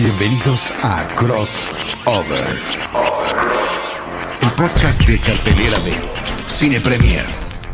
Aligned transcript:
Bienvenidos 0.00 0.72
a 0.84 1.02
Crossover, 1.16 2.56
el 4.42 4.50
podcast 4.52 5.00
de 5.00 5.20
cartelera 5.20 5.76
de 5.80 5.92
Cine 6.46 6.78
Premier 6.78 7.24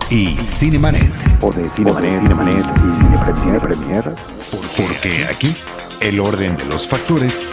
y 0.09 0.35
Cinemanet. 0.41 1.13
O 1.43 1.53
de 1.53 1.69
Cinemanet, 1.69 2.23
Cinemanet 2.23 2.65
y 2.79 2.97
Cine 2.97 3.19
Premier, 3.27 3.61
Premier. 3.61 4.05
Porque 4.75 5.27
aquí 5.27 5.55
el 6.01 6.19
orden 6.19 6.57
de 6.57 6.65
los 6.65 6.87
factores 6.87 7.47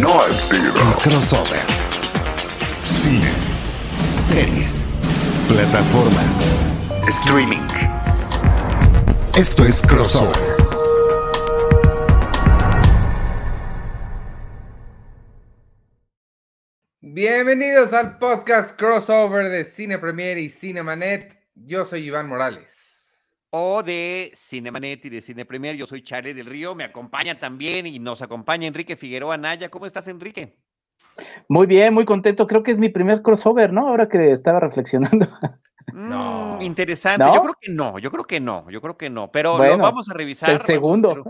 No 0.00 0.26
es. 0.26 0.50
El 0.50 0.94
crossover. 1.00 1.60
Cine, 2.82 3.30
series, 4.12 4.88
plataformas, 5.46 6.48
Streaming. 7.06 7.64
Esto 9.36 9.64
es 9.64 9.82
crossover. 9.82 10.49
Bienvenidos 17.12 17.92
al 17.92 18.18
podcast 18.18 18.78
crossover 18.78 19.48
de 19.48 19.64
Cine 19.64 19.98
Premier 19.98 20.38
y 20.38 20.48
Cinemanet. 20.48 21.36
Yo 21.56 21.84
soy 21.84 22.06
Iván 22.06 22.28
Morales. 22.28 23.26
o 23.50 23.82
de 23.82 24.30
Cinemanet 24.36 25.04
y 25.06 25.08
de 25.08 25.20
Cine 25.20 25.44
Premier. 25.44 25.74
Yo 25.74 25.88
soy 25.88 26.04
Charlie 26.04 26.34
del 26.34 26.46
Río, 26.46 26.76
me 26.76 26.84
acompaña 26.84 27.36
también 27.36 27.88
y 27.88 27.98
nos 27.98 28.22
acompaña 28.22 28.68
Enrique 28.68 28.94
Figueroa 28.94 29.36
Naya. 29.36 29.70
¿Cómo 29.70 29.86
estás, 29.86 30.06
Enrique? 30.06 30.56
Muy 31.48 31.66
bien, 31.66 31.92
muy 31.92 32.04
contento. 32.04 32.46
Creo 32.46 32.62
que 32.62 32.70
es 32.70 32.78
mi 32.78 32.90
primer 32.90 33.22
crossover, 33.22 33.72
¿no? 33.72 33.88
Ahora 33.88 34.08
que 34.08 34.30
estaba 34.30 34.60
reflexionando. 34.60 35.26
No. 35.92 36.58
Mm, 36.58 36.62
interesante. 36.62 37.24
¿No? 37.24 37.34
Yo 37.34 37.42
creo 37.42 37.54
que 37.60 37.70
no, 37.72 37.98
yo 37.98 38.10
creo 38.10 38.24
que 38.24 38.40
no, 38.40 38.70
yo 38.70 38.80
creo 38.80 38.96
que 38.96 39.10
no. 39.10 39.30
Pero 39.30 39.58
lo 39.58 39.78
vamos 39.78 40.08
a 40.08 40.14
revisar. 40.14 40.50
el 40.50 40.60
segundo. 40.62 41.24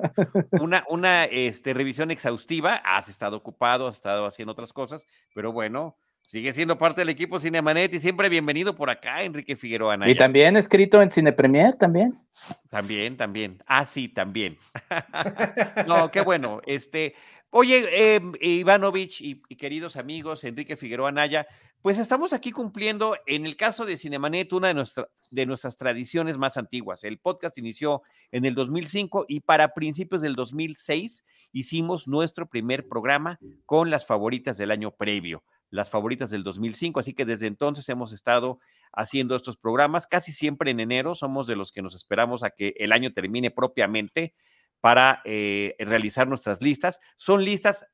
Una, 0.53 0.85
una 0.89 1.25
este, 1.25 1.75
revisión 1.75 2.11
exhaustiva. 2.11 2.77
Has 2.85 3.09
estado 3.09 3.37
ocupado, 3.37 3.87
has 3.87 3.97
estado 3.97 4.27
haciendo 4.27 4.53
otras 4.53 4.73
cosas, 4.73 5.07
pero 5.35 5.53
bueno, 5.53 5.97
sigue 6.23 6.53
siendo 6.53 6.79
parte 6.79 7.01
del 7.01 7.09
equipo 7.09 7.41
Cinemanet 7.41 7.93
y 7.95 7.99
siempre 7.99 8.29
bienvenido 8.29 8.75
por 8.77 8.91
acá, 8.91 9.23
Enrique 9.23 9.57
Figueroa. 9.57 9.99
Y 10.07 10.15
también 10.15 10.57
escrito 10.57 11.03
en 11.03 11.11
Cine 11.11 11.33
Premier, 11.33 11.75
también. 11.75 12.19
También, 12.71 13.17
también. 13.17 13.63
Ah, 13.67 13.85
sí, 13.87 14.09
también. 14.09 14.57
no, 15.87 16.11
qué 16.11 16.21
bueno. 16.21 16.61
Este, 16.67 17.15
oye, 17.51 18.15
em, 18.17 18.33
Ivanovich 18.41 19.21
y, 19.21 19.43
y 19.49 19.57
queridos 19.57 19.97
amigos, 19.97 20.45
Enrique 20.45 20.77
Figueroa 20.77 21.13
Naya, 21.13 21.47
pues 21.83 21.99
estamos 21.99 22.33
aquí 22.35 22.53
cumpliendo, 22.53 23.17
en 23.27 23.47
el 23.47 23.57
caso 23.57 23.87
de 23.87 23.97
Cinemanet, 23.97 24.53
una 24.53 24.69
de, 24.69 24.75
nuestra- 24.75 25.09
de 25.31 25.47
nuestras 25.47 25.77
tradiciones 25.79 26.37
más 26.37 26.57
antiguas. 26.59 27.05
El 27.05 27.19
podcast 27.19 27.57
inició 27.57 28.03
en 28.33 28.45
el 28.45 28.55
2005 28.55 29.25
y 29.29 29.41
para 29.41 29.73
principios 29.73 30.21
del 30.21 30.35
2006 30.35 31.25
hicimos 31.53 32.07
nuestro 32.07 32.47
primer 32.47 32.87
programa 32.87 33.39
con 33.65 33.91
las 33.91 34.05
favoritas 34.07 34.59
del 34.59 34.71
año 34.73 34.91
previo, 34.91 35.43
las 35.71 35.89
favoritas 35.89 36.29
del 36.31 36.43
2005. 36.45 37.01
Así 37.01 37.15
que 37.15 37.25
desde 37.25 37.47
entonces 37.47 37.89
hemos 37.89 38.13
estado 38.13 38.59
haciendo 38.93 39.35
estos 39.35 39.57
programas, 39.57 40.07
casi 40.07 40.33
siempre 40.33 40.71
en 40.73 40.81
enero. 40.81 41.15
Somos 41.15 41.47
de 41.47 41.57
los 41.57 41.73
que 41.73 41.81
nos 41.81 41.95
esperamos 41.95 42.43
a 42.43 42.51
que 42.51 42.75
el 42.77 42.93
año 42.93 43.15
termine 43.15 43.51
propiamente 43.51 44.35
para 44.81 45.23
eh, 45.25 45.75
realizar 45.79 46.29
nuestras 46.29 46.63
listas. 46.63 47.01
Son 47.17 47.45
listas 47.45 47.85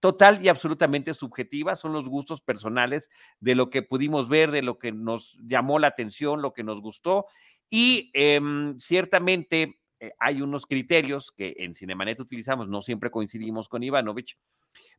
total 0.00 0.44
y 0.44 0.48
absolutamente 0.48 1.14
subjetivas, 1.14 1.78
son 1.78 1.92
los 1.92 2.08
gustos 2.08 2.40
personales 2.40 3.08
de 3.38 3.54
lo 3.54 3.70
que 3.70 3.82
pudimos 3.82 4.28
ver, 4.28 4.50
de 4.50 4.62
lo 4.62 4.76
que 4.76 4.90
nos 4.90 5.38
llamó 5.44 5.78
la 5.78 5.86
atención, 5.86 6.42
lo 6.42 6.52
que 6.52 6.64
nos 6.64 6.80
gustó. 6.80 7.26
Y 7.70 8.10
em, 8.14 8.76
ciertamente 8.78 9.78
eh, 10.00 10.12
hay 10.18 10.42
unos 10.42 10.66
criterios 10.66 11.30
que 11.30 11.54
en 11.58 11.72
Cinemanet 11.72 12.18
utilizamos, 12.18 12.68
no 12.68 12.82
siempre 12.82 13.12
coincidimos 13.12 13.68
con 13.68 13.84
Ivanovich, 13.84 14.36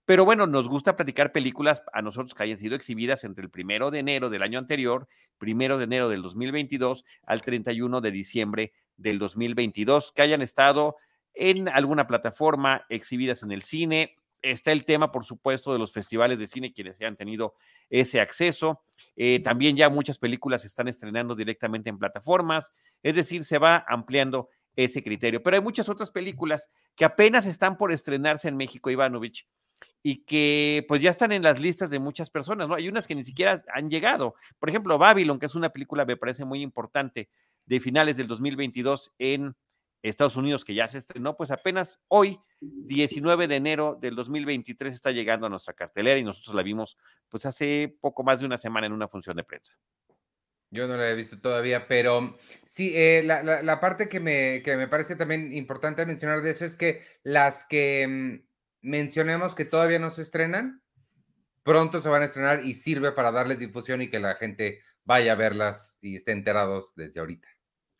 pero 0.06 0.24
bueno, 0.24 0.48
nos 0.48 0.70
gusta 0.70 0.96
platicar 0.96 1.34
películas 1.34 1.84
a 1.92 2.02
nosotros 2.02 2.34
que 2.34 2.44
hayan 2.44 2.58
sido 2.58 2.76
exhibidas 2.76 3.26
entre 3.26 3.44
el 3.44 3.50
primero 3.50 3.92
de 3.92 4.00
enero 4.00 4.30
del 4.30 4.44
año 4.44 4.58
anterior, 4.58 5.10
primero 5.38 5.78
de 5.78 5.84
enero 5.84 6.08
del 6.08 6.22
2022 6.22 7.04
al 7.26 7.42
31 7.42 8.00
de 8.00 8.12
diciembre 8.12 8.74
del 8.96 9.20
2022, 9.20 10.14
que 10.14 10.22
hayan 10.22 10.42
estado 10.42 10.96
en 11.34 11.68
alguna 11.70 12.08
plataforma, 12.08 12.86
exhibidas 12.90 13.44
en 13.44 13.52
el 13.52 13.64
cine. 13.64 14.16
Está 14.42 14.72
el 14.72 14.84
tema, 14.84 15.12
por 15.12 15.24
supuesto, 15.24 15.72
de 15.72 15.80
los 15.80 15.94
festivales 15.94 16.38
de 16.38 16.48
cine, 16.48 16.74
quienes 16.74 17.00
ya 17.00 17.08
han 17.08 17.16
tenido 17.16 17.56
ese 17.90 18.20
acceso. 18.20 18.84
Eh, 19.16 19.40
también 19.40 19.78
ya 19.78 19.90
muchas 19.90 20.20
películas 20.20 20.62
se 20.62 20.68
están 20.68 20.88
estrenando 20.88 21.36
directamente 21.36 21.90
en 21.90 21.98
plataformas, 21.98 22.74
es 23.02 23.16
decir, 23.16 23.44
se 23.44 23.58
va 23.58 23.86
ampliando 23.88 24.50
ese 24.76 25.04
criterio. 25.04 25.42
Pero 25.42 25.56
hay 25.56 25.64
muchas 25.64 25.88
otras 25.88 26.12
películas 26.12 26.70
que 26.96 27.06
apenas 27.06 27.46
están 27.46 27.78
por 27.78 27.92
estrenarse 27.92 28.48
en 28.48 28.58
México, 28.58 28.90
Ivanovich, 28.90 29.48
y 30.02 30.24
que 30.26 30.86
pues 30.88 31.02
ya 31.02 31.10
están 31.10 31.32
en 31.32 31.44
las 31.44 31.60
listas 31.60 31.90
de 31.90 32.00
muchas 32.00 32.30
personas, 32.30 32.68
¿no? 32.68 32.76
Hay 32.76 32.88
unas 32.88 33.08
que 33.08 33.16
ni 33.16 33.24
siquiera 33.24 33.64
han 33.74 33.90
llegado. 33.90 34.36
Por 34.60 34.70
ejemplo, 34.70 34.98
Babylon, 34.98 35.40
que 35.40 35.46
es 35.46 35.56
una 35.56 35.70
película, 35.70 36.06
me 36.06 36.18
parece 36.18 36.46
muy 36.46 36.62
importante, 36.62 37.30
de 37.66 37.80
finales 37.80 38.18
del 38.18 38.28
2022 38.28 39.14
en 39.20 39.56
Estados 40.10 40.36
Unidos, 40.36 40.66
que 40.66 40.76
ya 40.76 40.88
se 40.88 40.98
estrenó, 40.98 41.36
pues 41.38 41.50
apenas 41.50 42.00
hoy, 42.10 42.40
19 42.60 43.48
de 43.48 43.56
enero 43.56 43.98
del 44.00 44.16
2023, 44.16 44.94
está 44.94 45.12
llegando 45.12 45.48
a 45.48 45.50
nuestra 45.50 45.74
cartelera 45.74 46.20
y 46.20 46.24
nosotros 46.24 46.56
la 46.56 46.64
vimos 46.64 46.98
pues 47.30 47.46
hace 47.46 47.98
poco 48.02 48.24
más 48.24 48.40
de 48.40 48.46
una 48.46 48.58
semana 48.58 48.88
en 48.88 48.94
una 48.94 49.08
función 49.08 49.38
de 49.38 49.44
prensa. 49.44 49.74
Yo 50.72 50.88
no 50.88 50.98
la 50.98 51.10
he 51.10 51.16
visto 51.16 51.40
todavía, 51.40 51.88
pero 51.88 52.36
sí, 52.66 52.92
eh, 52.96 53.22
la, 53.24 53.80
parte 53.80 54.10
que 54.10 54.20
me, 54.20 54.62
que 54.64 54.76
me 54.76 54.88
parece 54.88 55.16
también 55.16 55.54
importante 55.54 56.06
mencionar 56.06 56.42
de 56.42 56.52
eso 56.52 56.66
es 56.66 56.78
que 56.78 57.04
las 57.22 57.66
que 57.66 58.08
mm, 58.08 58.48
mencionemos 58.82 59.54
que 59.54 59.66
todavía 59.66 60.00
no 60.00 60.10
se 60.10 60.24
estrenan, 60.24 60.82
pronto 61.62 62.02
se 62.02 62.10
van 62.10 62.24
a 62.24 62.26
estrenar 62.26 62.66
y 62.66 62.74
sirve 62.74 63.12
para 63.12 63.32
darles 63.32 63.60
difusión 63.60 64.02
y 64.02 64.10
que 64.10 64.20
la 64.20 64.34
gente 64.34 64.82
vaya 65.06 65.34
a 65.34 65.36
verlas 65.36 66.00
y 66.02 66.16
esté 66.16 66.32
enterados 66.32 66.94
desde 66.96 67.20
ahorita. 67.20 67.48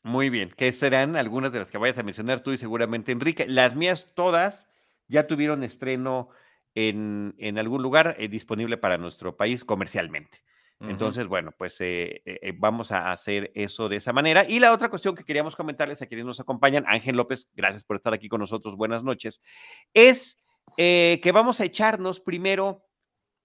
Muy 0.04 0.30
bien, 0.30 0.50
que 0.50 0.72
serán 0.74 1.16
algunas 1.16 1.52
de 1.52 1.60
las 1.60 1.72
que 1.72 1.78
vayas 1.78 1.98
a 1.98 2.04
mencionar 2.04 2.42
tú 2.42 2.52
y 2.52 2.58
seguramente 2.58 3.12
Enrique. 3.12 3.46
Las 3.48 3.76
mías 3.76 4.12
todas 4.14 4.68
ya 5.08 5.28
tuvieron 5.28 5.64
estreno 5.64 6.30
en, 6.76 7.36
en 7.38 7.58
algún 7.58 7.82
lugar 7.82 8.16
eh, 8.20 8.28
disponible 8.28 8.78
para 8.78 8.98
nuestro 8.98 9.38
país 9.38 9.64
comercialmente. 9.64 10.44
Entonces, 10.90 11.28
bueno, 11.28 11.54
pues 11.58 11.80
eh, 11.82 12.22
eh, 12.26 12.40
eh, 12.42 12.54
vamos 12.56 12.92
a 12.92 13.12
hacer 13.12 13.52
eso 13.56 13.88
de 13.88 13.98
esa 13.98 14.12
manera. 14.12 14.46
Y 14.48 14.60
la 14.60 14.74
otra 14.74 14.90
cuestión 14.90 15.16
que 15.16 15.24
queríamos 15.24 15.56
comentarles 15.56 16.02
a 16.02 16.08
quienes 16.08 16.26
nos 16.26 16.40
acompañan, 16.40 16.84
Ángel 16.88 17.16
López, 17.16 17.48
gracias 17.54 17.86
por 17.86 17.96
estar 17.96 18.14
aquí 18.14 18.28
con 18.28 18.42
nosotros, 18.42 18.76
buenas 18.76 19.04
noches, 19.04 19.42
es 19.94 20.38
que 20.76 21.32
vamos 21.34 21.60
a 21.60 21.66
echarnos 21.66 22.20
primero, 22.20 22.86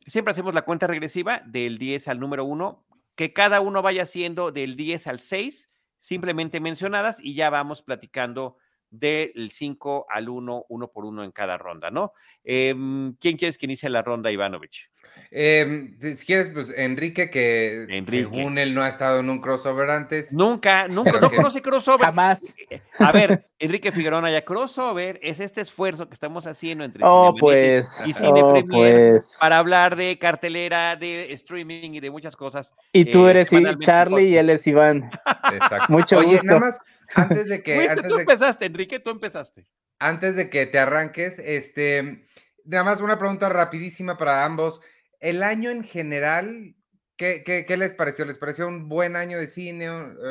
siempre 0.06 0.32
hacemos 0.32 0.54
la 0.54 0.62
cuenta 0.62 0.86
regresiva 0.86 1.42
del 1.46 1.78
10 1.78 2.08
al 2.08 2.20
número 2.20 2.44
1, 2.44 2.86
que 3.14 3.32
cada 3.32 3.60
uno 3.60 3.82
vaya 3.82 4.02
haciendo 4.02 4.50
del 4.50 4.76
10 4.76 5.06
al 5.06 5.20
6, 5.20 5.70
simplemente 5.98 6.60
mencionadas, 6.60 7.20
y 7.20 7.34
ya 7.34 7.50
vamos 7.50 7.82
platicando 7.82 8.56
del 8.90 9.50
5 9.52 10.06
al 10.10 10.28
1, 10.28 10.66
uno 10.68 10.88
por 10.88 11.04
uno 11.04 11.24
en 11.24 11.30
cada 11.32 11.58
ronda, 11.58 11.90
¿no? 11.90 12.12
Em, 12.44 13.14
¿Quién 13.20 13.36
quieres 13.36 13.58
que 13.58 13.66
inicie 13.66 13.88
la 13.90 14.02
ronda, 14.02 14.30
Ivanovich? 14.32 14.90
Em, 15.30 15.98
si 16.00 16.24
quieres, 16.24 16.48
pues 16.52 16.72
Enrique, 16.76 17.28
que 17.30 17.82
Enrique. 17.88 18.22
según 18.22 18.56
él 18.56 18.74
no 18.74 18.82
ha 18.82 18.88
estado 18.88 19.20
en 19.20 19.28
un 19.28 19.40
crossover 19.40 19.90
antes. 19.90 20.32
Nunca, 20.32 20.88
nunca, 20.88 21.10
Pero 21.10 21.20
no 21.22 21.30
que- 21.30 21.36
conoce 21.36 21.60
crossover. 21.60 22.06
Jamás. 22.06 22.54
A 22.98 23.12
ver, 23.12 23.46
Enrique 23.58 23.92
Figueroa, 23.92 24.30
ya 24.30 24.44
crossover 24.44 25.18
es 25.22 25.40
este 25.40 25.60
esfuerzo 25.60 26.06
que 26.08 26.14
estamos 26.14 26.46
haciendo 26.46 26.84
entre 26.84 27.02
Oh, 27.04 27.32
Cinemanet 27.34 27.40
pues. 27.40 28.02
y 28.06 28.12
Cine 28.12 28.40
Oh, 28.42 28.52
Premier 28.52 29.10
pues. 29.12 29.36
para 29.40 29.58
hablar 29.58 29.96
de 29.96 30.18
cartelera, 30.18 30.96
de 30.96 31.32
streaming 31.32 31.92
y 31.94 32.00
de 32.00 32.10
muchas 32.10 32.36
cosas. 32.36 32.72
Y 32.92 33.04
tú 33.06 33.26
eh, 33.26 33.30
eres 33.32 33.50
Charlie 33.80 34.28
y 34.28 34.36
él 34.36 34.48
es 34.50 34.66
Iván. 34.66 35.10
Exacto. 35.52 35.92
Mucho 35.92 36.18
Oye, 36.18 36.28
gusto. 36.32 36.46
nada 36.46 36.60
más, 36.60 36.78
antes 37.14 37.48
de 37.48 37.62
que, 37.62 37.74
Fuiste, 37.74 37.88
antes 37.88 38.08
tú 38.08 38.14
de, 38.14 38.22
empezaste, 38.22 38.66
Enrique, 38.66 39.00
tú 39.00 39.10
empezaste. 39.10 39.66
antes 39.98 40.36
de 40.36 40.48
que 40.50 40.66
te 40.66 40.78
arranques, 40.78 41.38
este, 41.38 42.26
nada 42.64 42.84
más 42.84 43.00
una 43.00 43.18
pregunta 43.18 43.48
rapidísima 43.48 44.16
para 44.16 44.44
ambos. 44.44 44.80
El 45.20 45.42
año 45.42 45.70
en 45.70 45.82
general, 45.84 46.76
¿qué, 47.16 47.42
qué, 47.44 47.66
qué 47.66 47.76
les 47.76 47.94
pareció? 47.94 48.24
¿Les 48.24 48.38
pareció 48.38 48.68
un 48.68 48.88
buen 48.88 49.16
año 49.16 49.38
de 49.38 49.48
cine? 49.48 49.88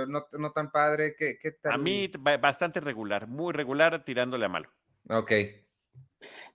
¿No, 0.07 0.25
no 0.39 0.51
tan 0.51 0.71
padre? 0.71 1.15
¿Qué, 1.17 1.37
qué 1.41 1.51
tal? 1.51 1.73
A 1.73 1.77
mí 1.77 2.09
ba- 2.19 2.37
bastante 2.37 2.79
regular, 2.79 3.27
muy 3.27 3.53
regular, 3.53 4.03
tirándole 4.05 4.45
a 4.45 4.49
malo. 4.49 4.69
Ok. 5.09 5.31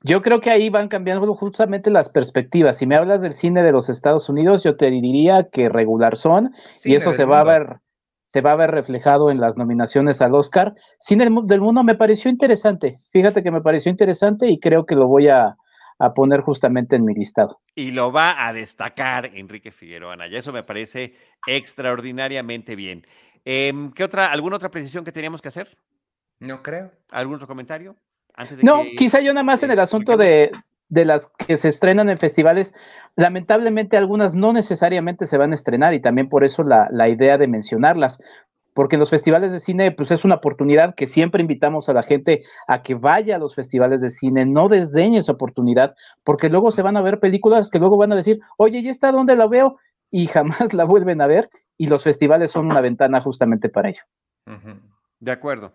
Yo 0.02 0.20
creo 0.23 0.41
que 0.41 0.50
ahí 0.50 0.69
van 0.69 0.88
cambiando 0.88 1.32
justamente 1.35 1.91
las 1.91 2.08
perspectivas. 2.08 2.79
Si 2.79 2.87
me 2.87 2.97
hablas 2.97 3.20
del 3.23 3.35
cine 3.35 3.62
de 3.62 3.73
los 3.73 3.88
Estados 3.88 4.29
Unidos, 4.29 4.64
yo 4.64 4.76
te 4.76 4.91
diría 4.91 5.49
que 5.50 5.69
regular 5.69 6.17
son, 6.17 6.52
y 6.85 6.94
eso 6.97 7.12
se 7.12 7.25
va 7.25 7.41
a 7.41 7.44
ver, 7.44 7.81
se 8.32 8.40
va 8.40 8.52
a 8.52 8.56
ver 8.56 8.70
reflejado 8.70 9.31
en 9.31 9.40
las 9.40 9.56
nominaciones 9.56 10.23
al 10.23 10.34
Oscar. 10.34 10.75
Cine 10.99 11.25
del 11.25 11.32
mu- 11.32 11.46
del 11.46 11.61
mundo 11.61 11.82
me 11.84 11.94
pareció 11.94 12.31
interesante. 12.31 12.96
Fíjate 13.11 13.43
que 13.43 13.50
me 13.50 13.61
pareció 13.61 13.90
interesante 13.90 14.49
y 14.49 14.58
creo 14.58 14.87
que 14.87 14.94
lo 14.94 15.06
voy 15.06 15.29
a, 15.29 15.56
a 15.99 16.14
poner 16.14 16.40
justamente 16.40 16.96
en 16.96 17.05
mi 17.05 17.14
listado. 17.14 17.61
Y 17.75 17.90
lo 17.90 18.11
va 18.11 18.46
a 18.46 18.52
destacar 18.52 19.26
Enrique 19.34 19.70
Figueroa 19.70 20.14
Anaya. 20.14 20.38
Eso 20.38 20.52
me 20.52 20.62
parece 20.62 21.14
extraordinariamente 21.46 22.75
bien. 22.76 23.06
Em, 23.44 23.93
¿Qué 23.93 24.05
otra, 24.05 24.31
alguna 24.32 24.56
otra 24.56 24.70
precisión 24.70 25.05
que 25.05 25.12
teníamos 25.12 25.43
que 25.43 25.49
hacer? 25.49 25.76
No 26.38 26.62
creo. 26.62 26.90
¿Algún 27.11 27.35
otro 27.37 27.46
comentario? 27.46 27.96
no, 28.62 28.82
quizá 28.96 29.20
yo 29.20 29.35
nada 29.35 29.44
más 29.44 29.62
en 29.62 29.70
el 29.70 29.78
asunto 29.78 30.17
de, 30.17 30.50
de 30.93 31.06
las 31.06 31.29
que 31.39 31.56
se 31.56 31.69
estrenan 31.69 32.11
en 32.11 32.19
festivales, 32.19 32.75
lamentablemente 33.17 33.97
algunas 33.97 34.35
no 34.35 34.53
necesariamente 34.53 35.27
se 35.27 35.39
van 35.39 35.53
a 35.53 35.55
estrenar 35.55 35.94
y 35.94 36.03
también 36.03 36.29
por 36.29 36.44
eso 36.44 36.65
la, 36.65 36.89
la 36.93 37.09
idea 37.09 37.39
de 37.39 37.49
mencionarlas, 37.49 38.21
porque 38.75 38.99
los 38.99 39.09
festivales 39.09 39.53
de 39.53 39.61
cine, 39.61 39.91
pues 39.93 40.11
es 40.11 40.23
una 40.27 40.35
oportunidad 40.35 40.94
que 40.94 41.06
siempre 41.06 41.41
invitamos 41.41 41.89
a 41.89 41.94
la 41.94 42.03
gente 42.03 42.43
a 42.69 42.83
que 42.83 42.94
vaya 42.94 43.37
a 43.37 43.39
los 43.39 43.55
festivales 43.55 44.03
de 44.03 44.11
cine, 44.11 44.44
no 44.44 44.69
desdeñe 44.69 45.17
esa 45.17 45.33
oportunidad, 45.33 45.97
porque 46.25 46.50
luego 46.50 46.73
se 46.73 46.83
van 46.83 46.99
a 46.99 47.03
ver 47.03 47.21
películas 47.21 47.71
que 47.71 47.79
luego 47.79 47.97
van 47.97 48.12
a 48.12 48.17
decir, 48.17 48.41
oye, 48.59 48.81
¿y 48.81 48.88
está 48.88 49.12
dónde 49.12 49.35
la 49.35 49.47
veo? 49.47 49.79
Y 50.11 50.27
jamás 50.27 50.75
la 50.75 50.85
vuelven 50.85 51.23
a 51.23 51.27
ver, 51.27 51.49
y 51.79 51.87
los 51.87 52.03
festivales 52.03 52.50
son 52.50 52.67
una 52.67 52.83
ventana 52.83 53.23
justamente 53.23 53.71
para 53.71 53.88
ello. 53.88 54.03
De 55.21 55.33
acuerdo. 55.33 55.73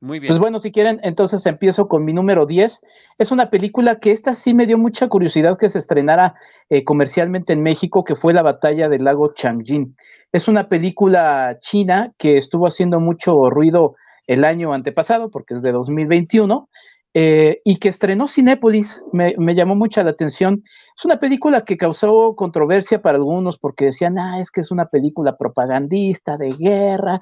Muy 0.00 0.20
bien. 0.20 0.28
Pues 0.28 0.38
bueno, 0.38 0.58
si 0.58 0.72
quieren, 0.72 1.00
entonces 1.02 1.46
empiezo 1.46 1.88
con 1.88 2.04
mi 2.04 2.12
número 2.12 2.44
10. 2.44 2.80
Es 3.18 3.30
una 3.30 3.50
película 3.50 3.98
que 3.98 4.12
esta 4.12 4.34
sí 4.34 4.52
me 4.52 4.66
dio 4.66 4.76
mucha 4.76 5.08
curiosidad 5.08 5.56
que 5.58 5.68
se 5.68 5.78
estrenara 5.78 6.34
eh, 6.68 6.84
comercialmente 6.84 7.54
en 7.54 7.62
México, 7.62 8.04
que 8.04 8.14
fue 8.14 8.34
La 8.34 8.42
batalla 8.42 8.88
del 8.88 9.04
lago 9.04 9.32
Changjin. 9.32 9.96
Es 10.32 10.48
una 10.48 10.68
película 10.68 11.58
china 11.60 12.12
que 12.18 12.36
estuvo 12.36 12.66
haciendo 12.66 13.00
mucho 13.00 13.48
ruido 13.48 13.96
el 14.26 14.44
año 14.44 14.72
antepasado, 14.72 15.30
porque 15.30 15.54
es 15.54 15.62
de 15.62 15.72
2021, 15.72 16.68
eh, 17.18 17.62
y 17.64 17.78
que 17.78 17.88
estrenó 17.88 18.28
Cinépolis, 18.28 19.02
me, 19.10 19.34
llamó 19.54 19.74
mucha 19.74 20.04
la 20.04 20.10
atención. 20.10 20.60
Es 20.94 21.02
una 21.06 21.18
película 21.18 21.64
que 21.64 21.78
causó 21.78 22.36
controversia 22.36 23.00
para 23.00 23.16
algunos 23.16 23.58
porque 23.58 23.86
decían, 23.86 24.18
ah, 24.18 24.38
es 24.38 24.50
que 24.50 24.60
es 24.60 24.70
una 24.70 24.88
película 24.88 25.38
propagandista 25.38 26.36
de 26.36 26.50
guerra, 26.50 27.18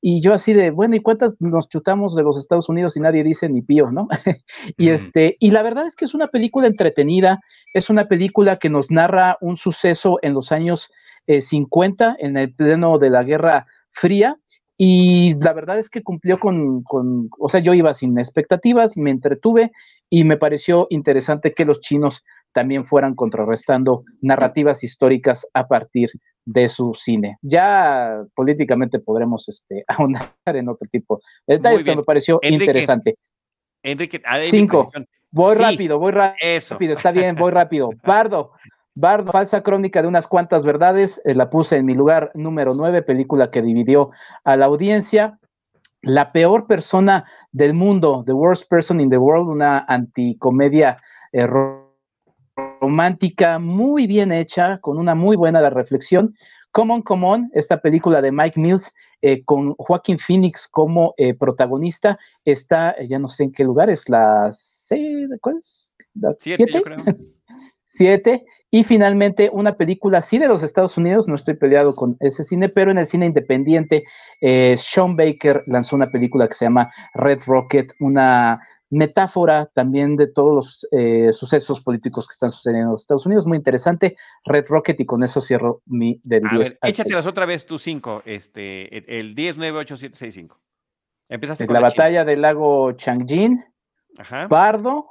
y 0.00 0.20
yo 0.20 0.34
así 0.34 0.52
de, 0.52 0.72
bueno, 0.72 0.96
¿y 0.96 1.00
cuántas 1.00 1.36
nos 1.38 1.68
chutamos 1.68 2.16
de 2.16 2.24
los 2.24 2.40
Estados 2.40 2.68
Unidos 2.68 2.96
y 2.96 3.00
nadie 3.00 3.22
dice 3.22 3.48
ni 3.48 3.62
pío, 3.62 3.92
¿no? 3.92 4.08
y, 4.76 4.88
este, 4.88 5.36
y 5.38 5.52
la 5.52 5.62
verdad 5.62 5.86
es 5.86 5.94
que 5.94 6.06
es 6.06 6.14
una 6.14 6.26
película 6.26 6.66
entretenida, 6.66 7.38
es 7.72 7.88
una 7.88 8.08
película 8.08 8.58
que 8.58 8.68
nos 8.68 8.90
narra 8.90 9.38
un 9.40 9.56
suceso 9.56 10.18
en 10.22 10.34
los 10.34 10.50
años 10.50 10.90
50, 11.28 12.10
eh, 12.10 12.16
en 12.18 12.36
el 12.36 12.52
pleno 12.52 12.98
de 12.98 13.10
la 13.10 13.22
Guerra 13.22 13.68
Fría, 13.92 14.40
y 14.78 15.34
la 15.36 15.52
verdad 15.52 15.78
es 15.78 15.88
que 15.88 16.02
cumplió 16.02 16.38
con, 16.38 16.82
con, 16.82 17.30
o 17.38 17.48
sea, 17.48 17.60
yo 17.60 17.72
iba 17.72 17.94
sin 17.94 18.18
expectativas, 18.18 18.96
me 18.96 19.10
entretuve 19.10 19.72
y 20.10 20.24
me 20.24 20.36
pareció 20.36 20.86
interesante 20.90 21.54
que 21.54 21.64
los 21.64 21.80
chinos 21.80 22.22
también 22.52 22.86
fueran 22.86 23.14
contrarrestando 23.14 24.04
narrativas 24.20 24.82
históricas 24.82 25.46
a 25.54 25.66
partir 25.66 26.10
de 26.46 26.68
su 26.68 26.94
cine. 26.94 27.36
Ya 27.42 28.22
políticamente 28.34 28.98
podremos 28.98 29.48
este, 29.48 29.84
ahondar 29.88 30.32
en 30.44 30.68
otro 30.68 30.88
tipo 30.90 31.20
de 31.46 31.56
detalles, 31.56 31.82
pero 31.82 31.96
me 31.96 32.04
pareció 32.04 32.38
interesante. 32.42 33.16
Enrique, 33.82 34.20
cinco. 34.50 34.88
Voy 35.30 35.54
rápido, 35.56 35.98
voy 35.98 36.12
rápido. 36.12 36.94
Está 36.94 37.12
bien, 37.12 37.34
voy 37.34 37.50
rápido. 37.50 37.90
Bardo, 38.04 38.52
Bardo, 38.98 39.30
falsa 39.30 39.62
crónica 39.62 40.00
de 40.00 40.08
unas 40.08 40.26
cuantas 40.26 40.64
verdades, 40.64 41.20
eh, 41.26 41.34
la 41.34 41.50
puse 41.50 41.76
en 41.76 41.84
mi 41.84 41.92
lugar 41.92 42.30
número 42.32 42.74
9, 42.74 43.02
película 43.02 43.50
que 43.50 43.60
dividió 43.60 44.10
a 44.42 44.56
la 44.56 44.64
audiencia. 44.64 45.38
La 46.00 46.32
peor 46.32 46.66
persona 46.66 47.26
del 47.52 47.74
mundo, 47.74 48.22
The 48.24 48.32
Worst 48.32 48.70
Person 48.70 49.02
in 49.02 49.10
the 49.10 49.18
World, 49.18 49.50
una 49.50 49.84
anticomedia 49.86 50.96
eh, 51.32 51.46
romántica 52.80 53.58
muy 53.58 54.06
bien 54.06 54.32
hecha, 54.32 54.78
con 54.78 54.96
una 54.98 55.14
muy 55.14 55.36
buena 55.36 55.68
reflexión. 55.68 56.34
Common 56.72 57.02
Common, 57.02 57.50
esta 57.52 57.82
película 57.82 58.22
de 58.22 58.32
Mike 58.32 58.58
Mills, 58.58 58.94
eh, 59.20 59.44
con 59.44 59.74
Joaquín 59.74 60.18
Phoenix 60.18 60.66
como 60.66 61.14
protagonista, 61.38 62.18
está, 62.46 62.96
ya 63.02 63.18
no 63.18 63.28
sé 63.28 63.44
en 63.44 63.52
qué 63.52 63.62
lugar, 63.64 63.90
es 63.90 64.08
la 64.08 64.50
¿cuál 65.42 65.58
es? 65.58 65.94
siete, 66.40 66.80
siete, 66.82 67.35
y 68.70 68.84
finalmente 68.84 69.50
una 69.52 69.76
película, 69.76 70.20
sí 70.20 70.38
de 70.38 70.48
los 70.48 70.62
Estados 70.62 70.96
Unidos, 70.96 71.28
no 71.28 71.36
estoy 71.36 71.54
peleado 71.54 71.94
con 71.94 72.16
ese 72.20 72.42
cine, 72.42 72.68
pero 72.68 72.90
en 72.90 72.98
el 72.98 73.06
cine 73.06 73.26
independiente, 73.26 74.04
eh, 74.40 74.74
Sean 74.76 75.16
Baker 75.16 75.62
lanzó 75.66 75.96
una 75.96 76.10
película 76.10 76.48
que 76.48 76.54
se 76.54 76.66
llama 76.66 76.90
Red 77.14 77.40
Rocket, 77.46 77.92
una 78.00 78.60
metáfora 78.88 79.66
también 79.66 80.16
de 80.16 80.28
todos 80.28 80.54
los 80.54 80.88
eh, 80.92 81.32
sucesos 81.32 81.80
políticos 81.80 82.28
que 82.28 82.32
están 82.32 82.50
sucediendo 82.50 82.88
en 82.88 82.92
los 82.92 83.00
Estados 83.00 83.26
Unidos, 83.26 83.46
muy 83.46 83.56
interesante, 83.56 84.16
Red 84.44 84.66
Rocket, 84.68 85.00
y 85.00 85.06
con 85.06 85.24
eso 85.24 85.40
cierro 85.40 85.82
mi 85.86 86.20
del 86.22 86.46
a 86.46 86.50
10 86.50 86.58
ver, 86.58 86.78
échatelas 86.82 87.26
otra 87.26 87.46
vez 87.46 87.66
tus 87.66 87.82
cinco, 87.82 88.22
este, 88.24 89.18
el 89.18 89.34
10, 89.34 89.56
9, 89.56 89.78
8, 89.78 89.96
7, 89.96 90.16
6, 90.16 90.34
5. 90.34 90.60
Empezaste 91.28 91.66
con 91.66 91.74
la, 91.74 91.80
batalla 91.80 92.24
del 92.24 92.42
lago 92.42 92.92
Changjin, 92.92 93.64
Bardo, 94.48 95.06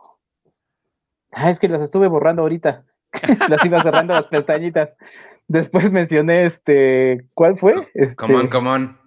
Ah, 1.36 1.50
es 1.50 1.60
que 1.60 1.68
las 1.68 1.82
estuve 1.82 2.08
borrando 2.08 2.44
ahorita. 2.44 2.86
las 3.50 3.64
iba 3.66 3.82
cerrando 3.82 4.14
las 4.14 4.28
pestañitas. 4.28 4.96
Después 5.48 5.92
mencioné 5.92 6.46
este, 6.46 7.28
¿cuál 7.36 7.58
fue? 7.58 7.76
Este, 7.94 8.16
común, 8.16 8.48
común. 8.48 8.98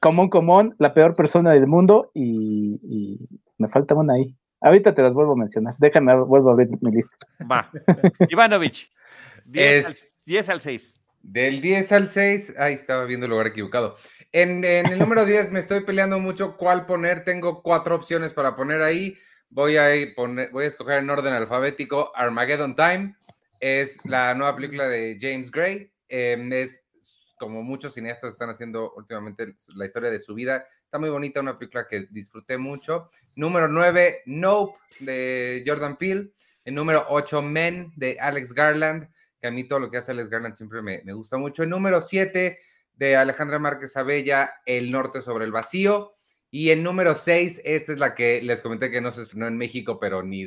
Común, 0.00 0.30
común, 0.30 0.74
la 0.78 0.94
peor 0.94 1.14
persona 1.14 1.52
del 1.52 1.66
mundo 1.66 2.10
y, 2.14 3.20
me 3.58 3.68
falta 3.68 3.94
una 3.94 4.14
ahí. 4.14 4.34
Ahorita 4.62 4.94
te 4.94 5.02
las 5.02 5.12
vuelvo 5.14 5.32
a 5.32 5.36
mencionar. 5.36 5.74
Déjame, 5.78 6.16
vuelvo 6.24 6.50
a 6.50 6.56
ver 6.56 6.68
mi 6.80 6.90
lista. 6.90 7.16
Va. 7.50 7.70
Ivanovich, 8.30 8.90
10, 9.44 9.86
al, 10.48 10.60
6. 10.62 11.00
Del 11.22 11.60
10 11.60 11.92
al 11.92 12.08
6, 12.08 12.54
ahí 12.58 12.74
estaba 12.74 13.04
viendo 13.04 13.26
el 13.26 13.30
lugar 13.30 13.46
equivocado. 13.46 13.96
En, 14.32 14.64
en 14.64 14.86
el 14.86 14.98
número 14.98 15.26
10 15.26 15.52
me 15.52 15.60
estoy 15.60 15.80
peleando 15.80 16.18
mucho 16.18 16.56
cuál 16.56 16.86
poner. 16.86 17.24
Tengo 17.24 17.62
cuatro 17.62 17.94
opciones 17.94 18.32
para 18.32 18.56
poner 18.56 18.80
ahí. 18.80 19.16
Voy 19.50 19.76
a, 19.76 19.88
voy 20.52 20.64
a 20.64 20.68
escoger 20.68 20.98
en 20.98 21.10
orden 21.10 21.32
alfabético 21.32 22.12
Armageddon 22.14 22.74
Time. 22.74 23.16
Es 23.60 23.98
la 24.04 24.34
nueva 24.34 24.54
película 24.56 24.88
de 24.88 25.18
James 25.20 25.50
Gray. 25.50 25.92
Em, 26.08 26.52
es 26.52 26.82
como 27.38 27.62
muchos 27.62 27.94
cineastas 27.94 28.32
están 28.32 28.50
haciendo 28.50 28.92
últimamente 28.94 29.56
la 29.68 29.86
historia 29.86 30.10
de 30.10 30.18
su 30.18 30.34
vida. 30.34 30.64
Está 30.84 30.98
muy 30.98 31.10
bonita, 31.10 31.40
una 31.40 31.58
película 31.58 31.86
que 31.86 32.06
disfruté 32.10 32.58
mucho. 32.58 33.10
Número 33.36 33.68
9, 33.68 34.22
Nope, 34.26 34.78
de 35.00 35.64
Jordan 35.66 35.96
Peele. 35.96 36.32
El 36.64 36.74
número 36.74 37.04
8, 37.08 37.42
Men, 37.42 37.92
de 37.96 38.16
Alex 38.20 38.52
Garland, 38.52 39.08
que 39.40 39.46
a 39.46 39.50
mí 39.50 39.64
todo 39.64 39.80
lo 39.80 39.90
que 39.90 39.98
hace 39.98 40.12
Alex 40.12 40.30
Garland 40.30 40.54
siempre 40.54 40.82
me, 40.82 41.02
me 41.04 41.12
gusta 41.12 41.36
mucho. 41.36 41.62
El 41.62 41.70
número 41.70 42.00
7, 42.00 42.56
de 42.96 43.16
Alejandra 43.16 43.58
Márquez 43.58 43.96
Abella, 43.96 44.54
El 44.66 44.90
Norte 44.90 45.20
sobre 45.20 45.44
el 45.44 45.52
Vacío. 45.52 46.14
Y 46.56 46.70
en 46.70 46.84
número 46.84 47.16
6, 47.16 47.62
esta 47.64 47.92
es 47.92 47.98
la 47.98 48.14
que 48.14 48.40
les 48.40 48.62
comenté 48.62 48.88
que 48.88 49.00
no 49.00 49.10
se 49.10 49.22
estrenó 49.22 49.48
en 49.48 49.58
México, 49.58 49.98
pero 49.98 50.22
ni, 50.22 50.46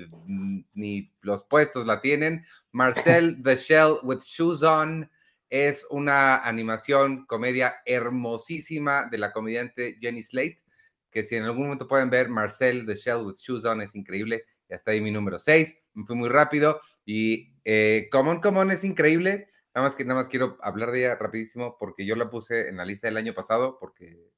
ni 0.74 1.14
los 1.20 1.44
puestos 1.44 1.86
la 1.86 2.00
tienen. 2.00 2.46
Marcel 2.72 3.42
the 3.44 3.58
Shell 3.58 3.98
with 4.04 4.20
Shoes 4.22 4.64
On 4.64 5.12
es 5.50 5.86
una 5.90 6.38
animación, 6.38 7.26
comedia 7.26 7.82
hermosísima 7.86 9.10
de 9.12 9.18
la 9.18 9.34
comediante 9.34 9.98
Jenny 10.00 10.24
Slate, 10.24 10.64
que 11.12 11.26
si 11.26 11.36
en 11.36 11.44
algún 11.44 11.64
momento 11.64 11.90
pueden 11.90 12.10
ver 12.10 12.30
Marcel 12.30 12.86
the 12.86 12.96
Shell 12.96 13.26
with 13.26 13.36
Shoes 13.36 13.66
On 13.66 13.82
es 13.82 13.94
increíble. 13.94 14.46
Ya 14.70 14.78
está 14.78 14.92
ahí 14.92 15.02
mi 15.02 15.12
número 15.12 15.40
6, 15.40 15.78
me 15.94 16.06
fui 16.06 16.16
muy 16.16 16.30
rápido. 16.30 16.80
Y 17.04 17.52
eh, 17.66 18.08
Common 18.14 18.40
Common 18.40 18.72
es 18.72 18.86
increíble. 18.86 19.50
Nada 19.76 19.86
más 19.86 19.98
que 19.98 20.06
nada 20.06 20.22
más 20.22 20.30
quiero 20.30 20.58
hablar 20.62 20.92
de 20.92 21.00
ella 21.00 21.16
rapidísimo 21.16 21.76
porque 21.78 22.06
yo 22.06 22.16
la 22.16 22.30
puse 22.30 22.70
en 22.70 22.78
la 22.78 22.86
lista 22.86 23.08
del 23.08 23.18
año 23.18 23.34
pasado 23.34 23.78
porque. 23.78 24.37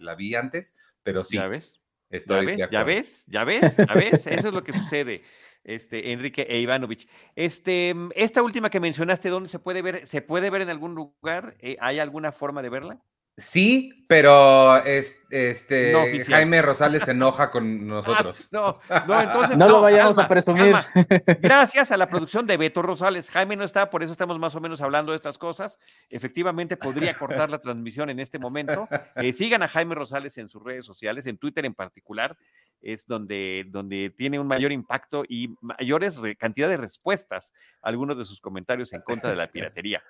La 0.00 0.14
vi 0.14 0.34
antes, 0.34 0.74
pero 1.02 1.24
sí. 1.24 1.36
¿Ya 1.36 1.48
ves? 1.48 1.80
¿Ya 2.10 2.40
ves? 2.40 2.58
¿Ya 2.70 2.84
ves? 2.84 3.24
¿Ya 3.26 3.44
ves? 3.44 3.76
¿Ya 3.76 3.94
ves? 3.94 4.26
Eso 4.26 4.48
es 4.48 4.54
lo 4.54 4.62
que 4.62 4.72
sucede, 4.72 5.22
este, 5.64 6.12
Enrique 6.12 6.46
e 6.48 6.60
Ivanovich. 6.60 7.08
Este, 7.34 7.94
mm, 7.94 8.10
esta 8.14 8.42
última 8.42 8.68
que 8.70 8.80
mencionaste, 8.80 9.28
¿dónde 9.28 9.48
se 9.48 9.58
puede 9.58 9.82
ver? 9.82 10.06
¿Se 10.06 10.20
puede 10.20 10.50
ver 10.50 10.62
en 10.62 10.70
algún 10.70 10.94
lugar? 10.94 11.56
Eh, 11.60 11.76
¿Hay 11.80 11.98
alguna 11.98 12.32
forma 12.32 12.62
de 12.62 12.68
verla? 12.68 13.02
Sí, 13.36 14.04
pero 14.08 14.76
este 14.84 16.24
Jaime 16.28 16.60
Rosales 16.60 17.04
se 17.04 17.12
enoja 17.12 17.50
con 17.50 17.86
nosotros. 17.86 18.48
no, 18.52 18.78
no, 19.08 19.20
entonces. 19.20 19.56
No, 19.56 19.68
lo 19.68 19.80
vayamos 19.80 20.18
a 20.18 20.28
presumir. 20.28 20.74
Gracias 21.40 21.90
a 21.90 21.96
la 21.96 22.10
producción 22.10 22.46
de 22.46 22.58
Beto 22.58 22.82
Rosales. 22.82 23.30
Jaime 23.30 23.56
no 23.56 23.64
está, 23.64 23.88
por 23.88 24.02
eso 24.02 24.12
estamos 24.12 24.38
más 24.38 24.54
o 24.54 24.60
menos 24.60 24.82
hablando 24.82 25.12
de 25.12 25.16
estas 25.16 25.38
cosas. 25.38 25.78
Efectivamente, 26.10 26.76
podría 26.76 27.14
cortar 27.14 27.48
la 27.48 27.58
transmisión 27.58 28.10
en 28.10 28.20
este 28.20 28.38
momento. 28.38 28.86
Eh, 29.16 29.32
sigan 29.32 29.62
a 29.62 29.68
Jaime 29.68 29.94
Rosales 29.94 30.36
en 30.36 30.50
sus 30.50 30.62
redes 30.62 30.84
sociales, 30.84 31.26
en 31.26 31.38
Twitter 31.38 31.64
en 31.64 31.74
particular 31.74 32.36
es 32.82 33.06
donde, 33.06 33.64
donde 33.68 34.10
tiene 34.10 34.38
un 34.38 34.46
mayor 34.46 34.72
impacto 34.72 35.24
y 35.28 35.54
mayores 35.60 36.20
cantidad 36.38 36.68
de 36.68 36.76
respuestas 36.76 37.52
a 37.80 37.88
algunos 37.88 38.18
de 38.18 38.24
sus 38.24 38.40
comentarios 38.40 38.92
en 38.92 39.02
contra 39.02 39.30
de 39.30 39.36
la 39.36 39.46
piratería. 39.52 40.02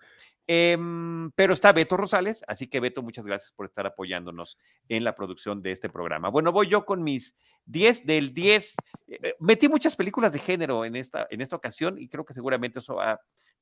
Em, 0.46 1.30
pero 1.32 1.52
está 1.52 1.72
Beto 1.72 1.96
Rosales, 1.96 2.42
así 2.48 2.66
que 2.66 2.80
Beto, 2.80 3.02
muchas 3.02 3.26
gracias 3.26 3.52
por 3.52 3.66
estar 3.66 3.86
apoyándonos 3.86 4.58
en 4.88 5.04
la 5.04 5.14
producción 5.14 5.62
de 5.62 5.70
este 5.70 5.88
programa. 5.88 6.30
Bueno, 6.30 6.50
voy 6.50 6.68
yo 6.68 6.84
con 6.84 7.02
mis 7.04 7.36
10 7.66 8.06
del 8.06 8.34
10. 8.34 8.74
Eh, 9.22 9.34
metí 9.38 9.68
muchas 9.68 9.94
películas 9.94 10.32
de 10.32 10.40
género 10.40 10.84
en 10.84 10.96
esta, 10.96 11.26
en 11.30 11.40
esta 11.40 11.56
ocasión 11.56 11.96
y 11.98 12.08
creo 12.08 12.24
que 12.24 12.34
seguramente 12.34 12.80
eso 12.80 12.98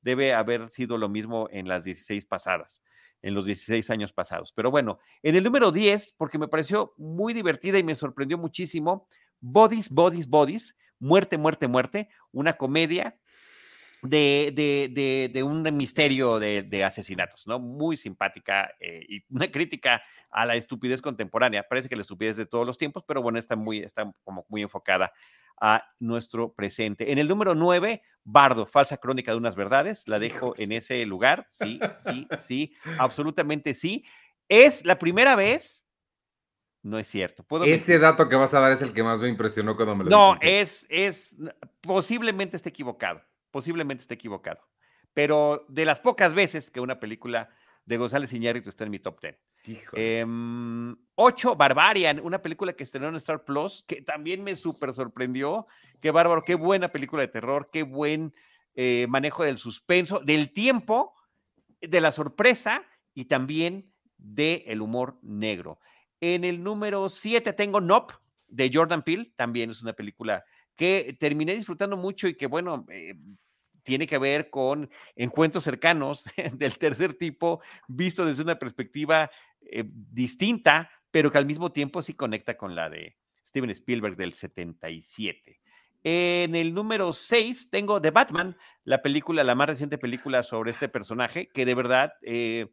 debe 0.01 0.33
haber 0.33 0.69
sido 0.71 0.97
lo 0.97 1.07
mismo 1.07 1.47
en 1.51 1.67
las 1.67 1.83
16 1.83 2.25
pasadas, 2.25 2.83
en 3.21 3.35
los 3.35 3.45
16 3.45 3.89
años 3.91 4.11
pasados. 4.11 4.51
Pero 4.53 4.71
bueno, 4.71 4.97
en 5.21 5.35
el 5.35 5.43
número 5.43 5.71
10, 5.71 6.15
porque 6.17 6.39
me 6.39 6.47
pareció 6.47 6.93
muy 6.97 7.33
divertida 7.33 7.77
y 7.77 7.83
me 7.83 7.93
sorprendió 7.93 8.39
muchísimo, 8.39 9.07
Bodies, 9.39 9.89
Bodies, 9.89 10.27
Bodies, 10.27 10.75
Muerte, 10.99 11.37
Muerte, 11.37 11.67
Muerte, 11.67 12.09
una 12.31 12.53
comedia 12.53 13.17
de, 14.01 14.51
de, 14.93 15.29
de, 15.31 15.43
un 15.43 15.63
misterio 15.75 16.39
de, 16.39 16.83
asesinatos, 16.83 17.45
¿no? 17.47 17.59
Muy 17.59 17.97
simpática 17.97 18.73
eh, 18.79 19.05
y 19.07 19.23
una 19.29 19.51
crítica 19.51 20.01
a 20.31 20.45
la 20.45 20.55
estupidez 20.55 21.01
contemporánea. 21.01 21.67
Parece 21.67 21.89
que 21.89 21.95
la 21.95 22.01
estupidez 22.01 22.37
de 22.37 22.45
todos 22.45 22.65
los 22.65 22.77
tiempos, 22.77 23.03
pero 23.07 23.21
bueno, 23.21 23.37
está 23.37 23.55
muy, 23.55 23.79
está 23.79 24.11
como 24.23 24.45
muy 24.49 24.61
enfocada 24.61 25.11
a 25.59 25.83
nuestro 25.99 26.53
presente. 26.53 27.11
En 27.11 27.19
el 27.19 27.27
número 27.27 27.53
9, 27.53 28.01
Bardo, 28.23 28.65
falsa 28.65 28.97
crónica 28.97 29.31
de 29.31 29.37
unas 29.37 29.55
verdades, 29.55 30.07
la 30.07 30.19
dejo 30.19 30.55
en 30.57 30.71
ese 30.71 31.05
lugar, 31.05 31.47
sí, 31.51 31.79
sí, 32.03 32.27
sí, 32.39 32.73
absolutamente 32.97 33.73
sí. 33.73 34.03
Es 34.49 34.83
la 34.83 34.97
primera 34.97 35.35
vez 35.35 35.85
no 36.83 36.97
es 36.97 37.07
cierto. 37.07 37.45
Ese 37.63 37.99
dato 37.99 38.27
que 38.27 38.35
vas 38.35 38.53
a 38.53 38.59
dar 38.59 38.71
es 38.71 38.81
el 38.81 38.91
que 38.91 39.03
más 39.03 39.19
me 39.19 39.27
impresionó 39.27 39.75
cuando 39.75 39.95
me 39.95 40.03
lo 40.05 40.09
No, 40.09 40.35
es, 40.41 40.87
es, 40.89 41.35
posiblemente 41.79 42.57
esté 42.57 42.69
equivocado, 42.69 43.21
posiblemente 43.51 44.01
esté 44.01 44.15
equivocado. 44.15 44.61
Pero 45.13 45.65
de 45.69 45.85
las 45.85 45.99
pocas 45.99 46.33
veces 46.33 46.71
que 46.71 46.79
una 46.79 46.99
película 46.99 47.49
de 47.85 47.97
González 47.97 48.31
Iñárritu 48.33 48.69
está 48.69 48.85
en 48.85 48.91
mi 48.91 48.99
top 48.99 49.19
10. 49.21 49.37
Eh, 49.93 50.25
ocho, 51.15 51.55
Barbarian, 51.55 52.19
una 52.19 52.41
película 52.41 52.73
que 52.73 52.83
estrenó 52.83 53.09
en 53.09 53.15
Star 53.15 53.43
Plus, 53.43 53.83
que 53.87 54.01
también 54.01 54.43
me 54.43 54.55
súper 54.55 54.93
sorprendió. 54.93 55.67
Qué 55.99 56.11
bárbaro, 56.11 56.41
qué 56.41 56.55
buena 56.55 56.87
película 56.87 57.21
de 57.21 57.27
terror, 57.27 57.69
qué 57.71 57.83
buen 57.83 58.33
eh, 58.73 59.05
manejo 59.09 59.43
del 59.43 59.57
suspenso, 59.57 60.19
del 60.19 60.51
tiempo, 60.51 61.13
de 61.79 62.01
la 62.01 62.11
sorpresa 62.11 62.83
y 63.13 63.25
también 63.25 63.91
del 64.17 64.63
el 64.65 64.81
humor 64.81 65.19
negro. 65.21 65.79
En 66.19 66.43
el 66.43 66.63
número 66.63 67.09
7 67.09 67.53
tengo 67.53 67.81
Nop 67.81 68.11
de 68.47 68.69
Jordan 68.73 69.03
Peele, 69.03 69.33
también 69.35 69.71
es 69.71 69.81
una 69.81 69.93
película 69.93 70.43
que 70.81 71.15
terminé 71.19 71.53
disfrutando 71.53 71.95
mucho 71.95 72.27
y 72.27 72.33
que, 72.33 72.47
bueno, 72.47 72.87
eh, 72.89 73.13
tiene 73.83 74.07
que 74.07 74.17
ver 74.17 74.49
con 74.49 74.89
encuentros 75.15 75.63
cercanos 75.63 76.25
del 76.53 76.79
tercer 76.79 77.13
tipo, 77.13 77.61
visto 77.87 78.25
desde 78.25 78.41
una 78.41 78.57
perspectiva 78.57 79.29
eh, 79.61 79.83
distinta, 79.85 80.89
pero 81.11 81.31
que 81.31 81.37
al 81.37 81.45
mismo 81.45 81.71
tiempo 81.71 82.01
sí 82.01 82.15
conecta 82.15 82.57
con 82.57 82.73
la 82.73 82.89
de 82.89 83.15
Steven 83.45 83.69
Spielberg 83.69 84.15
del 84.15 84.33
77. 84.33 85.59
En 86.03 86.55
el 86.55 86.73
número 86.73 87.13
6 87.13 87.69
tengo 87.69 88.01
The 88.01 88.09
Batman, 88.09 88.57
la 88.83 89.03
película, 89.03 89.43
la 89.43 89.53
más 89.53 89.67
reciente 89.67 89.99
película 89.99 90.41
sobre 90.41 90.71
este 90.71 90.89
personaje, 90.89 91.49
que 91.49 91.63
de 91.63 91.75
verdad 91.75 92.13
eh, 92.23 92.69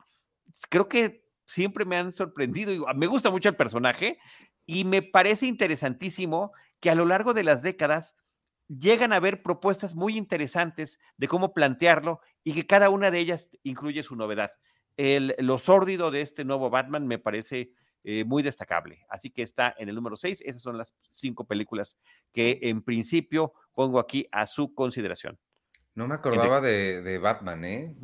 creo 0.71 0.89
que 0.89 1.27
siempre 1.45 1.85
me 1.85 1.99
han 1.99 2.15
sorprendido. 2.15 2.87
Me 2.95 3.07
gusta 3.07 3.31
mucho 3.31 3.51
el 3.51 3.57
personaje 3.57 4.19
y 4.65 4.85
me 4.85 5.03
parece 5.03 5.45
interesantísimo 5.45 6.53
que 6.81 6.91
a 6.91 6.95
lo 6.95 7.05
largo 7.05 7.35
de 7.35 7.45
las 7.45 7.63
décadas 7.63 8.17
llegan 8.69 9.13
a 9.13 9.17
haber 9.17 9.43
propuestas 9.43 9.95
muy 9.95 10.17
interesantes 10.17 10.99
de 11.17 11.29
cómo 11.29 11.55
plantearlo 11.55 12.21
y 12.45 12.55
que 12.55 12.67
cada 12.67 12.91
una 12.91 13.11
de 13.11 13.19
ellas 13.19 13.51
incluye 13.63 14.03
su 14.03 14.15
novedad. 14.17 14.53
El, 14.97 15.35
lo 15.39 15.59
sórdido 15.59 16.11
de 16.11 16.21
este 16.21 16.45
nuevo 16.45 16.71
Batman 16.71 17.07
me 17.07 17.19
parece 17.19 17.73
eh, 18.05 18.25
muy 18.25 18.43
destacable. 18.43 19.07
Así 19.09 19.31
que 19.31 19.43
está 19.43 19.75
en 19.79 19.89
el 19.89 19.95
número 19.95 20.17
6. 20.17 20.43
Esas 20.45 20.63
son 20.63 20.77
las 20.77 20.95
cinco 21.11 21.47
películas 21.47 21.99
que 22.33 22.59
en 22.63 22.83
principio 22.83 23.55
pongo 23.75 23.99
aquí 23.99 24.29
a 24.33 24.47
su 24.47 24.75
consideración. 24.75 25.39
No 25.95 26.07
me 26.07 26.15
acordaba 26.15 26.61
de, 26.61 27.03
de 27.03 27.19
Batman, 27.19 27.65
¿eh? 27.65 27.97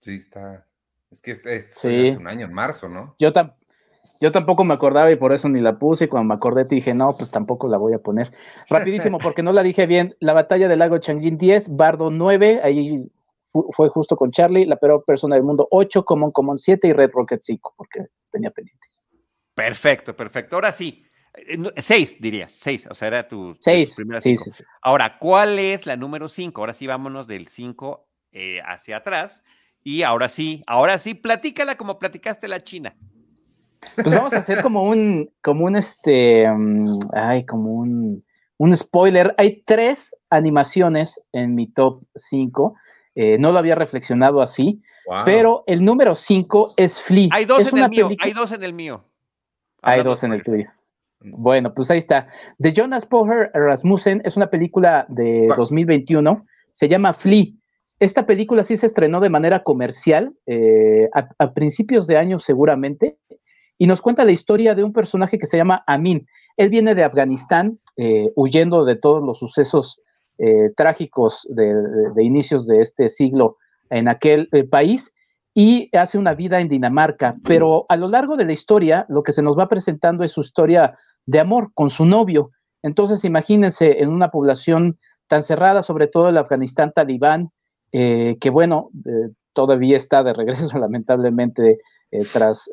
Sí, 0.00 0.14
está, 0.14 0.66
es 1.10 1.20
que 1.20 1.30
este, 1.32 1.56
este 1.56 2.08
hace 2.08 2.18
un 2.18 2.26
año, 2.26 2.46
en 2.46 2.52
marzo, 2.52 2.88
¿no? 2.88 3.16
Yo, 3.18 3.32
yo 4.20 4.32
tampoco 4.32 4.64
me 4.64 4.74
acordaba 4.74 5.10
y 5.10 5.16
por 5.16 5.32
eso 5.32 5.48
ni 5.48 5.60
la 5.60 5.78
puse. 5.78 6.04
Y 6.04 6.08
cuando 6.08 6.28
me 6.28 6.34
acordé 6.34 6.64
te 6.64 6.74
dije, 6.74 6.94
no, 6.94 7.16
pues 7.16 7.30
tampoco 7.30 7.68
la 7.68 7.78
voy 7.78 7.94
a 7.94 7.98
poner. 7.98 8.32
Rapidísimo, 8.68 9.18
porque 9.22 9.42
no 9.42 9.52
la 9.52 9.62
dije 9.62 9.86
bien. 9.86 10.16
La 10.20 10.32
batalla 10.32 10.68
del 10.68 10.78
lago 10.78 10.98
Changjin 10.98 11.38
10, 11.38 11.76
Bardo 11.76 12.10
9, 12.10 12.60
ahí 12.62 13.10
fue 13.72 13.88
justo 13.88 14.16
con 14.16 14.30
Charlie, 14.30 14.66
la 14.66 14.76
peor 14.76 15.04
persona 15.04 15.36
del 15.36 15.44
mundo 15.44 15.66
8, 15.70 16.04
Common 16.04 16.30
Common 16.30 16.58
7 16.58 16.88
y 16.88 16.92
Red 16.92 17.10
Rocket 17.12 17.40
5, 17.42 17.74
porque 17.76 18.06
tenía 18.30 18.50
pendiente. 18.50 18.86
Perfecto, 19.54 20.14
perfecto. 20.14 20.56
Ahora 20.56 20.72
sí, 20.72 21.02
eh, 21.34 21.56
seis 21.78 22.20
dirías, 22.20 22.52
seis, 22.52 22.86
o 22.90 22.94
sea, 22.94 23.08
era 23.08 23.28
tu, 23.28 23.56
seis, 23.60 23.94
primera 23.96 24.20
sí, 24.20 24.36
sí, 24.36 24.62
Ahora, 24.82 25.18
¿cuál 25.18 25.58
es 25.58 25.86
la 25.86 25.96
número 25.96 26.28
5? 26.28 26.60
Ahora 26.60 26.74
sí, 26.74 26.86
vámonos 26.86 27.26
del 27.26 27.48
5 27.48 28.06
eh, 28.32 28.60
hacia 28.64 28.98
atrás 28.98 29.42
y 29.82 30.02
ahora 30.02 30.28
sí, 30.28 30.62
ahora 30.66 30.98
sí, 30.98 31.14
platícala 31.14 31.76
como 31.76 31.98
platicaste 31.98 32.48
la 32.48 32.62
China. 32.62 32.96
Pues 33.94 34.14
vamos 34.14 34.32
a 34.32 34.38
hacer 34.38 34.62
como 34.62 34.82
un, 34.82 35.30
como 35.42 35.64
un, 35.64 35.76
este, 35.76 36.46
mm, 36.48 36.98
ay, 37.12 37.46
como 37.46 37.72
un, 37.72 38.24
un 38.58 38.76
spoiler. 38.76 39.34
Hay 39.38 39.62
tres 39.64 40.16
animaciones 40.30 41.20
en 41.32 41.54
mi 41.54 41.70
top 41.70 42.02
5. 42.14 42.74
Eh, 43.14 43.38
no 43.38 43.50
lo 43.52 43.58
había 43.58 43.74
reflexionado 43.74 44.42
así, 44.42 44.82
pero 45.24 45.64
el 45.66 45.84
número 45.84 46.14
5 46.14 46.74
es 46.76 47.00
Flea. 47.00 47.28
Hay 47.32 47.46
dos 47.46 47.72
en 47.72 47.78
el 47.78 47.88
mío, 47.88 48.08
hay 48.18 48.32
dos 48.32 48.52
en 48.52 48.62
el 48.62 48.74
mío. 48.74 49.04
Hay 49.80 50.02
dos 50.02 50.22
en 50.22 50.32
el 50.32 50.42
tuyo. 50.42 50.66
Bueno, 51.20 51.72
pues 51.72 51.90
ahí 51.90 51.98
está. 51.98 52.28
De 52.58 52.72
Jonas 52.72 53.06
Poher 53.06 53.50
Rasmussen 53.54 54.20
es 54.24 54.36
una 54.36 54.50
película 54.50 55.06
de 55.08 55.48
2021. 55.56 56.44
Se 56.70 56.88
llama 56.88 57.14
Flea. 57.14 57.46
Esta 57.98 58.26
película 58.26 58.62
sí 58.62 58.76
se 58.76 58.86
estrenó 58.86 59.20
de 59.20 59.30
manera 59.30 59.62
comercial 59.62 60.34
eh, 60.46 61.08
a, 61.14 61.52
principios 61.54 62.06
de 62.06 62.18
año 62.18 62.38
seguramente 62.38 63.16
y 63.78 63.86
nos 63.86 64.00
cuenta 64.00 64.24
la 64.24 64.32
historia 64.32 64.74
de 64.74 64.84
un 64.84 64.92
personaje 64.92 65.38
que 65.38 65.46
se 65.46 65.56
llama 65.56 65.84
Amin. 65.86 66.26
Él 66.56 66.70
viene 66.70 66.94
de 66.94 67.04
Afganistán 67.04 67.78
eh, 67.96 68.30
huyendo 68.34 68.84
de 68.84 68.96
todos 68.96 69.22
los 69.22 69.38
sucesos 69.38 70.00
eh, 70.38 70.70
trágicos 70.76 71.46
de, 71.50 72.22
inicios 72.22 72.66
de 72.66 72.80
este 72.80 73.08
siglo 73.08 73.56
en 73.90 74.08
aquel 74.08 74.48
país 74.70 75.14
y 75.54 75.88
hace 75.96 76.18
una 76.18 76.34
vida 76.34 76.60
en 76.60 76.68
Dinamarca. 76.68 77.36
Pero 77.44 77.86
a 77.88 77.96
lo 77.96 78.08
largo 78.08 78.36
de 78.36 78.44
la 78.44 78.52
historia 78.52 79.06
lo 79.08 79.22
que 79.22 79.32
se 79.32 79.42
nos 79.42 79.58
va 79.58 79.68
presentando 79.68 80.24
es 80.24 80.32
su 80.32 80.42
historia 80.42 80.98
de 81.24 81.40
amor 81.40 81.70
con 81.74 81.90
su 81.90 82.04
novio. 82.04 82.50
Entonces 82.82 83.24
imagínense 83.24 84.02
en 84.02 84.10
una 84.10 84.30
población 84.30 84.98
tan 85.28 85.42
cerrada, 85.42 85.82
sobre 85.82 86.06
todo 86.06 86.28
el 86.28 86.36
Afganistán 86.36 86.92
talibán, 86.94 87.50
eh, 87.92 88.36
que 88.40 88.50
bueno, 88.50 88.90
eh, 89.06 89.30
todavía 89.52 89.96
está 89.96 90.22
de 90.22 90.34
regreso 90.34 90.78
lamentablemente 90.78 91.78
eh, 92.10 92.24
tras, 92.32 92.70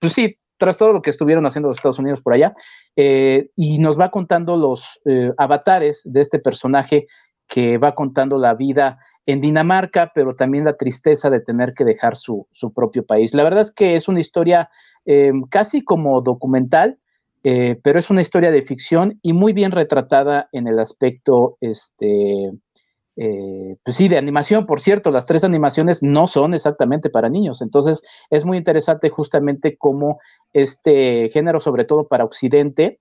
pues 0.00 0.12
sí, 0.12 0.36
tras 0.56 0.76
todo 0.76 0.92
lo 0.92 1.02
que 1.02 1.10
estuvieron 1.10 1.46
haciendo 1.46 1.68
los 1.68 1.78
Estados 1.78 1.98
Unidos 1.98 2.20
por 2.20 2.34
allá, 2.34 2.54
y 2.96 3.78
nos 3.78 3.98
va 3.98 4.10
contando 4.10 4.56
los 4.56 5.00
avatares 5.36 6.02
de 6.04 6.20
este 6.20 6.38
personaje 6.38 7.06
que 7.48 7.78
va 7.78 7.94
contando 7.94 8.38
la 8.38 8.54
vida 8.54 8.98
en 9.26 9.40
Dinamarca, 9.40 10.12
pero 10.14 10.34
también 10.36 10.64
la 10.64 10.76
tristeza 10.76 11.28
de 11.30 11.40
tener 11.40 11.74
que 11.74 11.84
dejar 11.84 12.16
su, 12.16 12.46
su 12.52 12.72
propio 12.72 13.04
país. 13.04 13.34
La 13.34 13.42
verdad 13.42 13.62
es 13.62 13.72
que 13.72 13.96
es 13.96 14.08
una 14.08 14.20
historia 14.20 14.70
casi 15.50 15.82
como 15.82 16.22
documental, 16.22 16.98
pero 17.42 17.98
es 17.98 18.08
una 18.08 18.22
historia 18.22 18.50
de 18.50 18.62
ficción 18.62 19.18
y 19.22 19.32
muy 19.32 19.52
bien 19.52 19.72
retratada 19.72 20.48
en 20.52 20.66
el 20.66 20.78
aspecto 20.78 21.58
este, 21.60 22.52
eh, 23.16 23.76
pues 23.84 23.96
sí, 23.96 24.08
de 24.08 24.18
animación, 24.18 24.66
por 24.66 24.80
cierto, 24.80 25.10
las 25.10 25.26
tres 25.26 25.44
animaciones 25.44 26.02
no 26.02 26.26
son 26.26 26.54
exactamente 26.54 27.10
para 27.10 27.28
niños, 27.28 27.62
entonces 27.62 28.02
es 28.30 28.44
muy 28.44 28.58
interesante 28.58 29.08
justamente 29.10 29.76
cómo 29.76 30.18
este 30.52 31.28
género, 31.28 31.60
sobre 31.60 31.84
todo 31.84 32.08
para 32.08 32.24
Occidente, 32.24 33.00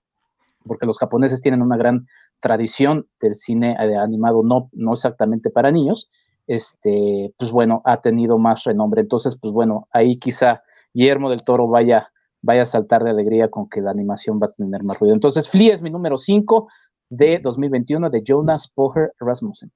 porque 0.65 0.86
los 0.86 1.00
japoneses 1.00 1.41
tienen 1.41 1.62
una 1.62 1.77
gran 1.77 2.08
tradición 2.39 3.08
del 3.20 3.36
cine 3.36 3.75
eh, 3.79 3.96
animado 3.96 4.43
no, 4.43 4.70
no 4.74 4.93
exactamente 4.93 5.50
para 5.50 5.72
niños, 5.72 6.10
este, 6.48 7.34
pues 7.38 7.51
bueno, 7.51 7.82
ha 7.86 8.01
tenido 8.01 8.38
más 8.38 8.63
renombre. 8.63 9.01
Entonces, 9.01 9.38
pues 9.41 9.53
bueno, 9.53 9.88
ahí 9.91 10.17
quizá 10.17 10.62
Guillermo 10.93 11.29
del 11.29 11.43
Toro 11.43 11.67
vaya, 11.67 12.12
vaya 12.41 12.63
a 12.63 12.65
saltar 12.65 13.03
de 13.03 13.12
alegría 13.12 13.50
con 13.50 13.70
que 13.70 13.82
la 13.82 13.91
animación 13.91 14.39
va 14.41 14.48
a 14.48 14.51
tener 14.51 14.84
más 14.84 15.00
ruido. 15.00 15.13
Entonces, 15.15 15.50
Flea 15.50 15.74
es 15.74 15.82
mi 15.82 15.89
número 15.89 16.17
5 16.17 16.67
de 17.10 17.39
2021 17.39 18.10
de 18.10 18.24
Jonas 18.25 18.67
Poher 18.67 19.13
Rasmussen. 19.20 19.72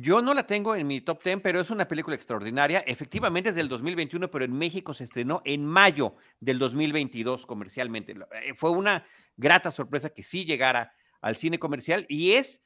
Yo 0.00 0.22
no 0.22 0.34
la 0.34 0.46
tengo 0.46 0.74
en 0.74 0.86
mi 0.86 1.00
top 1.00 1.22
10, 1.22 1.40
pero 1.42 1.60
es 1.60 1.70
una 1.70 1.88
película 1.88 2.16
extraordinaria. 2.16 2.80
Efectivamente 2.80 3.50
es 3.50 3.54
del 3.54 3.68
2021, 3.68 4.30
pero 4.30 4.44
en 4.44 4.52
México 4.52 4.94
se 4.94 5.04
estrenó 5.04 5.42
en 5.44 5.64
mayo 5.64 6.16
del 6.40 6.58
2022 6.58 7.46
comercialmente. 7.46 8.12
Eh, 8.42 8.54
fue 8.54 8.70
una 8.70 9.06
grata 9.36 9.70
sorpresa 9.70 10.10
que 10.10 10.22
sí 10.22 10.44
llegara 10.44 10.92
al 11.20 11.36
cine 11.36 11.58
comercial 11.58 12.06
y 12.08 12.32
es, 12.32 12.62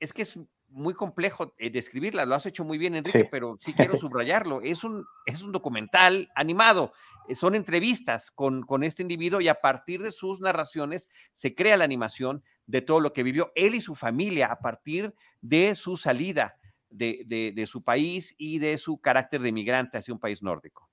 es, 0.00 0.12
que 0.12 0.22
es 0.22 0.38
muy 0.72 0.94
complejo 0.94 1.54
eh, 1.58 1.70
describirla. 1.70 2.24
Lo 2.24 2.34
has 2.34 2.46
hecho 2.46 2.64
muy 2.64 2.78
bien, 2.78 2.94
Enrique, 2.94 3.28
pero 3.30 3.56
sí 3.60 3.72
quiero 3.72 3.96
subrayarlo. 3.98 4.60
Es 4.60 4.84
un, 4.84 5.04
es 5.26 5.42
un 5.42 5.52
documental 5.52 6.30
animado. 6.34 6.92
Eh, 7.28 7.34
son 7.34 7.54
entrevistas 7.54 8.30
con, 8.30 8.62
con 8.62 8.82
este 8.82 9.02
individuo 9.02 9.40
y 9.40 9.48
a 9.48 9.60
partir 9.60 10.02
de 10.02 10.12
sus 10.12 10.40
narraciones 10.40 11.08
se 11.32 11.54
crea 11.54 11.76
la 11.76 11.84
animación 11.84 12.42
de 12.66 12.82
todo 12.82 13.00
lo 13.00 13.12
que 13.12 13.22
vivió 13.22 13.52
él 13.54 13.74
y 13.74 13.80
su 13.80 13.94
familia 13.94 14.46
a 14.46 14.58
partir 14.58 15.14
de 15.40 15.74
su 15.74 15.96
salida 15.96 16.56
de, 16.90 17.64
su 17.66 17.82
país 17.82 18.34
y 18.38 18.58
de 18.58 18.76
su 18.78 18.98
carácter 18.98 19.40
de 19.40 19.52
migrante 19.52 19.98
hacia 19.98 20.12
un 20.12 20.20
país 20.20 20.42
nórdico. 20.42 20.88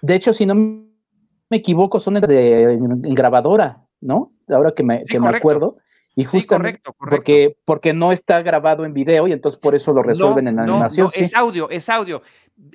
De 0.00 0.14
hecho, 0.14 0.32
si 0.32 0.46
no 0.46 0.54
me 0.54 1.56
equivoco, 1.56 1.98
son 1.98 2.14
de, 2.14 2.62
en 2.62 3.14
grabadora. 3.14 3.84
¿no? 4.00 4.32
Ahora 4.48 4.72
que 4.72 4.82
me, 4.82 5.04
que 5.04 5.20
me 5.20 5.28
acuerdo. 5.28 5.78
Y 6.16 6.24
justamente 6.24 6.80
Porque, 6.98 7.56
porque 7.64 7.92
no 7.92 8.12
está 8.12 8.42
grabado 8.42 8.84
en 8.84 8.92
video 8.92 9.28
y 9.28 9.32
entonces 9.32 9.60
por 9.60 9.74
eso 9.74 9.92
lo 9.92 10.02
resuelven 10.02 10.48
en 10.48 10.58
animación. 10.58 11.06
No, 11.06 11.12
es 11.14 11.34
audio, 11.34 11.70
es 11.70 11.88
audio. 11.88 12.22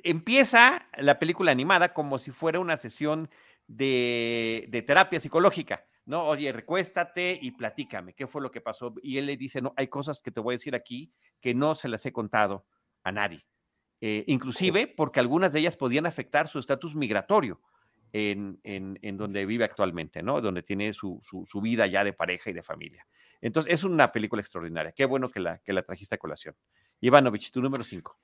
Empieza 0.02 0.86
la 0.96 1.18
película 1.18 1.52
animada 1.52 1.92
como 1.92 2.18
si 2.18 2.30
fuera 2.30 2.58
una 2.58 2.76
sesión 2.76 3.28
de, 3.66 4.66
de 4.68 4.82
terapia 4.82 5.20
psicológica. 5.20 5.84
No, 6.06 6.24
oye, 6.24 6.52
recuéstate 6.52 7.38
y 7.40 7.50
platícame, 7.50 8.14
¿qué 8.14 8.26
fue 8.26 8.40
lo 8.40 8.50
que 8.52 8.60
pasó? 8.60 8.94
Y 9.02 9.18
él 9.18 9.26
le 9.26 9.36
dice, 9.36 9.60
no, 9.60 9.74
hay 9.76 9.88
cosas 9.88 10.20
que 10.22 10.30
te 10.30 10.40
voy 10.40 10.54
a 10.54 10.56
decir 10.56 10.74
aquí 10.74 11.12
que 11.40 11.52
no 11.52 11.74
se 11.74 11.88
las 11.88 12.06
he 12.06 12.12
contado 12.12 12.64
a 13.02 13.12
nadie. 13.12 13.44
Eh, 14.00 14.24
inclusive 14.28 14.86
porque 14.86 15.20
algunas 15.20 15.52
de 15.52 15.60
ellas 15.60 15.76
podían 15.76 16.06
afectar 16.06 16.48
su 16.48 16.58
estatus 16.58 16.94
migratorio 16.94 17.60
en, 18.12 18.58
en, 18.64 19.16
donde 19.16 19.46
vive 19.46 19.64
actualmente, 19.64 20.22
¿no? 20.22 20.40
Donde 20.40 20.62
tiene 20.62 20.92
su, 20.92 21.20
su, 21.22 21.60
vida 21.60 21.86
ya 21.86 22.04
de 22.04 22.12
pareja 22.12 22.50
y 22.50 22.52
de 22.52 22.62
familia. 22.62 23.06
Entonces, 23.40 23.72
es 23.72 23.84
una 23.84 24.12
película 24.12 24.40
extraordinaria. 24.40 24.92
Qué 24.92 25.04
bueno 25.04 25.28
que 25.28 25.40
la, 25.40 25.58
que 25.58 25.72
la 25.72 25.82
trajiste 25.82 26.14
a 26.14 26.18
colación. 26.18 26.54
Ivanovich, 27.00 27.50
tu 27.50 27.60
número 27.60 27.84
5. 27.84 28.18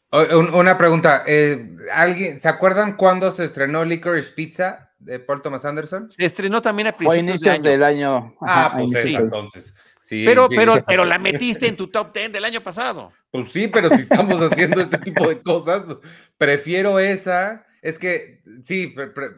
Una 0.54 0.78
pregunta. 0.78 1.24
Eh, 1.26 1.76
¿alguien, 1.92 2.40
¿Se 2.40 2.48
acuerdan 2.48 2.96
cuándo 2.96 3.30
se 3.30 3.44
estrenó 3.44 3.84
Licorice 3.84 4.32
Pizza 4.32 4.92
de 4.98 5.20
Paul 5.20 5.42
Thomas 5.42 5.64
Anderson? 5.64 6.10
Se 6.10 6.24
estrenó 6.24 6.62
también 6.62 6.88
a 6.88 6.92
principios 6.92 7.40
de 7.40 7.50
año. 7.50 7.62
del 7.62 7.82
año. 7.82 8.34
Ah, 8.40 8.74
pues 8.74 9.06
entonces. 9.06 9.74
Sí, 10.02 10.24
pero, 10.26 10.48
pero, 10.48 10.82
pero 10.86 11.04
la 11.04 11.18
metiste 11.18 11.68
en 11.68 11.76
tu 11.76 11.88
top 11.88 12.12
10 12.12 12.32
del 12.32 12.44
año 12.44 12.60
pasado. 12.62 13.12
Pues 13.30 13.52
sí, 13.52 13.68
pero 13.68 13.88
si 13.90 14.00
estamos 14.00 14.40
haciendo 14.42 14.80
este 14.80 14.98
tipo 14.98 15.28
de 15.28 15.40
cosas, 15.42 15.84
prefiero 16.36 16.98
esa. 16.98 17.64
Es 17.82 17.98
que, 17.98 18.40
sí, 18.62 18.94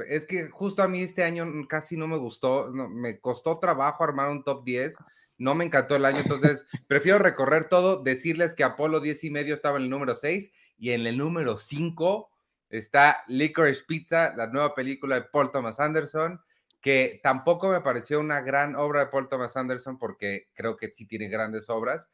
es 0.08 0.26
que 0.26 0.48
justo 0.50 0.82
a 0.82 0.88
mí 0.88 1.02
este 1.02 1.24
año 1.24 1.46
casi 1.68 1.96
no 1.96 2.06
me 2.06 2.18
gustó, 2.18 2.70
me 2.70 3.18
costó 3.18 3.58
trabajo 3.58 4.04
armar 4.04 4.28
un 4.28 4.44
top 4.44 4.64
10 4.64 4.96
no 5.38 5.54
me 5.54 5.64
encantó 5.64 5.96
el 5.96 6.04
año, 6.04 6.18
entonces 6.18 6.64
prefiero 6.86 7.18
recorrer 7.18 7.68
todo, 7.68 8.02
decirles 8.02 8.54
que 8.54 8.64
Apolo 8.64 9.00
10 9.00 9.24
y 9.24 9.30
medio 9.30 9.54
estaba 9.54 9.78
en 9.78 9.84
el 9.84 9.90
número 9.90 10.14
6 10.14 10.52
y 10.78 10.90
en 10.90 11.06
el 11.06 11.18
número 11.18 11.56
5 11.56 12.30
está 12.70 13.24
Licorice 13.26 13.84
Pizza, 13.86 14.34
la 14.36 14.46
nueva 14.46 14.74
película 14.74 15.16
de 15.16 15.22
Paul 15.22 15.50
Thomas 15.50 15.80
Anderson, 15.80 16.40
que 16.80 17.20
tampoco 17.22 17.68
me 17.68 17.80
pareció 17.80 18.20
una 18.20 18.42
gran 18.42 18.76
obra 18.76 19.00
de 19.00 19.06
Paul 19.06 19.28
Thomas 19.28 19.56
Anderson 19.56 19.98
porque 19.98 20.48
creo 20.54 20.76
que 20.76 20.92
sí 20.92 21.06
tiene 21.06 21.28
grandes 21.28 21.68
obras, 21.68 22.08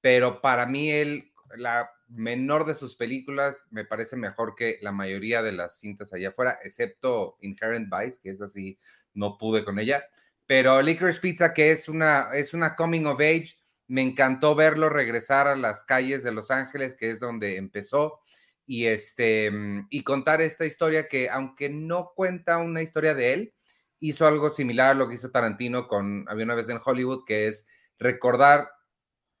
pero 0.00 0.40
para 0.40 0.66
mí 0.66 0.90
él, 0.90 1.30
la 1.56 1.90
menor 2.14 2.66
de 2.66 2.74
sus 2.74 2.96
películas, 2.96 3.68
me 3.70 3.84
parece 3.84 4.16
mejor 4.16 4.54
que 4.54 4.78
la 4.82 4.92
mayoría 4.92 5.42
de 5.42 5.52
las 5.52 5.78
cintas 5.78 6.12
allá 6.12 6.28
afuera, 6.28 6.58
excepto 6.62 7.36
Inherent 7.40 7.88
Vice, 7.90 8.20
que 8.22 8.30
es 8.30 8.42
así, 8.42 8.78
no 9.14 9.38
pude 9.38 9.64
con 9.64 9.78
ella. 9.78 10.04
Pero 10.46 10.82
Licorice 10.82 11.20
Pizza, 11.20 11.54
que 11.54 11.72
es 11.72 11.88
una, 11.88 12.30
es 12.32 12.54
una 12.54 12.76
coming 12.76 13.06
of 13.06 13.20
age, 13.20 13.56
me 13.88 14.02
encantó 14.02 14.54
verlo 14.54 14.88
regresar 14.88 15.46
a 15.46 15.56
las 15.56 15.84
calles 15.84 16.22
de 16.22 16.32
Los 16.32 16.50
Ángeles, 16.50 16.94
que 16.94 17.10
es 17.10 17.20
donde 17.20 17.56
empezó, 17.56 18.20
y, 18.66 18.86
este, 18.86 19.50
y 19.90 20.02
contar 20.02 20.40
esta 20.40 20.64
historia 20.64 21.08
que, 21.08 21.28
aunque 21.28 21.68
no 21.68 22.12
cuenta 22.14 22.58
una 22.58 22.82
historia 22.82 23.14
de 23.14 23.32
él, 23.32 23.54
hizo 23.98 24.26
algo 24.26 24.50
similar 24.50 24.90
a 24.90 24.94
lo 24.94 25.08
que 25.08 25.14
hizo 25.14 25.30
Tarantino 25.30 25.88
con 25.88 26.24
Había 26.28 26.44
una 26.44 26.54
vez 26.54 26.68
en 26.68 26.80
Hollywood, 26.84 27.24
que 27.24 27.46
es 27.48 27.66
recordar 27.98 28.68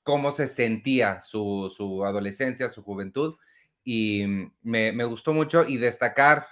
cómo 0.02 0.32
se 0.32 0.46
sentía 0.46 1.22
su, 1.22 1.72
su 1.74 2.04
adolescencia, 2.04 2.68
su 2.68 2.82
juventud, 2.82 3.36
y 3.84 4.24
me, 4.62 4.92
me, 4.92 5.04
gustó 5.04 5.32
mucho 5.32 5.66
y 5.66 5.76
destacar 5.76 6.46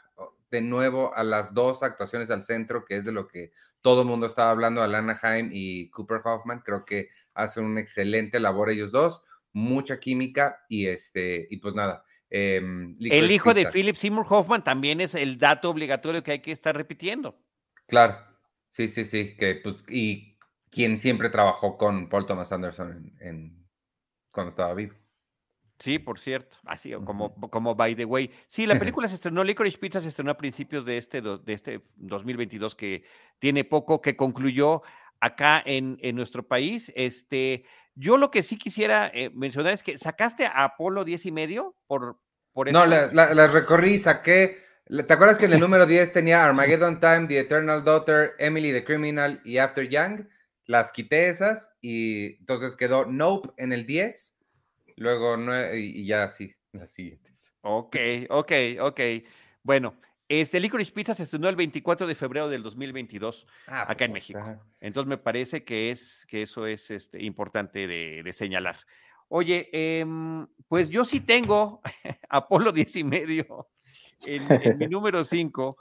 de 0.50 0.60
nuevo 0.60 1.14
a 1.14 1.22
las 1.22 1.54
dos 1.54 1.82
actuaciones 1.82 2.30
al 2.30 2.42
centro, 2.42 2.84
que 2.84 2.96
es 2.96 3.04
de 3.04 3.12
lo 3.12 3.28
que 3.28 3.52
todo 3.80 4.02
el 4.02 4.08
mundo 4.08 4.26
estaba 4.26 4.50
hablando, 4.50 4.82
Alana 4.82 5.18
Haim 5.22 5.50
y 5.52 5.88
Cooper 5.90 6.20
Hoffman. 6.24 6.60
Creo 6.60 6.84
que 6.84 7.08
hacen 7.34 7.64
una 7.64 7.80
excelente 7.80 8.40
labor 8.40 8.70
ellos 8.70 8.90
dos, 8.90 9.22
mucha 9.52 10.00
química 10.00 10.64
y 10.68 10.86
este, 10.86 11.46
y 11.50 11.58
pues 11.58 11.74
nada. 11.74 12.04
Em, 12.28 12.96
el 13.00 13.30
hijo 13.30 13.54
de 13.54 13.66
Philip 13.66 13.96
Seymour 13.96 14.26
Hoffman 14.28 14.62
también 14.62 15.00
es 15.00 15.14
el 15.14 15.38
dato 15.38 15.70
obligatorio 15.70 16.22
que 16.22 16.32
hay 16.32 16.38
que 16.40 16.52
estar 16.52 16.76
repitiendo. 16.76 17.38
Claro, 17.86 18.18
sí, 18.68 18.88
sí, 18.88 19.04
sí, 19.04 19.36
que 19.36 19.56
pues, 19.56 19.82
y 19.88 20.29
quien 20.70 20.98
siempre 20.98 21.30
trabajó 21.30 21.76
con 21.76 22.08
Paul 22.08 22.26
Thomas 22.26 22.52
Anderson 22.52 23.12
en, 23.20 23.68
cuando 24.30 24.50
estaba 24.50 24.74
vivo. 24.74 24.94
Sí, 25.78 25.98
por 25.98 26.18
cierto, 26.18 26.58
así 26.66 26.92
como, 26.92 27.34
como 27.50 27.74
by 27.74 27.94
the 27.94 28.04
way. 28.04 28.30
Sí, 28.46 28.66
la 28.66 28.78
película 28.78 29.08
se 29.08 29.14
estrenó, 29.14 29.42
Licorice 29.42 29.78
Pizza 29.78 30.00
se 30.00 30.08
estrenó 30.08 30.30
a 30.30 30.36
principios 30.36 30.84
de 30.84 30.98
este, 30.98 31.22
de 31.22 31.52
este 31.52 31.82
2022 31.96 32.74
que 32.74 33.04
tiene 33.38 33.64
poco, 33.64 34.00
que 34.02 34.14
concluyó 34.14 34.82
acá 35.20 35.62
en, 35.64 35.98
en 36.02 36.16
nuestro 36.16 36.46
país. 36.46 36.92
Este, 36.94 37.64
yo 37.94 38.16
lo 38.16 38.30
que 38.30 38.42
sí 38.42 38.56
quisiera 38.56 39.10
eh, 39.12 39.30
mencionar 39.34 39.72
es 39.72 39.82
que 39.82 39.98
sacaste 39.98 40.46
a 40.46 40.64
Apolo 40.64 41.04
10 41.04 41.26
y 41.26 41.32
medio 41.32 41.76
por, 41.86 42.18
por 42.52 42.70
No, 42.72 42.86
las 42.86 43.12
la, 43.12 43.46
recorrí, 43.48 43.98
saqué. 43.98 44.58
¿Te 44.86 45.12
acuerdas 45.12 45.38
que 45.38 45.46
en 45.46 45.54
el 45.54 45.60
número 45.60 45.86
10 45.86 46.12
tenía 46.12 46.44
Armageddon 46.44 47.00
Time, 47.00 47.26
The 47.26 47.40
Eternal 47.40 47.84
Daughter, 47.84 48.32
Emily 48.38 48.72
the 48.72 48.84
Criminal 48.84 49.40
y 49.44 49.58
After 49.58 49.88
Young? 49.88 50.26
Las 50.70 50.92
quité 50.92 51.28
esas 51.28 51.72
y 51.80 52.36
entonces 52.36 52.76
quedó 52.76 53.04
Nope 53.04 53.50
en 53.56 53.72
el 53.72 53.86
10 53.86 54.38
Luego, 55.00 55.36
no, 55.36 55.74
y 55.74 56.04
ya 56.04 56.28
sí, 56.28 56.54
las 56.72 56.92
siguientes. 56.92 57.56
Ok, 57.62 57.96
ok, 58.28 58.52
ok. 58.80 59.00
Bueno, 59.64 59.98
este 60.28 60.60
Licorice 60.60 60.92
Pizza 60.92 61.12
se 61.12 61.24
estrenó 61.24 61.48
el 61.48 61.56
24 61.56 62.06
de 62.06 62.14
febrero 62.14 62.48
del 62.48 62.62
2022 62.62 63.48
ah, 63.66 63.90
acá 63.90 64.04
en 64.04 64.12
pues, 64.12 64.22
México. 64.28 64.62
Entonces 64.78 65.08
me 65.08 65.18
parece 65.18 65.64
que, 65.64 65.90
es, 65.90 66.24
que 66.28 66.42
eso 66.42 66.66
es 66.66 66.90
este, 66.92 67.20
importante 67.20 67.88
de, 67.88 68.32
señalar. 68.32 68.76
Oye, 69.26 69.70
em, 69.72 70.46
pues 70.68 70.88
yo 70.88 71.04
sí 71.04 71.18
tengo 71.18 71.80
Apolo 72.28 72.70
10 72.70 72.96
y 72.96 73.04
medio 73.04 73.70
en, 74.26 74.78
mi 74.78 74.86
número 74.88 75.24
5. 75.24 75.76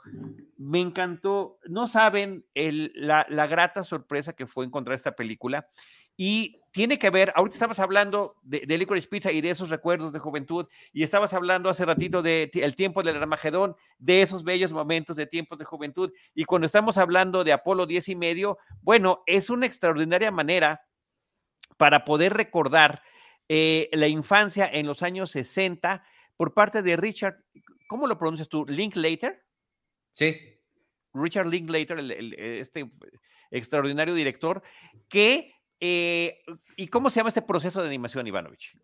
Me 0.58 0.80
encantó. 0.80 1.58
No 1.66 1.86
saben 1.86 2.44
la, 2.54 3.26
la, 3.28 3.46
grata 3.46 3.84
sorpresa 3.84 4.32
que 4.32 4.46
fue 4.46 4.64
encontrar 4.64 4.94
esta 4.94 5.16
película. 5.16 5.68
Y 6.16 6.60
tiene 6.70 6.98
que 6.98 7.08
ver, 7.08 7.32
ahorita 7.34 7.54
estabas 7.54 7.80
hablando 7.80 8.36
de, 8.42 8.60
de 8.66 8.78
Licorice 8.78 9.08
Pizza 9.08 9.32
y 9.32 9.40
de 9.40 9.50
esos 9.50 9.70
recuerdos 9.70 10.12
de 10.12 10.18
juventud, 10.18 10.66
y 10.92 11.02
estabas 11.02 11.32
hablando 11.32 11.70
hace 11.70 11.86
ratito 11.86 12.20
de 12.20 12.50
el 12.52 12.76
tiempo 12.76 13.02
del 13.02 13.16
Armagedón, 13.16 13.74
de 13.98 14.20
esos 14.20 14.44
bellos 14.44 14.70
momentos 14.70 15.16
de 15.16 15.26
tiempos 15.26 15.58
de 15.58 15.64
juventud, 15.64 16.12
y 16.34 16.44
cuando 16.44 16.66
estamos 16.66 16.98
hablando 16.98 17.42
de 17.42 17.54
Apolo 17.54 17.86
10 17.86 18.10
y 18.10 18.16
medio, 18.16 18.58
bueno, 18.82 19.22
es 19.26 19.48
una 19.48 19.64
extraordinaria 19.64 20.30
manera 20.30 20.82
para 21.78 22.04
poder 22.04 22.34
recordar 22.34 23.02
eh, 23.48 23.88
la 23.92 24.06
infancia 24.06 24.68
en 24.70 24.86
los 24.86 25.02
años 25.02 25.30
60 25.30 26.04
por 26.36 26.54
parte 26.54 26.82
de 26.82 26.96
Richard, 26.96 27.42
¿cómo 27.90 28.06
lo 28.06 28.16
pronuncias 28.16 28.48
tú? 28.48 28.64
¿Linklater? 28.68 29.44
Sí. 30.12 30.38
Richard 31.12 31.48
Linklater, 31.48 31.98
este 31.98 32.88
extraordinario 33.50 34.14
director, 34.14 34.62
que 35.08 35.52
eh, 35.80 36.42
¿Y 36.76 36.88
cómo 36.88 37.08
se 37.10 37.16
llama 37.16 37.30
este 37.30 37.42
proceso 37.42 37.80
de 37.80 37.88
animación, 37.88 38.26
Ivanovich? 38.26 38.76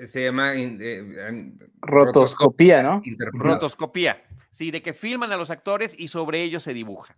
Eh, 0.00 0.06
se 0.06 0.22
llama 0.24 0.54
eh, 0.54 1.52
rotoscopía, 1.80 2.82
¿no? 2.82 3.02
Rotoscopía. 3.32 4.22
Sí, 4.54 4.70
de 4.70 4.82
que 4.82 4.92
filman 4.92 5.32
a 5.32 5.36
los 5.36 5.50
actores 5.50 5.96
y 5.98 6.06
sobre 6.06 6.40
ellos 6.40 6.62
se 6.62 6.72
dibuja. 6.72 7.16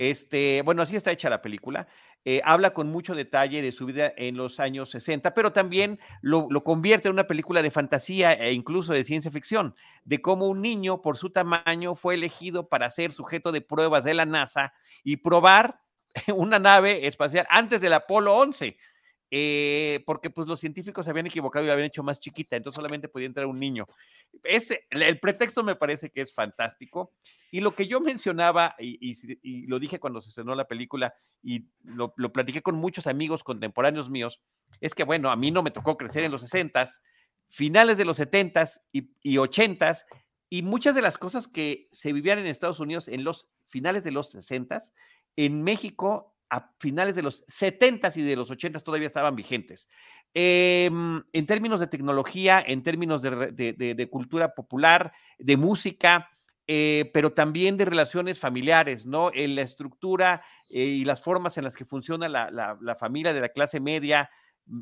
Este, 0.00 0.62
bueno, 0.62 0.82
así 0.82 0.96
está 0.96 1.12
hecha 1.12 1.30
la 1.30 1.40
película. 1.40 1.86
habla 2.42 2.74
con 2.74 2.90
mucho 2.90 3.14
detalle 3.14 3.62
de 3.62 3.70
su 3.70 3.86
vida 3.86 4.12
en 4.16 4.36
los 4.36 4.58
años 4.58 4.90
60, 4.90 5.32
pero 5.32 5.52
también 5.52 6.00
lo, 6.22 6.48
lo, 6.50 6.64
convierte 6.64 7.06
en 7.06 7.14
una 7.14 7.28
película 7.28 7.62
de 7.62 7.70
fantasía 7.70 8.32
e 8.32 8.52
incluso 8.52 8.92
de 8.92 9.04
ciencia 9.04 9.30
ficción, 9.30 9.76
de 10.04 10.20
cómo 10.20 10.48
un 10.48 10.60
niño, 10.60 11.02
por 11.02 11.16
su 11.16 11.30
tamaño, 11.30 11.94
fue 11.94 12.14
elegido 12.14 12.68
para 12.68 12.90
ser 12.90 13.12
sujeto 13.12 13.52
de 13.52 13.60
pruebas 13.60 14.02
de 14.02 14.14
la 14.14 14.26
NASA 14.26 14.74
y 15.04 15.18
probar 15.18 15.80
una 16.34 16.58
nave 16.58 17.06
espacial 17.06 17.46
antes 17.48 17.80
del 17.80 17.92
Apolo 17.92 18.36
11, 18.36 18.76
eh, 19.34 20.02
porque 20.04 20.28
pues 20.28 20.46
los 20.46 20.60
científicos 20.60 21.06
se 21.06 21.10
habían 21.10 21.26
equivocado 21.26 21.64
y 21.64 21.68
la 21.68 21.72
habían 21.72 21.86
hecho 21.86 22.02
más 22.02 22.20
chiquita, 22.20 22.54
entonces 22.54 22.76
solamente 22.76 23.08
podía 23.08 23.26
entrar 23.26 23.46
un 23.46 23.58
niño. 23.58 23.88
Ese, 24.44 24.86
el 24.90 25.18
pretexto 25.20 25.62
me 25.62 25.74
parece 25.74 26.10
que 26.10 26.20
es 26.20 26.34
fantástico. 26.34 27.14
Y 27.50 27.60
lo 27.60 27.74
que 27.74 27.86
yo 27.86 28.02
mencionaba, 28.02 28.76
y, 28.78 29.66
lo 29.66 29.78
dije 29.78 29.98
cuando 29.98 30.20
se 30.20 30.28
estrenó 30.28 30.54
la 30.54 30.68
película, 30.68 31.14
y 31.42 31.64
lo, 31.82 32.12
lo, 32.16 32.30
platiqué 32.30 32.60
con 32.60 32.74
muchos 32.74 33.06
amigos 33.06 33.42
contemporáneos 33.42 34.10
míos, 34.10 34.42
es 34.82 34.94
que 34.94 35.04
bueno, 35.04 35.30
a 35.30 35.36
mí 35.36 35.50
no 35.50 35.62
me 35.62 35.70
tocó 35.70 35.96
crecer 35.96 36.24
en 36.24 36.32
los 36.32 36.44
60s, 36.44 37.00
finales 37.48 37.96
de 37.96 38.04
los 38.04 38.20
70s 38.20 38.82
y, 38.92 39.08
y 39.22 39.36
80s, 39.36 40.04
y 40.50 40.60
muchas 40.60 40.94
de 40.94 41.00
las 41.00 41.16
cosas 41.16 41.48
que 41.48 41.88
se 41.90 42.12
vivían 42.12 42.38
en 42.38 42.46
Estados 42.48 42.80
Unidos 42.80 43.08
en 43.08 43.24
los 43.24 43.48
finales 43.68 44.04
de 44.04 44.10
los 44.10 44.34
60s 44.34 44.92
en 45.36 45.62
México 45.62 46.31
a 46.52 46.70
finales 46.78 47.16
de 47.16 47.22
los 47.22 47.42
70 47.48 48.12
y 48.14 48.22
de 48.22 48.36
los 48.36 48.50
80 48.50 48.78
todavía 48.80 49.06
estaban 49.06 49.34
vigentes. 49.34 49.88
Em, 50.34 51.22
en 51.32 51.46
términos 51.46 51.80
de 51.80 51.86
tecnología, 51.86 52.62
en 52.64 52.82
términos 52.82 53.22
de, 53.22 54.08
cultura 54.10 54.54
popular, 54.54 55.12
de 55.38 55.56
música, 55.56 56.28
eh, 56.66 57.10
pero 57.14 57.32
también 57.32 57.78
de 57.78 57.86
relaciones 57.86 58.38
familiares, 58.38 59.06
¿no? 59.06 59.30
En 59.32 59.54
la 59.54 59.62
estructura 59.62 60.42
eh, 60.68 60.84
y 60.84 61.04
las 61.06 61.22
formas 61.22 61.56
en 61.56 61.64
las 61.64 61.74
que 61.74 61.86
funciona 61.86 62.28
la, 62.28 62.50
la, 62.50 62.94
familia 62.96 63.32
de 63.32 63.40
la 63.40 63.48
clase 63.48 63.80
media, 63.80 64.28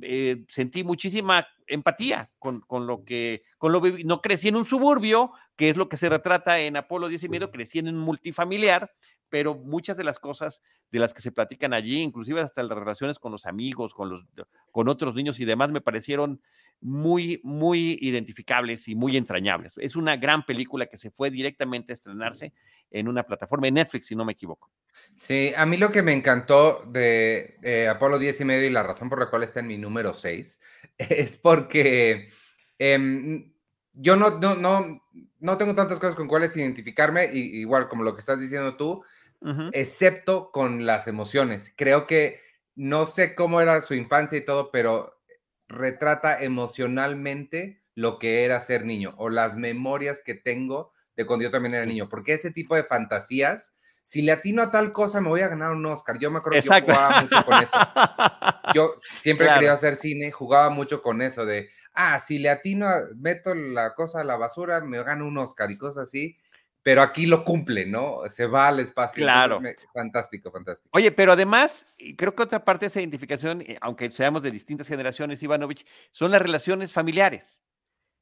eh, 0.03 0.45
sentí 0.49 0.83
muchísima 0.83 1.47
empatía 1.69 2.31
con, 2.41 2.63
con, 2.63 2.89
lo 2.89 3.05
que, 3.05 3.45
con 3.59 3.71
lo 3.71 3.81
no 3.81 4.21
crecí 4.21 4.49
en 4.49 4.57
un 4.57 4.65
suburbio, 4.65 5.31
que 5.55 5.71
es 5.71 5.77
lo 5.77 5.89
que 5.89 5.97
se 5.97 6.09
retrata 6.09 6.59
en 6.59 6.77
Apolo 6.77 7.09
10 7.09 7.23
y 7.23 7.29
medio, 7.29 7.53
crecí 7.53 7.79
en 7.79 7.89
un 7.89 7.99
multifamiliar, 7.99 8.91
pero 9.31 9.55
muchas 9.55 9.97
de 9.97 10.05
las 10.05 10.19
cosas 10.19 10.63
de 10.91 10.99
las 10.99 11.15
que 11.15 11.23
se 11.23 11.33
platican 11.33 11.73
allí, 11.73 12.03
inclusive 12.03 12.41
hasta 12.41 12.63
las 12.63 12.77
relaciones 12.77 13.19
con 13.19 13.33
los 13.33 13.47
amigos, 13.47 13.95
con, 13.95 14.11
los, 14.11 14.27
con 14.73 14.89
otros 14.89 15.15
niños 15.15 15.39
y 15.41 15.45
demás, 15.45 15.71
me 15.71 15.81
parecieron 15.81 16.43
muy, 16.81 17.41
muy 17.45 17.99
identificables 18.01 18.89
y 18.89 18.95
muy 18.95 19.17
entrañables. 19.17 19.75
Es 19.77 19.97
una 19.97 20.17
gran 20.17 20.45
película 20.45 20.87
que 20.87 20.99
se 20.99 21.11
fue 21.11 21.31
directamente 21.31 21.93
a 21.93 21.95
estrenarse 21.95 22.53
en 22.91 23.07
una 23.07 23.23
plataforma 23.23 23.67
de 23.67 23.73
Netflix, 23.73 24.07
si 24.07 24.17
no 24.17 24.25
me 24.25 24.33
equivoco. 24.33 24.71
Sí, 25.15 25.53
a 25.57 25.65
mí 25.67 25.77
lo 25.77 25.93
que 25.93 26.03
me 26.03 26.13
encantó 26.13 26.85
de 26.87 27.59
eh, 27.63 27.89
Apolo 27.89 28.19
10 28.19 28.41
y 28.41 28.45
medio 28.45 28.67
y 28.67 28.71
la 28.71 28.83
razón 28.83 29.09
por 29.09 29.21
la 29.21 29.31
cual 29.31 29.45
está 29.45 29.61
en 29.61 29.69
mi 29.69 29.79
número 29.79 30.13
6 30.13 30.61
es 30.99 31.37
porque 31.37 32.31
em, 32.79 33.53
yo 33.93 34.17
no, 34.17 34.39
no, 34.39 34.55
no, 34.55 35.03
no 35.39 35.59
tengo 35.59 35.75
tantas 35.75 35.99
cosas 35.99 36.15
con 36.15 36.29
cuáles 36.29 36.57
identificarme, 36.57 37.31
y, 37.33 37.61
igual 37.61 37.89
como 37.89 38.05
lo 38.05 38.15
que 38.15 38.21
estás 38.21 38.41
diciendo 38.41 38.77
tú, 38.77 39.03
excepto 39.73 40.51
con 40.53 40.85
las 40.85 41.09
emociones. 41.09 41.73
Creo 41.77 42.07
que 42.07 42.41
no 42.75 43.07
sé 43.07 43.35
cómo 43.35 43.61
era 43.61 43.81
su 43.81 43.95
infancia 43.95 44.39
y 44.39 44.45
todo, 44.45 44.71
pero 44.71 45.19
retrata 45.69 46.43
emocionalmente 46.43 47.83
lo 47.95 48.19
que 48.19 48.45
era 48.45 48.61
ser 48.61 48.85
niño 48.85 49.15
o 49.19 49.29
las 49.29 49.57
memorias 49.57 50.23
que 50.23 50.35
tengo 50.35 50.93
de 51.17 51.27
cuando 51.27 51.45
yo 51.45 51.51
también 51.51 51.75
era 51.75 51.87
niño, 51.87 52.09
porque 52.09 52.35
ese 52.35 52.51
tipo 52.51 52.75
de 52.75 52.85
fantasías, 52.85 53.75
si 54.03 54.23
le 54.23 54.33
atino 54.33 54.63
a 54.63 54.71
tal 54.71 54.93
cosa 54.93 55.21
me 55.21 55.29
voy 55.29 55.41
a 55.43 55.49
ganar 55.49 55.73
un 55.73 55.85
Oscar. 55.87 56.19
Yo 56.19 56.31
me 56.31 56.39
acuerdo 56.39 56.61
que 56.61 56.67
yo 56.67 56.81
jugaba 56.81 57.23
mucho 57.23 57.45
con 57.45 57.63
eso. 57.63 57.79
Yo 58.75 58.95
siempre 59.17 59.47
he 59.47 59.51
querido 59.55 59.73
hacer 59.73 59.97
cine, 59.97 60.31
jugaba 60.31 60.71
mucho 60.71 61.03
con 61.03 61.23
eso 61.23 61.45
de, 61.45 61.69
ah, 61.95 62.19
si 62.19 62.39
le 62.39 62.51
atino, 62.51 62.87
meto 63.17 63.55
la 63.55 63.95
cosa 63.95 64.21
a 64.21 64.25
la 64.25 64.37
basura, 64.37 64.81
me 64.81 65.03
gano 65.03 65.27
un 65.27 65.39
Oscar 65.39 65.71
y 65.71 65.79
cosas 65.79 66.09
así 66.09 66.37
pero 66.83 67.03
aquí 67.03 67.27
lo 67.27 67.45
cumple, 67.45 67.85
¿no? 67.87 68.21
Se 68.29 68.47
va 68.47 68.69
al 68.69 68.81
espacio. 68.81 69.23
Claro. 69.23 69.61
fantástico, 69.93 70.51
fantástico. 70.51 70.89
Oye, 70.93 71.13
pero 71.13 71.33
además, 71.33 71.87
creo 72.17 72.35
que 72.35 72.43
otra 72.43 72.65
parte 72.65 72.85
de 72.85 72.89
esa 72.89 73.01
identificación, 73.01 73.61
eh, 73.63 73.77
aunque 73.81 74.11
seamos 74.11 74.43
de 74.43 74.51
distintas 74.51 74.89
generaciones, 74.89 75.43
Ivanovich, 75.43 75.87
son 76.11 76.31
las 76.31 76.41
relaciones 76.41 76.93
familiares. 76.93 77.63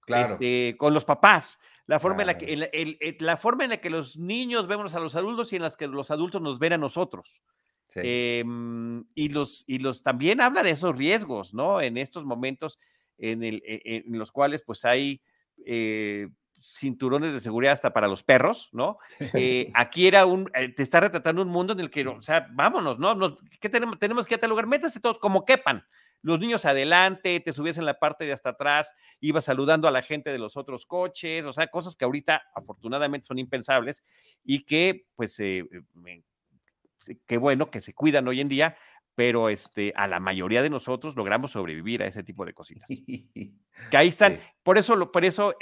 Claro. 0.01 0.33
Este, 0.33 0.77
con 0.77 0.93
los 0.93 1.05
papás. 1.05 1.59
La 1.87 2.01
forma, 2.01 2.23
en 2.23 2.27
la 2.27 2.37
que, 2.37 3.17
la 3.21 3.37
forma 3.39 3.65
en 3.65 3.71
la 3.71 3.79
que 3.79 3.89
los 3.89 4.19
niños 4.19 4.67
vemos 4.67 4.95
a 4.95 5.01
los 5.01 5.17
adultos 5.17 5.53
y 5.53 5.57
en 5.57 5.63
las 5.63 5.77
que 5.77 5.87
los 5.87 6.11
adultos 6.11 6.43
nos 6.43 6.59
ven 6.59 6.75
a 6.75 6.79
nosotros. 6.79 7.41
Sí. 7.87 8.01
Em, 8.03 9.07
y, 9.15 9.31
los, 9.31 9.65
y 9.67 9.79
los 9.79 10.03
también 10.03 10.43
habla 10.43 10.63
de 10.63 10.71
esos 10.71 10.95
riesgos, 10.95 11.55
¿no? 11.55 11.81
En 11.81 11.97
estos 11.97 12.27
momentos 12.27 12.79
en, 13.19 13.43
el, 13.43 13.63
e, 13.67 14.05
en 14.07 14.19
los 14.19 14.33
cuales 14.33 14.63
pues 14.63 14.85
hay 14.85 15.21
eh, 15.67 16.29
cinturones 16.61 17.33
de 17.33 17.41
seguridad 17.41 17.73
hasta 17.73 17.93
para 17.93 18.09
los 18.09 18.23
perros, 18.23 18.69
¿no? 18.73 18.99
Eh, 19.35 19.71
aquí 19.75 20.07
era 20.07 20.27
un, 20.27 20.51
eh, 20.55 20.69
te 20.69 20.83
está 20.83 21.01
retratando 21.01 21.43
un 21.43 21.49
mundo 21.49 21.73
en 21.73 21.81
el 21.81 21.91
que, 21.91 22.07
o 22.07 22.23
sea, 22.23 22.49
vámonos, 22.53 22.99
¿no? 22.99 23.39
¿Qué 23.61 23.69
tenemos? 23.69 23.99
Tenemos 23.99 24.27
que 24.27 24.35
ir 24.35 24.45
a 24.45 24.49
lugar, 24.49 24.67
métase 24.67 25.01
todos 25.01 25.19
como 25.19 25.45
quepan. 25.45 25.85
Los 26.21 26.41
niños 26.41 26.65
adelante, 26.65 27.39
te 27.39 27.53
subías 27.53 27.79
en 27.79 27.85
la 27.85 28.01
parte 28.01 28.25
de 28.25 28.33
hasta 28.33 28.51
atrás, 28.51 28.93
ibas 29.21 29.45
saludando 29.45 29.87
a 29.87 29.93
la 29.93 30.03
gente 30.03 30.31
de 30.33 30.39
los 30.39 30.57
otros 30.57 30.85
coches, 30.85 31.45
o 31.45 31.53
sea, 31.53 31.69
cosas 31.69 31.95
que 31.95 32.05
ahorita 32.05 32.43
afortunadamente 32.57 33.29
son 33.29 33.39
impensables 33.39 34.03
y 34.43 34.65
que, 34.65 35.07
pues, 35.15 35.39
eh, 35.39 35.65
qué 37.25 37.39
bueno 37.39 37.71
que 37.71 37.81
se 37.81 37.95
cuidan 37.95 38.27
hoy 38.27 38.41
en 38.41 38.49
día, 38.49 38.77
pero 39.19 39.49
este, 39.49 39.93
a 39.97 40.07
la 40.07 40.21
mayoría 40.21 40.63
de 40.63 40.71
nosotros 40.71 41.17
logramos 41.17 41.51
sobrevivir 41.51 42.05
a 42.05 42.07
ese 42.07 42.23
tipo 42.23 42.47
de 42.47 42.55
cositas. 42.55 42.89
Que 43.91 43.97
ahí 43.97 44.09
están. 44.09 44.39
Por 44.63 44.79
eso, 44.79 45.11
por 45.11 45.25
eso 45.25 45.57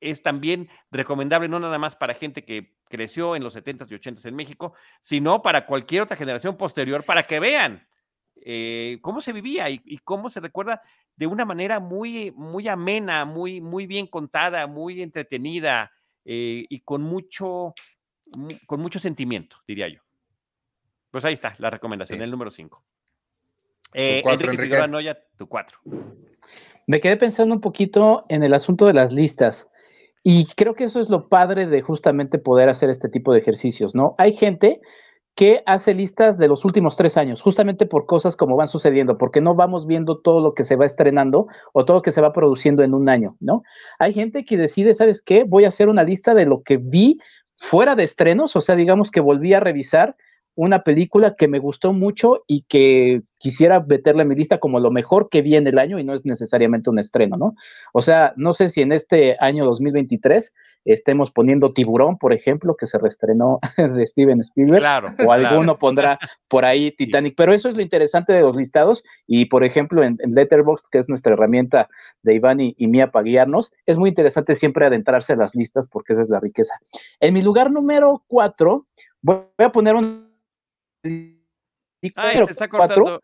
es 0.00 0.22
también 0.22 0.70
recomendable 0.90 1.46
no 1.46 1.60
nada 1.60 1.78
más 1.78 1.94
para 1.94 2.14
gente 2.14 2.42
que 2.42 2.74
creció 2.88 3.36
en 3.36 3.44
los 3.44 3.54
70s 3.54 3.86
y 3.90 3.94
80s 3.94 4.24
en 4.24 4.34
México, 4.34 4.72
sino 5.02 5.42
para 5.42 5.66
cualquier 5.66 6.02
otra 6.02 6.16
generación 6.16 6.56
posterior, 6.56 7.04
para 7.04 7.24
que 7.24 7.38
vean 7.38 7.86
eh, 8.36 8.98
cómo 9.02 9.20
se 9.20 9.34
vivía 9.34 9.68
y, 9.68 9.98
cómo 10.04 10.30
se 10.30 10.40
recuerda 10.40 10.80
de 11.14 11.26
una 11.26 11.44
manera 11.44 11.80
muy, 11.80 12.30
muy 12.30 12.66
amena, 12.66 13.26
muy, 13.26 13.60
muy 13.60 13.86
bien 13.86 14.06
contada, 14.06 14.66
muy 14.66 15.02
entretenida 15.02 15.92
eh, 16.24 16.64
y 16.66 16.80
con 16.80 17.02
mucho, 17.02 17.74
con 18.66 18.80
mucho 18.80 18.98
sentimiento, 18.98 19.58
diría 19.66 19.88
yo. 19.88 20.00
Pues 21.10 21.26
ahí 21.26 21.34
está 21.34 21.54
la 21.58 21.68
recomendación, 21.68 22.22
el 22.22 22.30
número 22.30 22.50
5. 22.50 22.82
Eh, 23.94 24.22
Enrique, 24.24 24.56
Figueroa 24.56 24.86
Noya, 24.86 25.18
tu 25.36 25.48
4. 25.48 25.78
Me 26.86 27.00
quedé 27.00 27.16
pensando 27.16 27.54
un 27.54 27.60
poquito 27.60 28.24
en 28.28 28.42
el 28.42 28.54
asunto 28.54 28.86
de 28.86 28.94
las 28.94 29.12
listas. 29.12 29.68
Y 30.22 30.46
creo 30.54 30.74
que 30.74 30.84
eso 30.84 31.00
es 31.00 31.10
lo 31.10 31.28
padre 31.28 31.66
de 31.66 31.82
justamente 31.82 32.38
poder 32.38 32.68
hacer 32.68 32.90
este 32.90 33.08
tipo 33.08 33.32
de 33.32 33.40
ejercicios, 33.40 33.94
¿no? 33.94 34.14
Hay 34.18 34.32
gente 34.32 34.80
que 35.34 35.62
hace 35.66 35.94
listas 35.94 36.36
de 36.36 36.46
los 36.46 36.64
últimos 36.64 36.96
tres 36.96 37.16
años, 37.16 37.40
justamente 37.40 37.86
por 37.86 38.06
cosas 38.06 38.36
como 38.36 38.54
van 38.56 38.68
sucediendo, 38.68 39.16
porque 39.16 39.40
no 39.40 39.54
vamos 39.54 39.86
viendo 39.86 40.20
todo 40.20 40.40
lo 40.40 40.52
que 40.52 40.62
se 40.62 40.76
va 40.76 40.84
estrenando 40.84 41.46
o 41.72 41.84
todo 41.84 41.98
lo 41.98 42.02
que 42.02 42.12
se 42.12 42.20
va 42.20 42.32
produciendo 42.32 42.82
en 42.82 42.92
un 42.92 43.08
año, 43.08 43.36
¿no? 43.40 43.62
Hay 43.98 44.12
gente 44.12 44.44
que 44.44 44.58
decide, 44.58 44.92
¿sabes 44.92 45.22
qué? 45.22 45.44
Voy 45.44 45.64
a 45.64 45.68
hacer 45.68 45.88
una 45.88 46.04
lista 46.04 46.34
de 46.34 46.44
lo 46.44 46.62
que 46.62 46.76
vi 46.76 47.18
fuera 47.56 47.94
de 47.94 48.04
estrenos, 48.04 48.54
o 48.56 48.60
sea, 48.60 48.76
digamos 48.76 49.10
que 49.10 49.20
volví 49.20 49.54
a 49.54 49.60
revisar 49.60 50.16
una 50.54 50.82
película 50.82 51.34
que 51.36 51.48
me 51.48 51.58
gustó 51.58 51.92
mucho 51.92 52.44
y 52.46 52.62
que 52.62 53.22
quisiera 53.38 53.80
meterla 53.80 54.22
en 54.22 54.28
mi 54.28 54.34
lista 54.34 54.58
como 54.58 54.78
lo 54.80 54.90
mejor 54.90 55.28
que 55.28 55.42
vi 55.42 55.56
en 55.56 55.66
el 55.66 55.78
año 55.78 55.98
y 55.98 56.04
no 56.04 56.14
es 56.14 56.24
necesariamente 56.24 56.90
un 56.90 56.98
estreno, 56.98 57.36
¿no? 57.36 57.54
O 57.92 58.02
sea, 58.02 58.34
no 58.36 58.54
sé 58.54 58.68
si 58.68 58.82
en 58.82 58.92
este 58.92 59.36
año 59.40 59.64
2023 59.64 60.52
estemos 60.84 61.30
poniendo 61.30 61.72
Tiburón, 61.72 62.18
por 62.18 62.32
ejemplo, 62.32 62.76
que 62.76 62.86
se 62.86 62.98
reestrenó 62.98 63.60
de 63.76 64.06
Steven 64.06 64.40
Spielberg, 64.40 65.16
o 65.26 65.32
alguno 65.32 65.78
pondrá 65.78 66.18
por 66.48 66.64
ahí 66.64 66.92
Titanic, 66.92 67.34
pero 67.36 67.52
eso 67.52 67.68
es 67.68 67.74
lo 67.74 67.82
interesante 67.82 68.32
de 68.32 68.42
los 68.42 68.56
listados 68.56 69.02
y, 69.26 69.46
por 69.46 69.64
ejemplo, 69.64 70.02
en, 70.02 70.18
Letterboxd, 70.22 70.86
que 70.90 70.98
es 70.98 71.08
nuestra 71.08 71.32
herramienta 71.32 71.88
de 72.22 72.34
Iván 72.34 72.60
y, 72.60 72.74
Mía 72.86 73.10
para 73.10 73.24
guiarnos, 73.24 73.72
es 73.86 73.96
muy 73.96 74.10
interesante 74.10 74.54
siempre 74.54 74.86
adentrarse 74.86 75.32
a 75.32 75.36
las 75.36 75.54
listas 75.54 75.88
porque 75.88 76.12
esa 76.12 76.22
es 76.22 76.28
la 76.28 76.40
riqueza. 76.40 76.74
En 77.20 77.34
mi 77.34 77.42
lugar 77.42 77.70
número 77.70 78.22
cuatro, 78.26 78.86
voy 79.22 79.44
a 79.58 79.72
poner 79.72 79.94
un 79.94 80.31
Ahí 81.02 82.44
se 82.44 82.52
está 82.52 82.68
cortando. 82.68 83.20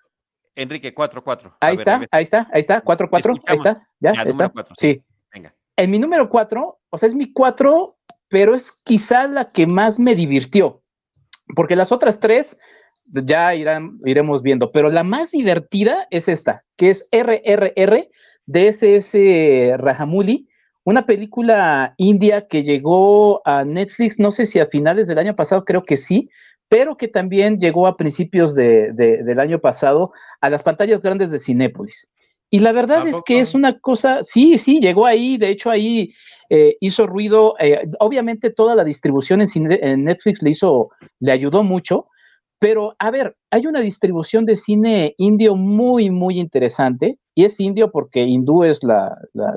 Enrique, 0.54 0.92
4-4. 0.92 1.56
Ahí 1.60 1.76
está, 1.76 2.00
ahí 2.10 2.24
está, 2.24 2.48
ahí 2.52 2.60
está, 2.60 2.82
4-4, 2.82 3.42
ahí 3.46 3.56
está, 3.56 3.88
ya, 4.00 4.10
está. 4.10 4.52
sí. 4.76 5.00
Venga. 5.32 5.54
En 5.76 5.90
mi 5.90 6.00
número 6.00 6.28
4, 6.28 6.80
o 6.90 6.98
sea, 6.98 7.08
es 7.08 7.14
mi 7.14 7.32
4, 7.32 7.96
pero 8.28 8.56
es 8.56 8.72
quizá 8.84 9.28
la 9.28 9.52
que 9.52 9.68
más 9.68 10.00
me 10.00 10.16
divirtió, 10.16 10.82
porque 11.54 11.76
las 11.76 11.92
otras 11.92 12.18
tres 12.18 12.58
ya 13.04 13.54
irán, 13.54 14.00
iremos 14.04 14.42
viendo, 14.42 14.72
pero 14.72 14.90
la 14.90 15.04
más 15.04 15.30
divertida 15.30 16.08
es 16.10 16.28
esta, 16.28 16.64
que 16.76 16.90
es 16.90 17.06
RRR 17.12 18.08
de 18.46 18.68
SS 18.68 19.76
Rajamouli, 19.78 20.48
una 20.84 21.06
película 21.06 21.94
india 21.98 22.48
que 22.48 22.64
llegó 22.64 23.42
a 23.46 23.64
Netflix, 23.64 24.18
no 24.18 24.32
sé 24.32 24.46
si 24.46 24.58
a 24.58 24.66
finales 24.66 25.06
del 25.06 25.18
año 25.18 25.36
pasado, 25.36 25.64
creo 25.64 25.84
que 25.84 25.96
sí, 25.96 26.30
pero 26.68 26.96
que 26.96 27.08
también 27.08 27.58
llegó 27.58 27.86
a 27.86 27.96
principios 27.96 28.54
del 28.54 29.40
año 29.40 29.58
pasado 29.58 30.12
a 30.40 30.50
las 30.50 30.62
pantallas 30.62 31.00
grandes 31.00 31.30
de 31.30 31.38
Cinépolis. 31.38 32.06
Y 32.50 32.60
la 32.60 32.72
verdad 32.72 33.06
es 33.06 33.20
que 33.26 33.40
es 33.40 33.54
una 33.54 33.78
cosa, 33.78 34.22
sí, 34.22 34.56
sí, 34.56 34.80
llegó 34.80 35.04
ahí, 35.04 35.36
de 35.36 35.50
hecho 35.50 35.70
ahí 35.70 36.14
eh, 36.48 36.76
hizo 36.80 37.06
ruido, 37.06 37.54
eh, 37.58 37.86
obviamente 38.00 38.50
toda 38.50 38.74
la 38.74 38.84
distribución 38.84 39.42
en, 39.42 40.04
Netflix 40.04 40.42
le 40.42 40.50
hizo, 40.50 40.90
le 41.20 41.32
ayudó 41.32 41.62
mucho, 41.62 42.06
pero 42.58 42.96
a 42.98 43.10
ver, 43.10 43.36
hay 43.50 43.66
una 43.66 43.80
distribución 43.80 44.46
de 44.46 44.56
cine 44.56 45.14
indio 45.18 45.56
muy, 45.56 46.10
muy 46.10 46.40
interesante, 46.40 47.18
y 47.34 47.44
es 47.44 47.60
indio 47.60 47.90
porque 47.90 48.22
hindú 48.22 48.64
es 48.64 48.82
la, 48.82 49.16
la, 49.34 49.54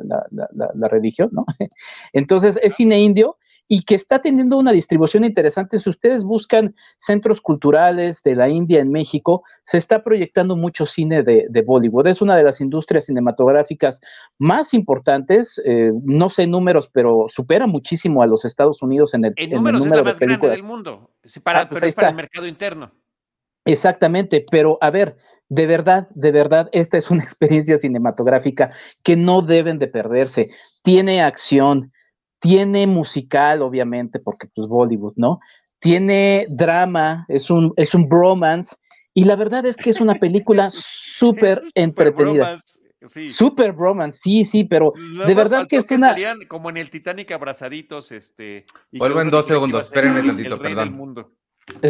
la 0.75 0.87
religión, 0.89 1.29
¿no? 1.31 1.45
Entonces 2.13 2.59
es 2.61 2.75
cine 2.75 2.99
indio, 2.99 3.37
y 3.73 3.83
que 3.83 3.95
está 3.95 4.19
teniendo 4.19 4.57
una 4.57 4.73
distribución 4.73 5.23
interesante. 5.23 5.79
Si 5.79 5.89
ustedes 5.89 6.25
buscan 6.25 6.75
centros 6.97 7.39
culturales 7.39 8.21
de 8.21 8.35
la 8.35 8.49
India 8.49 8.81
en 8.81 8.91
México, 8.91 9.43
se 9.63 9.77
está 9.77 10.03
proyectando 10.03 10.57
mucho 10.57 10.85
cine 10.85 11.23
de, 11.23 11.63
Bollywood. 11.65 12.07
Es 12.07 12.21
una 12.21 12.35
de 12.35 12.43
las 12.43 12.59
industrias 12.59 13.05
cinematográficas 13.05 14.01
más 14.37 14.73
importantes, 14.73 15.61
eh, 15.63 15.93
no 16.03 16.29
sé 16.29 16.47
números, 16.47 16.89
pero 16.91 17.27
supera 17.29 17.65
muchísimo 17.65 18.21
a 18.21 18.27
los 18.27 18.43
Estados 18.43 18.81
Unidos 18.81 19.13
en 19.13 19.23
el, 19.23 19.33
en 19.37 19.51
número 19.51 19.77
es 19.77 19.85
la 19.85 20.03
más 20.03 20.19
grande 20.19 20.49
del 20.49 20.63
mundo, 20.63 21.09
para, 21.41 21.61
ah, 21.61 21.69
pues 21.69 21.79
pero 21.79 21.89
es 21.89 21.95
para 21.95 22.09
el 22.09 22.15
mercado 22.15 22.47
interno. 22.47 22.91
Exactamente, 23.63 24.45
pero 24.51 24.79
a 24.81 24.89
ver, 24.89 25.15
de 25.47 25.65
verdad, 25.65 26.09
de 26.13 26.33
verdad, 26.33 26.67
esta 26.73 26.97
es 26.97 27.09
una 27.09 27.23
experiencia 27.23 27.77
cinematográfica 27.77 28.71
que 29.01 29.15
no 29.15 29.41
deben 29.41 29.79
de 29.79 29.87
perderse. 29.87 30.49
Tiene 30.83 31.21
acción, 31.21 31.93
tiene 32.41 32.87
musical, 32.87 33.61
obviamente, 33.61 34.19
porque 34.19 34.47
pues 34.53 34.67
Bollywood, 34.67 35.13
¿no? 35.15 35.39
Tiene 35.79 36.47
drama, 36.49 37.25
es 37.29 37.49
un, 37.49 37.71
es 37.77 37.93
un 37.93 38.09
bromance, 38.09 38.75
y 39.13 39.23
la 39.23 39.35
verdad 39.35 39.65
es 39.65 39.77
que 39.77 39.91
es 39.91 40.01
una 40.01 40.15
película 40.19 40.69
súper 40.73 41.61
entretenida. 41.75 42.59
Sí. 43.07 43.25
Super 43.25 43.71
bromance, 43.71 44.19
sí, 44.21 44.43
sí, 44.43 44.63
pero 44.63 44.93
de 45.25 45.33
verdad 45.33 45.67
que 45.67 45.77
es 45.77 45.89
una. 45.89 46.15
como 46.47 46.69
en 46.69 46.77
el 46.77 46.91
Titanic 46.91 47.31
abrazaditos, 47.31 48.11
este. 48.11 48.65
Vuelvo 48.91 49.21
en 49.21 49.31
dos 49.31 49.47
segundos, 49.47 49.85
espérenme 49.85 50.21
tantito, 50.21 50.59
perdón. 50.59 51.15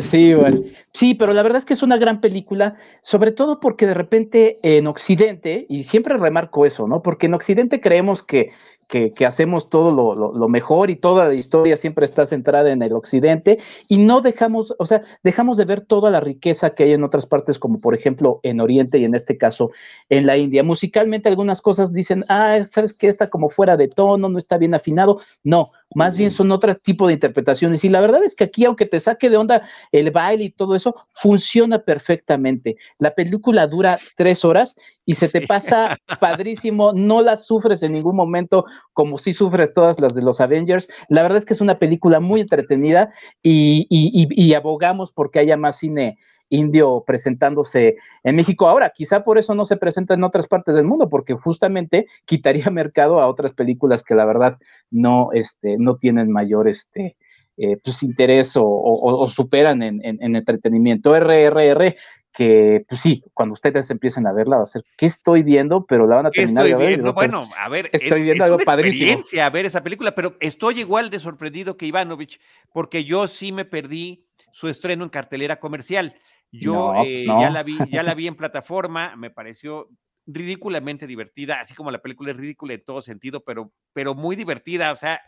Sí, 0.02 0.34
bueno. 0.34 0.62
sí, 0.94 1.16
pero 1.16 1.34
la 1.34 1.44
verdad 1.44 1.58
es 1.60 1.66
que 1.66 1.74
es 1.74 1.82
una 1.82 1.98
gran 1.98 2.22
película, 2.22 2.78
sobre 3.04 3.32
todo 3.32 3.60
porque 3.60 3.88
de 3.88 3.94
repente 3.94 4.58
en 4.64 4.88
Occidente, 4.88 5.66
y 5.68 5.84
siempre 5.84 6.16
remarco 6.18 6.66
eso, 6.66 6.88
¿no? 6.88 7.02
Porque 7.02 7.26
en 7.26 7.34
Occidente 7.34 7.82
creemos 7.82 8.24
que 8.24 8.52
que, 8.91 9.25
hacemos 9.25 9.69
todo 9.69 10.15
lo, 10.34 10.49
mejor 10.49 10.89
y 10.89 10.97
toda 10.97 11.25
la 11.25 11.34
historia 11.34 11.77
siempre 11.77 12.04
está 12.04 12.25
centrada 12.25 12.71
en 12.71 12.82
el 12.82 12.91
occidente 12.91 13.58
y 13.88 13.97
no 13.97 14.19
dejamos, 14.19 14.75
o 14.77 14.86
sea, 14.86 15.01
dejamos 15.23 15.56
de 15.56 15.63
ver 15.63 15.80
toda 15.80 16.12
la 16.12 16.19
riqueza 16.19 16.71
que 16.71 16.84
hay 16.84 16.91
en 16.91 17.06
otras 17.06 17.25
partes, 17.25 17.58
como 17.58 17.80
por 17.80 17.95
ejemplo 17.95 18.41
en 18.43 18.60
Oriente 18.60 18.97
y 18.97 19.06
en 19.06 19.15
este 19.15 19.38
caso 19.38 19.71
en 20.10 20.25
la 20.25 20.36
India. 20.36 20.62
Musicalmente 20.63 21.30
algunas 21.30 21.62
cosas 21.62 21.93
dicen, 21.93 22.25
ah, 22.27 22.58
sabes 22.69 22.91
que 22.91 23.08
está 23.08 23.30
como 23.30 23.49
fuera 23.49 23.77
de 23.77 23.88
tono, 23.88 24.27
no 24.27 24.38
está 24.38 24.58
bien 24.58 24.73
afinado. 24.73 25.21
No, 25.41 25.71
más 25.95 26.17
bien 26.17 26.32
son 26.32 26.51
otro 26.51 26.75
tipo 26.75 27.08
de 27.08 27.13
interpretaciones. 27.13 27.84
Y 27.84 27.89
la 27.89 28.01
verdad 28.01 28.23
es 28.23 28.36
que 28.36 28.45
aquí, 28.45 28.65
aunque 28.65 28.86
te 28.86 28.99
saque 28.99 29.30
de 29.30 29.38
onda 29.38 29.63
el 29.91 30.12
baile 30.12 30.45
y 30.45 30.51
todo 30.51 30.75
eso, 30.75 30.95
funciona 31.12 31.80
perfectamente. 31.80 32.77
La 32.97 33.13
película 33.13 33.67
dura 33.67 33.97
tres 34.15 34.45
horas 34.45 34.75
y 35.06 35.15
se 35.15 35.27
te 35.30 35.45
pasa 35.47 35.97
padrísimo, 36.19 36.93
no 36.93 37.21
la 37.21 37.38
sufres 37.38 37.84
en 37.84 37.93
ningún 37.93 38.15
momento 38.15 38.65
como 38.93 39.17
si 39.17 39.34
sufres 39.34 39.73
todas 39.73 39.99
las 39.99 40.15
de 40.15 40.21
los 40.21 40.41
Avengers. 40.41 40.88
La 41.10 41.23
verdad 41.23 41.38
es 41.38 41.45
que 41.45 41.54
es 41.54 41.62
una 41.62 41.77
película 41.77 42.19
muy 42.19 42.41
entretenida 42.41 43.12
y, 43.41 43.88
y 43.89 44.54
abogamos 44.54 45.12
porque 45.12 45.39
haya 45.39 45.58
más 45.58 45.80
cine 45.80 46.15
indio 46.52 47.04
presentándose 47.08 47.96
en 48.24 48.36
México. 48.36 48.68
Ahora, 48.68 48.92
quizá 48.94 49.24
por 49.24 49.40
eso 49.40 49.56
no 49.56 49.66
se 49.66 49.78
presenta 49.78 50.14
en 50.14 50.24
otras 50.24 50.48
partes 50.48 50.76
del 50.76 50.86
mundo, 50.86 51.10
porque 51.10 51.34
justamente 51.34 52.06
quitaría 52.26 52.70
mercado 52.70 53.20
a 53.20 53.28
otras 53.28 53.54
películas 53.54 54.04
que 54.04 54.14
la 54.14 54.26
verdad 54.26 54.58
no, 54.92 55.30
este, 55.34 55.78
no 55.80 55.98
tienen 55.98 56.32
mayor 56.32 56.68
este, 56.68 57.18
eh, 57.58 57.78
pues, 57.84 58.04
interés 58.04 58.54
o, 58.56 59.28
superan 59.30 59.82
en, 59.82 60.36
entretenimiento. 60.36 61.18
RRR, 61.18 61.96
que 62.34 62.86
pues 62.88 63.02
sí, 63.02 63.24
cuando 63.34 63.54
ustedes 63.54 63.90
empiecen 63.90 64.26
a 64.26 64.34
verla 64.34 64.58
va 64.58 64.64
a 64.64 64.68
ser, 64.68 64.84
¿qué 64.98 65.06
estoy 65.06 65.44
viendo? 65.44 65.86
Pero 65.86 66.08
la 66.08 66.18
van 66.18 66.26
a 66.28 66.32
terminar 66.32 66.66
de 66.66 66.76
ver. 66.76 67.02
bueno, 67.14 67.46
a 67.58 67.70
ver, 67.70 67.90
estoy 67.92 68.24
viendo 68.24 68.44
algo 68.44 68.56
una 68.56 68.64
experiencia 68.64 69.50
ver 69.50 69.66
esa 69.66 69.84
película, 69.84 70.16
pero 70.16 70.36
estoy 70.40 70.80
igual 70.80 71.10
de 71.10 71.20
sorprendido 71.20 71.78
que 71.78 71.86
Ivanovich, 71.86 72.40
porque 72.74 73.04
yo 73.04 73.28
sí 73.28 73.52
me 73.52 73.66
perdí 73.66 74.26
su 74.54 74.68
estreno 74.68 75.04
en 75.04 75.10
cartelera 75.10 75.60
comercial. 75.60 76.16
Yo 76.52 76.92
pues 76.96 77.08
eh, 77.08 77.26
ya, 77.26 77.50
la 77.50 77.64
vi, 77.64 77.78
ya 77.90 78.04
la 78.04 78.14
vi 78.14 78.28
en 78.28 78.36
plataforma, 78.36 79.16
me 79.16 79.30
pareció 79.30 79.90
ridículamente 80.26 81.08
divertida, 81.08 81.60
así 81.60 81.74
como 81.74 81.92
la 81.92 82.02
película 82.02 82.32
es 82.32 82.38
ridícula 82.38 82.74
en 82.74 82.84
todo 82.84 83.02
sentido, 83.02 83.44
pero, 83.44 83.72
pero 83.94 84.14
muy 84.14 84.36
divertida. 84.36 84.92
O 84.92 84.96
sea, 84.96 85.22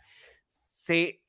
se, 0.69 1.21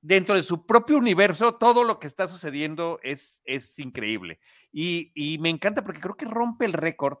dentro 0.00 0.34
de 0.34 0.42
su 0.42 0.66
propio 0.66 0.96
universo, 0.96 1.54
todo 1.54 1.84
lo 1.84 1.98
que 1.98 2.06
está 2.06 2.28
sucediendo 2.28 2.98
es, 3.02 3.42
es 3.44 3.78
increíble. 3.78 4.40
Y, 4.72 5.12
y 5.14 5.38
me 5.38 5.50
encanta 5.50 5.84
porque 5.84 6.00
creo 6.00 6.16
que 6.16 6.26
rompe 6.26 6.64
el 6.64 6.72
récord 6.72 7.18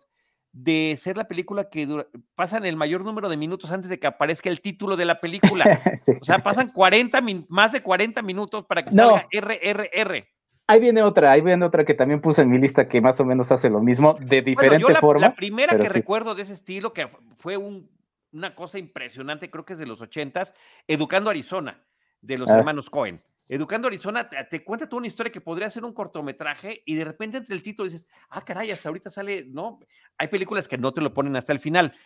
de 0.52 0.98
ser 1.00 1.16
la 1.16 1.28
película 1.28 1.68
que 1.70 1.86
dura, 1.86 2.06
pasan 2.34 2.66
el 2.66 2.76
mayor 2.76 3.04
número 3.04 3.28
de 3.28 3.36
minutos 3.36 3.70
antes 3.70 3.88
de 3.88 4.00
que 4.00 4.08
aparezca 4.08 4.48
el 4.48 4.60
título 4.60 4.96
de 4.96 5.04
la 5.04 5.20
película. 5.20 5.64
O 6.20 6.24
sea, 6.24 6.38
pasan 6.40 6.72
40, 6.72 7.22
más 7.48 7.72
de 7.72 7.82
40 7.82 8.22
minutos 8.22 8.64
para 8.66 8.84
que 8.84 8.90
salga 8.90 9.28
RRR. 9.32 10.26
Ahí 10.70 10.78
viene 10.78 11.02
otra, 11.02 11.32
ahí 11.32 11.40
viene 11.40 11.64
otra 11.64 11.84
que 11.84 11.94
también 11.94 12.20
puse 12.20 12.42
en 12.42 12.50
mi 12.50 12.56
lista 12.56 12.86
que 12.86 13.00
más 13.00 13.18
o 13.18 13.24
menos 13.24 13.50
hace 13.50 13.68
lo 13.68 13.80
mismo, 13.80 14.14
de 14.20 14.40
diferente 14.40 14.84
bueno, 14.84 14.94
la, 14.94 15.00
forma. 15.00 15.20
La 15.22 15.34
primera 15.34 15.76
que 15.76 15.88
recuerdo 15.88 16.36
de 16.36 16.44
ese 16.44 16.52
estilo, 16.52 16.92
que 16.92 17.08
fue 17.38 17.56
una 17.56 18.54
cosa 18.54 18.78
impresionante, 18.78 19.50
creo 19.50 19.64
que 19.64 19.72
es 19.72 19.80
de 19.80 19.86
los 19.86 20.00
ochentas, 20.00 20.54
Educando 20.86 21.28
Arizona, 21.28 21.82
de 22.20 22.38
los 22.38 22.48
ah. 22.48 22.58
hermanos 22.58 22.88
Cohen. 22.88 23.20
Educando 23.48 23.88
Arizona 23.88 24.28
te, 24.28 24.62
cuenta 24.62 24.88
toda 24.88 24.98
una 24.98 25.08
historia 25.08 25.32
que 25.32 25.40
podría 25.40 25.68
ser 25.70 25.84
un 25.84 25.92
cortometraje 25.92 26.84
y 26.86 26.94
de 26.94 27.04
repente 27.04 27.38
entre 27.38 27.56
el 27.56 27.64
título 27.64 27.88
dices, 27.88 28.06
ah, 28.28 28.44
caray, 28.44 28.70
hasta 28.70 28.90
ahorita 28.90 29.10
sale, 29.10 29.46
¿no? 29.48 29.80
Hay 30.18 30.28
películas 30.28 30.68
que 30.68 30.78
no 30.78 30.92
te 30.92 31.00
lo 31.00 31.12
ponen 31.12 31.34
hasta 31.34 31.52
el 31.52 31.58
final. 31.58 31.96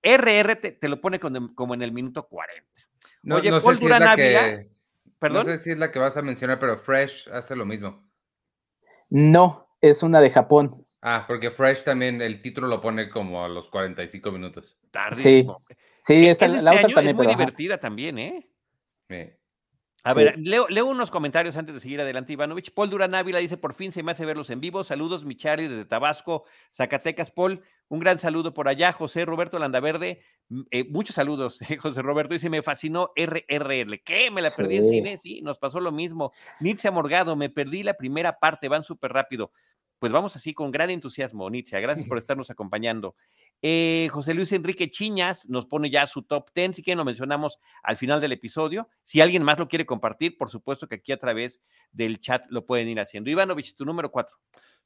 RR 0.00 0.54
te, 0.54 0.88
lo 0.88 1.00
pone 1.00 1.18
como 1.18 1.74
en 1.74 1.82
el 1.82 1.90
minuto 1.90 2.28
40. 2.28 2.68
Oye, 3.32 3.50
Paul 3.60 3.80
Durán 3.80 4.04
Ávila, 4.04 4.64
perdón. 5.18 5.46
No 5.46 5.52
sé 5.52 5.58
si 5.58 5.70
es 5.72 5.78
la 5.78 5.90
que 5.90 5.98
vas 5.98 6.16
a 6.16 6.22
mencionar, 6.22 6.60
pero 6.60 6.78
Fresh 6.78 7.28
hace 7.32 7.56
lo 7.56 7.66
mismo. 7.66 8.11
No, 9.14 9.68
es 9.82 10.02
una 10.02 10.22
de 10.22 10.30
Japón. 10.30 10.86
Ah, 11.02 11.26
porque 11.28 11.50
Fresh 11.50 11.84
también 11.84 12.22
el 12.22 12.40
título 12.40 12.66
lo 12.66 12.80
pone 12.80 13.10
como 13.10 13.44
a 13.44 13.48
los 13.48 13.68
45 13.68 14.32
minutos. 14.32 14.74
Sí, 15.12 15.46
sí, 16.00 16.14
e, 16.14 16.30
esta, 16.30 16.48
la 16.48 16.70
otra 16.70 16.88
también. 16.88 17.08
Es 17.08 17.14
muy 17.14 17.26
divertida 17.26 17.78
también, 17.78 18.18
¿eh? 18.18 18.48
A 20.02 20.14
ver, 20.14 20.38
leo, 20.38 20.86
unos 20.86 21.10
comentarios 21.10 21.58
antes 21.58 21.74
de 21.74 21.80
seguir 21.82 22.00
adelante, 22.00 22.32
Ivanovich. 22.32 22.72
Paul 22.72 22.88
Durán 22.88 23.14
Ávila 23.14 23.40
dice: 23.40 23.58
Por 23.58 23.74
fin 23.74 23.92
se 23.92 24.02
me 24.02 24.12
hace 24.12 24.24
verlos 24.24 24.48
en 24.48 24.62
vivo. 24.62 24.82
Saludos, 24.82 25.26
Michari, 25.26 25.68
desde 25.68 25.84
Tabasco, 25.84 26.44
Zacatecas. 26.74 27.30
Paul, 27.30 27.62
un 27.92 28.00
gran 28.00 28.18
saludo 28.18 28.54
por 28.54 28.68
allá. 28.68 28.90
José 28.90 29.26
Roberto 29.26 29.58
Landaverde, 29.58 30.22
eh, 30.70 30.84
muchos 30.88 31.14
saludos, 31.14 31.58
José 31.82 32.00
Roberto. 32.00 32.32
Dice: 32.32 32.48
Me 32.48 32.62
fascinó 32.62 33.10
RRL. 33.14 34.02
¿Qué? 34.02 34.30
¿Me 34.30 34.40
la 34.40 34.50
perdí 34.50 34.76
en 34.76 34.86
cine? 34.86 35.18
Sí, 35.18 35.42
nos 35.42 35.58
pasó 35.58 35.78
lo 35.78 35.92
mismo. 35.92 36.32
Nitzia 36.58 36.90
Morgado, 36.90 37.36
me 37.36 37.50
perdí 37.50 37.82
la 37.82 37.92
primera 37.92 38.38
parte, 38.38 38.68
van 38.68 38.82
súper 38.82 39.12
rápido. 39.12 39.52
Pues 39.98 40.10
vamos 40.10 40.34
así 40.34 40.54
con 40.54 40.70
gran 40.70 40.88
entusiasmo, 40.88 41.50
Nitzia. 41.50 41.80
Gracias 41.80 42.06
por 42.06 42.16
estarnos 42.18 42.50
acompañando. 42.50 43.14
Eh, 43.60 44.08
José 44.10 44.32
Luis 44.32 44.52
Enrique 44.52 44.90
Chiñas 44.90 45.46
nos 45.50 45.66
pone 45.66 45.90
ya 45.90 46.06
su 46.06 46.22
top 46.22 46.48
10, 46.54 46.76
si 46.76 46.82
que 46.82 46.96
lo 46.96 47.04
mencionamos 47.04 47.58
al 47.82 47.98
final 47.98 48.22
del 48.22 48.32
episodio. 48.32 48.88
Si 49.04 49.20
alguien 49.20 49.42
más 49.42 49.58
lo 49.58 49.68
quiere 49.68 49.84
compartir, 49.84 50.38
por 50.38 50.50
supuesto 50.50 50.88
que 50.88 50.94
aquí 50.94 51.12
a 51.12 51.18
través 51.18 51.62
del 51.92 52.20
chat 52.20 52.46
lo 52.48 52.64
pueden 52.64 52.88
ir 52.88 53.00
haciendo. 53.00 53.28
Ivanovich, 53.28 53.76
tu 53.76 53.84
número 53.84 54.10
4. 54.10 54.34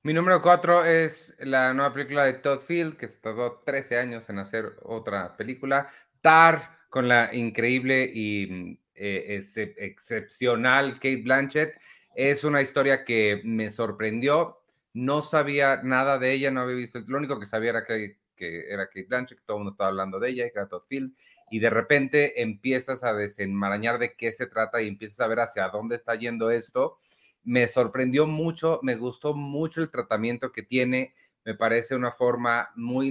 Mi 0.06 0.14
número 0.14 0.40
cuatro 0.40 0.84
es 0.84 1.34
la 1.40 1.74
nueva 1.74 1.92
película 1.92 2.22
de 2.26 2.34
Todd 2.34 2.60
Field, 2.60 2.96
que 2.96 3.08
se 3.08 3.16
tardó 3.16 3.60
13 3.66 3.98
años 3.98 4.30
en 4.30 4.38
hacer 4.38 4.76
otra 4.84 5.36
película. 5.36 5.88
Tar, 6.20 6.78
con 6.88 7.08
la 7.08 7.34
increíble 7.34 8.08
y 8.14 8.78
eh, 8.94 9.40
excepcional 9.78 10.94
Kate 10.94 11.22
Blanchett. 11.24 11.74
Es 12.14 12.44
una 12.44 12.62
historia 12.62 13.04
que 13.04 13.40
me 13.42 13.68
sorprendió. 13.68 14.60
No 14.92 15.22
sabía 15.22 15.80
nada 15.82 16.20
de 16.20 16.34
ella, 16.34 16.52
no 16.52 16.60
había 16.60 16.76
visto. 16.76 17.00
Lo 17.08 17.18
único 17.18 17.40
que 17.40 17.46
sabía 17.46 17.70
era 17.70 17.84
que, 17.84 18.20
que 18.36 18.72
era 18.72 18.86
Kate 18.86 19.06
Blanchett, 19.08 19.38
que 19.40 19.44
todo 19.44 19.56
el 19.56 19.62
mundo 19.64 19.72
estaba 19.72 19.90
hablando 19.90 20.20
de 20.20 20.30
ella, 20.30 20.44
que 20.44 20.56
era 20.56 20.68
Todd 20.68 20.84
Field. 20.86 21.16
Y 21.50 21.58
de 21.58 21.70
repente 21.70 22.40
empiezas 22.40 23.02
a 23.02 23.12
desenmarañar 23.12 23.98
de 23.98 24.14
qué 24.14 24.32
se 24.32 24.46
trata 24.46 24.80
y 24.80 24.86
empiezas 24.86 25.18
a 25.18 25.26
ver 25.26 25.40
hacia 25.40 25.68
dónde 25.68 25.96
está 25.96 26.14
yendo 26.14 26.52
esto 26.52 27.00
me 27.46 27.68
sorprendió 27.68 28.26
mucho, 28.26 28.80
me 28.82 28.96
gustó 28.96 29.32
mucho 29.32 29.80
el 29.80 29.90
tratamiento 29.90 30.52
que 30.52 30.62
tiene, 30.62 31.14
me 31.44 31.54
parece 31.54 31.94
una 31.94 32.10
forma 32.10 32.70
muy 32.74 33.06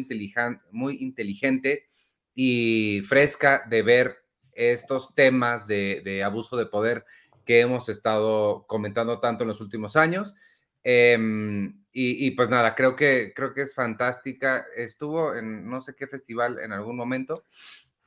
inteligente, 0.99 1.87
y 2.35 3.01
fresca 3.07 3.63
de 3.69 3.81
ver 3.81 4.17
estos 4.51 5.15
temas 5.15 5.65
de, 5.67 6.21
abuso 6.23 6.57
de 6.57 6.65
poder 6.65 7.05
que 7.45 7.61
hemos 7.61 7.87
estado 7.87 8.65
comentando 8.67 9.19
tanto 9.21 9.43
en 9.43 9.47
los 9.47 9.61
últimos 9.61 9.95
años. 9.95 10.35
Em, 10.83 11.81
y, 11.93 12.29
pues 12.31 12.49
nada, 12.49 12.75
creo 12.75 12.93
que, 12.97 13.31
creo 13.33 13.53
que 13.53 13.61
es 13.61 13.73
fantástica. 13.73 14.65
Estuvo 14.75 15.33
en 15.33 15.69
no 15.69 15.81
sé 15.81 15.95
qué 15.95 16.07
festival 16.07 16.59
en 16.59 16.73
algún 16.73 16.97
momento 16.97 17.45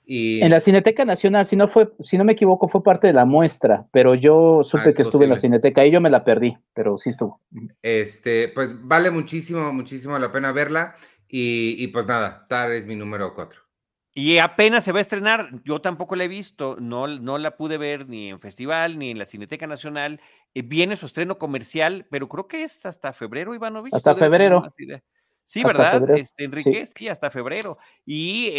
en 0.09 0.51
la 0.51 0.61
Cineteca 0.61 1.05
Nacional, 1.05 1.45
si 1.45 1.55
no 1.55 1.69
fue, 1.69 1.93
si 2.01 2.17
no 2.17 2.25
me 2.25 2.33
equivoco, 2.33 2.69
fue 2.69 2.83
parte 2.83 3.07
de 3.07 3.13
la 3.13 3.27
muestra, 3.27 3.87
pero 3.93 4.15
yo 4.15 4.63
supe 4.65 4.91
ah, 4.91 4.93
que 4.95 5.03
estuve 5.03 5.25
en 5.25 5.31
la 5.31 5.37
Cineteca 5.37 5.85
y 5.85 5.91
yo 5.91 6.01
me 6.01 6.09
la 6.09 6.25
perdí, 6.25 6.57
pero 6.73 6.97
sí 6.97 7.11
estuvo. 7.11 7.43
Este, 7.83 8.49
pues 8.49 8.75
vale 8.83 9.11
muchísimo, 9.11 9.73
muchísimo 9.73 10.19
la 10.19 10.33
pena 10.33 10.53
verla. 10.53 10.95
Y, 11.31 11.87
pues 11.89 12.07
nada, 12.07 12.47
Tar 12.49 12.73
es 12.73 12.87
mi 12.87 12.97
número 12.97 13.35
cuatro. 13.35 13.61
Y 14.15 14.39
apenas 14.39 14.83
se 14.83 14.93
va 14.93 14.99
a 14.99 15.03
estrenar, 15.03 15.51
yo 15.65 15.81
tampoco 15.81 16.17
la 16.17 16.25
he 16.25 16.29
visto, 16.29 16.77
no, 16.81 17.07
no 17.07 17.39
la 17.39 17.57
pude 17.57 17.79
ver 17.79 18.09
ni 18.09 18.31
en 18.31 18.41
festival 18.41 18.99
ni 18.99 19.11
en 19.11 19.19
la 19.19 19.27
Cineteca 19.27 19.67
Nacional. 19.67 20.21
Eh, 20.55 20.63
viene 20.63 20.97
su 20.97 21.07
estreno 21.07 21.39
comercial, 21.39 22.07
pero 22.11 22.29
creo 22.29 22.49
que 22.49 22.65
es 22.65 22.85
hasta 22.87 23.13
febrero, 23.13 23.55
Ivanovich. 23.55 23.95
Hasta 23.95 24.17
febrero. 24.17 24.65
Sí, 25.49 25.65
¿verdad? 25.65 26.11
Este, 26.11 26.45
Enrique, 26.45 26.85
sí. 26.87 27.09
hasta 27.09 27.31
febrero. 27.31 27.79
Y 28.05 28.53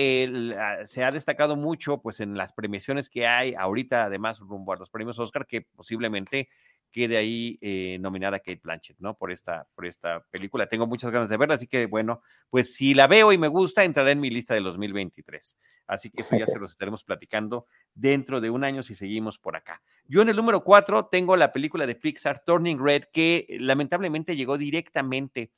ah, 0.57 0.87
se 0.87 1.03
ha 1.03 1.11
destacado 1.11 1.55
mucho, 1.55 2.01
pues, 2.01 2.19
en 2.19 2.35
las 2.35 2.51
premiaciones 2.53 3.11
que 3.11 3.27
hay 3.27 3.53
ahorita, 3.53 4.05
además, 4.05 4.39
rumbo 4.39 4.73
a 4.73 4.75
los 4.75 4.89
premios 4.89 5.19
Oscar, 5.19 5.45
que 5.45 5.61
posiblemente 5.61 6.49
quede 6.91 7.17
ahí 7.17 7.59
eh, 7.61 7.99
nominada 7.99 8.39
Kate 8.39 8.61
Blanchett, 8.63 8.97
¿no? 8.97 9.15
Por 9.15 9.31
esta, 9.31 9.67
por 9.75 9.85
esta 9.85 10.25
película. 10.31 10.65
Tengo 10.65 10.87
muchas 10.87 11.11
ganas 11.11 11.29
de 11.29 11.37
verla, 11.37 11.53
así 11.53 11.67
que, 11.67 11.85
bueno, 11.85 12.23
pues 12.49 12.73
si 12.73 12.95
la 12.95 13.05
veo 13.05 13.31
y 13.31 13.37
me 13.37 13.49
gusta, 13.49 13.83
entrará 13.83 14.09
en 14.09 14.19
mi 14.19 14.31
lista 14.31 14.55
de 14.55 14.61
2023. 14.61 15.59
Así 15.85 16.09
que 16.09 16.23
eso 16.23 16.35
ya 16.37 16.47
se 16.47 16.57
los 16.59 16.71
estaremos 16.71 17.03
platicando 17.03 17.67
dentro 17.93 18.41
de 18.41 18.49
un 18.49 18.63
año 18.63 18.81
si 18.81 18.95
seguimos 18.95 19.37
por 19.37 19.55
acá. 19.55 19.83
Yo 20.05 20.23
en 20.23 20.29
el 20.29 20.35
número 20.35 20.63
cuatro 20.63 21.05
tengo 21.05 21.35
la 21.35 21.53
película 21.53 21.85
de 21.85 21.93
Pixar, 21.93 22.43
Turning 22.43 22.83
Red, 22.83 23.03
que 23.13 23.45
lamentablemente 23.59 24.35
llegó 24.35 24.57
directamente 24.57 25.51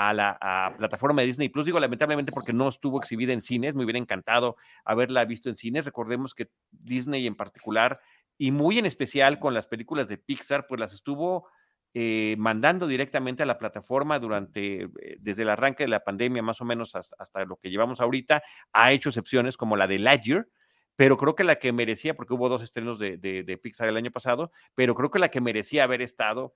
a 0.00 0.14
la 0.14 0.74
plataforma 0.78 1.22
de 1.22 1.26
Disney 1.26 1.48
Plus. 1.48 1.66
Digo 1.66 1.80
lamentablemente 1.80 2.30
porque 2.30 2.52
no 2.52 2.68
estuvo 2.68 3.00
exhibida 3.00 3.32
en 3.32 3.40
cines. 3.40 3.74
Me 3.74 3.82
hubiera 3.82 3.98
encantado 3.98 4.56
haberla 4.84 5.24
visto 5.24 5.48
en 5.48 5.56
cines. 5.56 5.84
Recordemos 5.84 6.34
que 6.34 6.50
Disney 6.70 7.26
en 7.26 7.34
particular 7.34 8.00
y 8.36 8.52
muy 8.52 8.78
en 8.78 8.86
especial 8.86 9.40
con 9.40 9.54
las 9.54 9.66
películas 9.66 10.06
de 10.06 10.16
Pixar, 10.16 10.68
pues 10.68 10.78
las 10.78 10.92
estuvo 10.92 11.48
eh, 11.94 12.36
mandando 12.38 12.86
directamente 12.86 13.42
a 13.42 13.46
la 13.46 13.58
plataforma 13.58 14.20
durante, 14.20 14.82
eh, 14.82 15.16
desde 15.18 15.42
el 15.42 15.48
arranque 15.48 15.82
de 15.82 15.88
la 15.88 16.04
pandemia, 16.04 16.44
más 16.44 16.60
o 16.60 16.64
menos 16.64 16.94
hasta, 16.94 17.44
lo 17.44 17.56
que 17.56 17.70
llevamos 17.70 18.00
ahorita, 18.00 18.40
ha 18.72 18.92
hecho 18.92 19.08
excepciones 19.08 19.56
como 19.56 19.76
la 19.76 19.88
de 19.88 19.98
Lightyear, 19.98 20.46
pero 20.94 21.16
creo 21.16 21.34
que 21.34 21.42
la 21.42 21.56
que 21.56 21.72
merecía, 21.72 22.14
porque 22.14 22.34
hubo 22.34 22.48
dos 22.48 22.62
estrenos 22.62 23.00
de, 23.00 23.58
Pixar 23.60 23.88
el 23.88 23.96
año 23.96 24.12
pasado, 24.12 24.52
pero 24.76 24.94
creo 24.94 25.10
que 25.10 25.18
la 25.18 25.30
que 25.30 25.40
merecía 25.40 25.82
haber 25.82 26.02
estado 26.02 26.54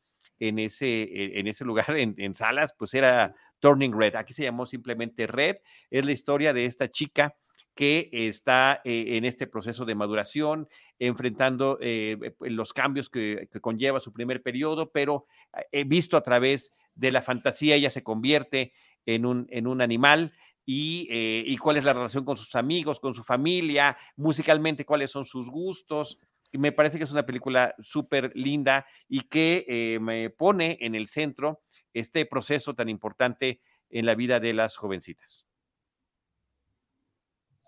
en 0.48 0.58
ese, 0.58 1.02
e, 1.02 1.40
en 1.40 1.46
ese 1.46 1.64
lugar, 1.64 1.86
en, 1.96 2.14
en 2.18 2.34
salas, 2.34 2.74
pues 2.78 2.94
era 2.94 3.34
Turning 3.60 3.92
Red. 3.92 4.16
Aquí 4.16 4.34
se 4.34 4.42
llamó 4.42 4.66
simplemente 4.66 5.26
Red. 5.26 5.56
Es 5.90 6.04
la 6.04 6.12
historia 6.12 6.52
de 6.52 6.66
esta 6.66 6.90
chica 6.90 7.36
que 7.74 8.10
está 8.12 8.80
eh, 8.84 9.16
en 9.16 9.24
este 9.24 9.46
proceso 9.46 9.84
de 9.84 9.94
maduración, 9.94 10.68
enfrentando 10.98 11.78
eh, 11.80 12.18
eh, 12.20 12.50
los 12.50 12.72
cambios 12.72 13.08
que, 13.08 13.48
conlleva 13.60 14.00
su 14.00 14.12
primer 14.12 14.42
periodo, 14.42 14.90
pero 14.90 15.26
he 15.70 15.84
visto 15.84 16.16
a 16.16 16.22
través 16.22 16.72
de 16.94 17.10
la 17.10 17.22
fantasía, 17.22 17.76
ella 17.76 17.90
se 17.90 18.02
convierte 18.02 18.72
en 19.06 19.24
un, 19.24 19.46
en 19.50 19.66
un 19.66 19.80
animal. 19.80 20.32
Y, 20.64 21.56
cuál 21.56 21.76
es 21.76 21.84
la 21.84 21.92
relación 21.92 22.24
con 22.24 22.36
sus 22.36 22.54
amigos, 22.54 23.00
con 23.00 23.14
su 23.14 23.24
familia, 23.24 23.96
musicalmente 24.16 24.84
cuáles 24.84 25.10
son 25.10 25.24
sus 25.24 25.50
gustos. 25.50 26.20
Me 26.58 26.72
parece 26.72 26.98
que 26.98 27.04
es 27.04 27.12
una 27.12 27.26
película 27.26 27.74
súper 27.80 28.32
linda 28.34 28.86
y 29.08 29.22
que 29.22 29.98
me 30.00 30.30
pone 30.30 30.78
en 30.80 30.94
el 30.94 31.08
centro 31.08 31.62
este 31.94 32.26
proceso 32.26 32.74
tan 32.74 32.88
importante 32.88 33.60
en 33.90 34.06
la 34.06 34.14
vida 34.14 34.40
de 34.40 34.52
las 34.52 34.76
jovencitas. 34.76 35.46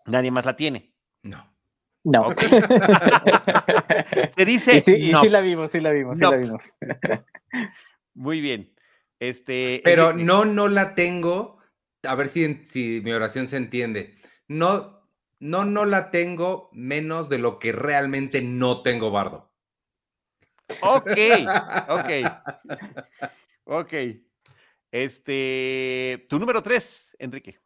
Nadie 0.07 0.31
más 0.31 0.44
la 0.44 0.57
tiene. 0.57 0.94
No. 1.23 1.55
No. 2.05 2.31
Se 4.37 4.44
dice. 4.44 4.83
sí, 4.83 5.12
sí, 5.12 5.29
la 5.29 5.40
vimos, 5.40 5.70
sí 5.70 5.81
la 5.81 5.90
vimos, 5.90 6.18
sí 6.18 6.25
la 6.25 6.37
vimos. 6.37 6.77
Muy 8.14 8.40
bien. 8.42 8.75
Este. 9.18 9.81
Pero 9.85 10.12
no, 10.12 10.44
no 10.44 10.68
la 10.68 10.94
tengo. 10.94 11.59
A 12.03 12.14
ver 12.14 12.29
si, 12.29 12.62
si 12.64 13.01
mi 13.03 13.12
oración 13.12 13.49
se 13.49 13.57
entiende. 13.57 14.18
No, 14.47 15.03
no, 15.44 15.64
no 15.64 15.85
la 15.85 16.11
tengo 16.11 16.70
menos 16.72 17.28
de 17.28 17.38
lo 17.38 17.59
que 17.59 17.72
realmente 17.72 18.40
no 18.40 18.83
tengo 18.83 19.11
bardo. 19.11 19.52
Ok, 20.80 21.11
ok. 21.88 22.11
Ok. 23.64 23.92
Este. 24.90 26.26
Tu 26.28 26.38
número 26.38 26.62
tres, 26.62 27.14
Enrique 27.18 27.59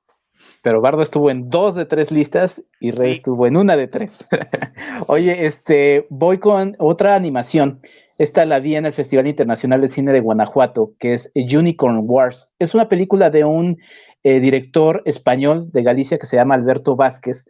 pero 0.62 0.80
Bardo 0.80 1.02
estuvo 1.02 1.30
en 1.30 1.50
dos 1.50 1.74
de 1.74 1.84
tres 1.84 2.10
listas 2.10 2.62
y 2.80 2.90
Rey 2.90 3.14
estuvo 3.14 3.46
en 3.46 3.56
una 3.56 3.76
de 3.76 3.88
tres. 3.88 4.24
Oye, 5.08 5.46
este, 5.46 6.06
voy 6.10 6.38
con 6.38 6.76
otra 6.78 7.14
animación. 7.14 7.80
Esta 8.18 8.44
la 8.44 8.58
vi 8.58 8.76
en 8.76 8.86
el 8.86 8.92
Festival 8.92 9.26
Internacional 9.26 9.80
de 9.80 9.88
Cine 9.88 10.12
de 10.12 10.20
Guanajuato, 10.20 10.94
que 10.98 11.12
es 11.14 11.32
Unicorn 11.34 12.02
Wars. 12.04 12.52
Es 12.58 12.74
una 12.74 12.88
película 12.88 13.30
de 13.30 13.44
un 13.44 13.78
eh, 14.24 14.40
director 14.40 15.02
español 15.04 15.70
de 15.72 15.82
Galicia 15.82 16.18
que 16.18 16.26
se 16.26 16.36
llama 16.36 16.54
Alberto 16.54 16.96
Vázquez. 16.96 17.46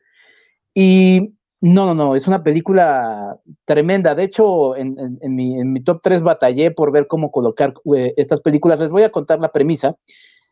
Y 0.80 1.34
no, 1.60 1.86
no, 1.86 1.94
no, 1.96 2.14
es 2.14 2.28
una 2.28 2.44
película 2.44 3.36
tremenda. 3.64 4.14
De 4.14 4.22
hecho, 4.22 4.76
en, 4.76 4.94
mi, 5.22 5.82
top 5.82 5.98
3 6.04 6.22
batallé 6.22 6.70
por 6.70 6.92
ver 6.92 7.08
cómo 7.08 7.32
colocar 7.32 7.74
eh, 7.96 8.14
estas 8.16 8.40
películas. 8.40 8.78
Les 8.78 8.92
voy 8.92 9.02
a 9.02 9.10
contar 9.10 9.40
la 9.40 9.50
premisa. 9.50 9.96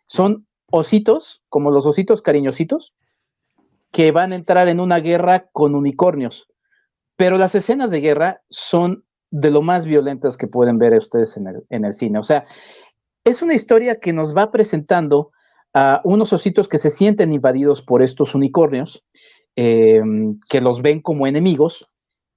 Son 0.07 0.45
ositos, 0.69 1.45
como 1.49 1.71
los 1.71 1.87
ositos 1.87 2.23
cariñositos, 2.23 2.93
que 3.93 4.11
van 4.11 4.33
a 4.33 4.35
entrar 4.35 4.67
en 4.67 4.81
una 4.81 4.99
guerra 4.99 5.47
con 5.53 5.77
unicornios. 5.77 6.49
Pero 7.15 7.39
las 7.39 7.55
escenas 7.55 7.93
de 7.93 8.01
guerra 8.01 8.43
son 8.51 9.05
de 9.31 9.53
lo 9.53 9.63
más 9.63 9.85
violentas 9.85 10.37
que 10.37 10.49
pueden 10.49 10.79
ver 10.79 10.93
ustedes 10.95 11.37
en 11.37 11.47
el, 11.47 11.63
en 11.71 11.85
el 11.85 11.93
cine. 11.93 12.19
O 12.19 12.25
sea, 12.25 12.47
es 13.23 13.43
una 13.43 13.55
historia 13.55 14.01
que 14.01 14.13
nos 14.13 14.37
va 14.37 14.51
presentando 14.51 15.31
a 15.73 16.01
unos 16.03 16.33
ositos 16.33 16.67
que 16.67 16.79
se 16.79 16.91
sienten 16.91 17.33
invadidos 17.33 17.81
por 17.81 18.03
estos 18.03 18.35
unicornios, 18.35 19.05
em, 19.57 20.39
que 20.49 20.61
los 20.61 20.83
ven 20.83 21.01
como 21.01 21.27
enemigos. 21.27 21.87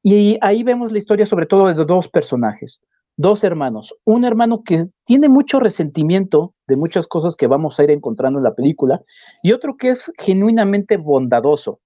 Y 0.01 0.38
ahí 0.41 0.63
vemos 0.63 0.91
la 0.91 0.97
historia 0.97 1.25
sobre 1.25 1.45
todo 1.45 1.67
de 1.67 1.86
dos 1.86 2.08
personajes 2.08 2.79
dos 3.19 3.43
hermanos. 3.43 3.93
Un 4.05 4.23
hermano 4.23 4.63
que 4.63 4.88
tiene 5.03 5.27
mucho 5.27 5.60
resentimiento 5.60 6.53
de 6.67 6.77
muchas 6.77 7.05
cosas 7.05 7.36
que 7.36 7.47
vamos 7.47 7.77
a 7.77 7.84
ir 7.84 7.91
encontrando 7.91 8.39
en 8.39 8.45
la 8.45 8.55
película 8.55 9.01
y 9.43 9.51
otro 9.51 9.75
que 9.75 9.89
es 9.89 10.10
genuinamente 10.17 10.95
bondadoso. 10.95 11.82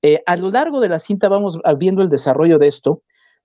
Eh, 0.00 0.22
a 0.24 0.38
lo 0.38 0.50
largo 0.50 0.80
de 0.80 0.88
la 0.88 0.98
cinta 0.98 1.28
vamos 1.28 1.58
viendo 1.76 2.00
el 2.00 2.08
desarrollo 2.08 2.56
de 2.56 2.68
esto, 2.68 3.02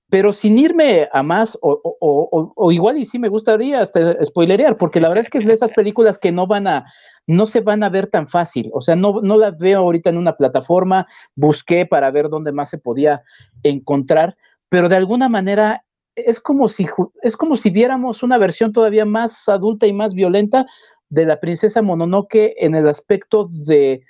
pero 0.09 0.33
sin 0.33 0.59
irme 0.59 1.09
a 1.11 1.23
más, 1.23 1.57
o, 1.61 2.71
igual 2.71 2.97
y 2.97 3.05
sí 3.05 3.17
me 3.17 3.27
gustaría 3.27 3.81
hasta 3.81 4.23
spoilerear, 4.23 4.77
porque 4.77 5.01
la 5.01 5.09
verdad 5.09 5.23
es 5.23 5.29
que 5.29 5.39
es 5.39 5.45
de 5.45 5.53
esas 5.53 5.71
películas 5.73 6.19
que 6.19 6.31
no 6.31 6.45
van 6.47 6.67
a, 6.67 6.85
no 7.25 7.47
se 7.47 7.61
van 7.61 7.83
a 7.83 7.89
ver 7.89 8.07
tan 8.07 8.27
fácil. 8.27 8.69
O 8.73 8.81
sea, 8.81 8.95
no, 8.95 9.21
no 9.21 9.37
las 9.37 9.57
veo 9.57 9.79
ahorita 9.79 10.09
en 10.09 10.17
una 10.17 10.37
plataforma, 10.37 11.07
busqué 11.35 11.85
para 11.85 12.11
ver 12.11 12.29
dónde 12.29 12.51
más 12.51 12.69
se 12.69 12.77
podía 12.77 13.23
encontrar, 13.63 14.37
pero 14.69 14.89
de 14.89 14.95
alguna 14.95 15.27
manera 15.27 15.83
es 16.15 16.39
como 16.39 16.69
si 16.69 16.87
es 17.23 17.35
como 17.35 17.57
si 17.57 17.69
viéramos 17.69 18.23
una 18.23 18.37
versión 18.37 18.71
todavía 18.71 19.05
más 19.05 19.49
adulta 19.49 19.85
y 19.85 19.91
más 19.91 20.13
violenta 20.13 20.65
de 21.09 21.25
la 21.25 21.39
princesa 21.39 21.81
Mononoke 21.81 22.53
en 22.57 22.75
el 22.75 22.87
aspecto 22.87 23.47
de, 23.65 24.01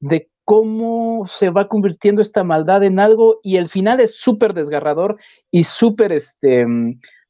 de 0.00 0.28
cómo 0.52 1.26
se 1.28 1.48
va 1.48 1.66
convirtiendo 1.66 2.20
esta 2.20 2.44
maldad 2.44 2.84
en 2.84 2.98
algo 2.98 3.40
y 3.42 3.56
el 3.56 3.70
final 3.70 4.00
es 4.00 4.16
súper 4.16 4.52
desgarrador 4.52 5.16
y 5.50 5.64
súper 5.64 6.12
este, 6.12 6.66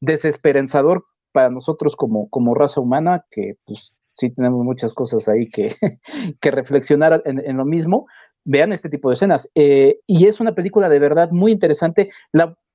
desesperanzador 0.01 1.05
para 1.31 1.49
nosotros 1.49 1.95
como, 1.95 2.29
como 2.29 2.53
raza 2.53 2.81
humana, 2.81 3.23
que 3.31 3.55
pues 3.63 3.93
sí 4.17 4.29
tenemos 4.29 4.65
muchas 4.65 4.91
cosas 4.91 5.29
ahí 5.29 5.47
que, 5.47 5.73
que 6.41 6.51
reflexionar 6.51 7.23
en, 7.23 7.55
lo 7.55 7.63
mismo. 7.63 8.07
Vean 8.43 8.73
este 8.73 8.89
tipo 8.89 9.07
de 9.07 9.13
escenas. 9.13 9.49
Eh, 9.55 10.01
y 10.05 10.27
es 10.27 10.41
una 10.41 10.53
película 10.53 10.89
de 10.89 10.99
verdad 10.99 11.31
muy 11.31 11.53
interesante. 11.53 12.09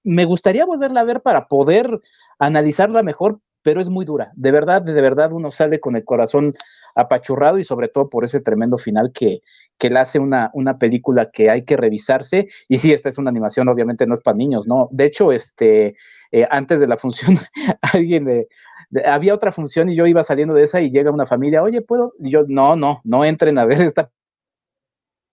Me 0.03 0.25
gustaría 0.25 0.65
volverla 0.65 1.01
a 1.01 1.05
ver 1.05 1.21
para 1.21 1.47
poder 1.49 2.01
analizarla 2.39 3.03
mejor, 3.03 3.41
pero 3.69 3.83
es 3.83 3.91
muy 3.91 4.07
dura. 4.07 4.33
De 4.35 4.51
verdad, 4.51 4.81
de 4.81 4.95
verdad 4.95 5.31
uno 5.31 5.53
sale 5.53 5.79
con 5.79 5.95
el 5.95 6.03
corazón 6.03 6.55
apachurrado 6.95 7.59
y 7.59 7.65
sobre 7.65 7.89
todo 7.89 8.09
por 8.09 8.25
ese 8.25 8.41
tremendo 8.41 8.79
final 8.79 9.13
que, 9.13 9.43
que 9.77 9.91
le 9.91 9.99
hace 9.99 10.19
una, 10.19 10.51
una 10.55 10.79
película 10.79 11.31
que 11.31 11.51
hay 11.51 11.67
que 11.67 11.77
revisarse. 11.77 12.49
Y 12.67 12.79
sí, 12.79 12.95
esta 12.95 13.11
es 13.11 13.19
una 13.19 13.29
animación, 13.29 13.69
obviamente 13.69 14.07
no 14.07 14.15
es 14.15 14.21
para 14.21 14.39
niños, 14.39 14.67
¿no? 14.67 14.89
De 14.91 15.05
hecho, 15.05 15.33
este, 15.33 15.97
eh, 16.33 16.49
antes 16.51 16.81
de 16.81 16.87
la 16.87 16.97
función, 16.97 17.37
alguien 17.83 18.47
había 19.05 19.35
otra 19.35 19.53
función 19.53 19.91
y 19.91 19.97
yo 19.97 20.07
iba 20.07 20.23
saliendo 20.23 20.55
de 20.55 20.63
esa 20.63 20.81
y 20.81 20.91
llega 20.91 21.11
una 21.11 21.27
familia, 21.27 21.63
oye, 21.63 21.83
¿puedo? 21.83 22.15
Y 22.19 22.31
yo, 22.31 22.45
no, 22.49 22.75
no, 22.75 23.03
no 23.05 23.23
entren 23.23 23.59
a 23.59 23.67
ver 23.67 23.83
esta 23.83 24.11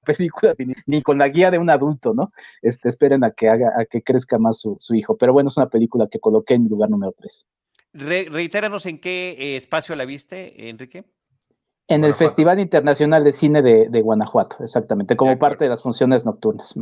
película 0.05 0.53
ni, 0.85 1.01
con 1.01 1.19
la 1.19 1.29
guía 1.29 1.51
de 1.51 1.57
un 1.57 1.69
adulto, 1.69 2.13
¿no? 2.13 2.31
Este, 2.61 2.89
esperen 2.89 3.23
a 3.23 3.31
que 3.31 3.47
haga, 3.47 3.71
a 3.79 3.85
que 3.85 4.01
crezca 4.01 4.37
más 4.39 4.59
su, 4.59 4.77
hijo. 4.93 5.15
Pero 5.15 5.31
bueno, 5.31 5.47
es 5.47 5.55
una 5.55 5.69
película 5.69 6.09
que 6.11 6.19
coloqué 6.19 6.55
en 6.55 6.67
lugar 6.67 6.89
número 6.89 7.13
3. 7.15 7.47
Reitéranos 7.95 8.85
en 8.85 8.99
qué 8.99 9.35
eh, 9.37 9.57
espacio 9.57 9.95
la 9.95 10.05
viste, 10.05 10.69
Enrique. 10.69 11.05
En 11.87 12.03
el 12.03 12.15
Festival 12.15 12.59
Internacional 12.59 13.23
de 13.23 13.31
Cine 13.31 13.61
de, 13.61 14.01
Guanajuato, 14.01 14.57
exactamente, 14.63 15.15
como 15.15 15.37
parte 15.37 15.65
de 15.65 15.69
las 15.69 15.83
funciones 15.83 16.25
nocturnas. 16.25 16.73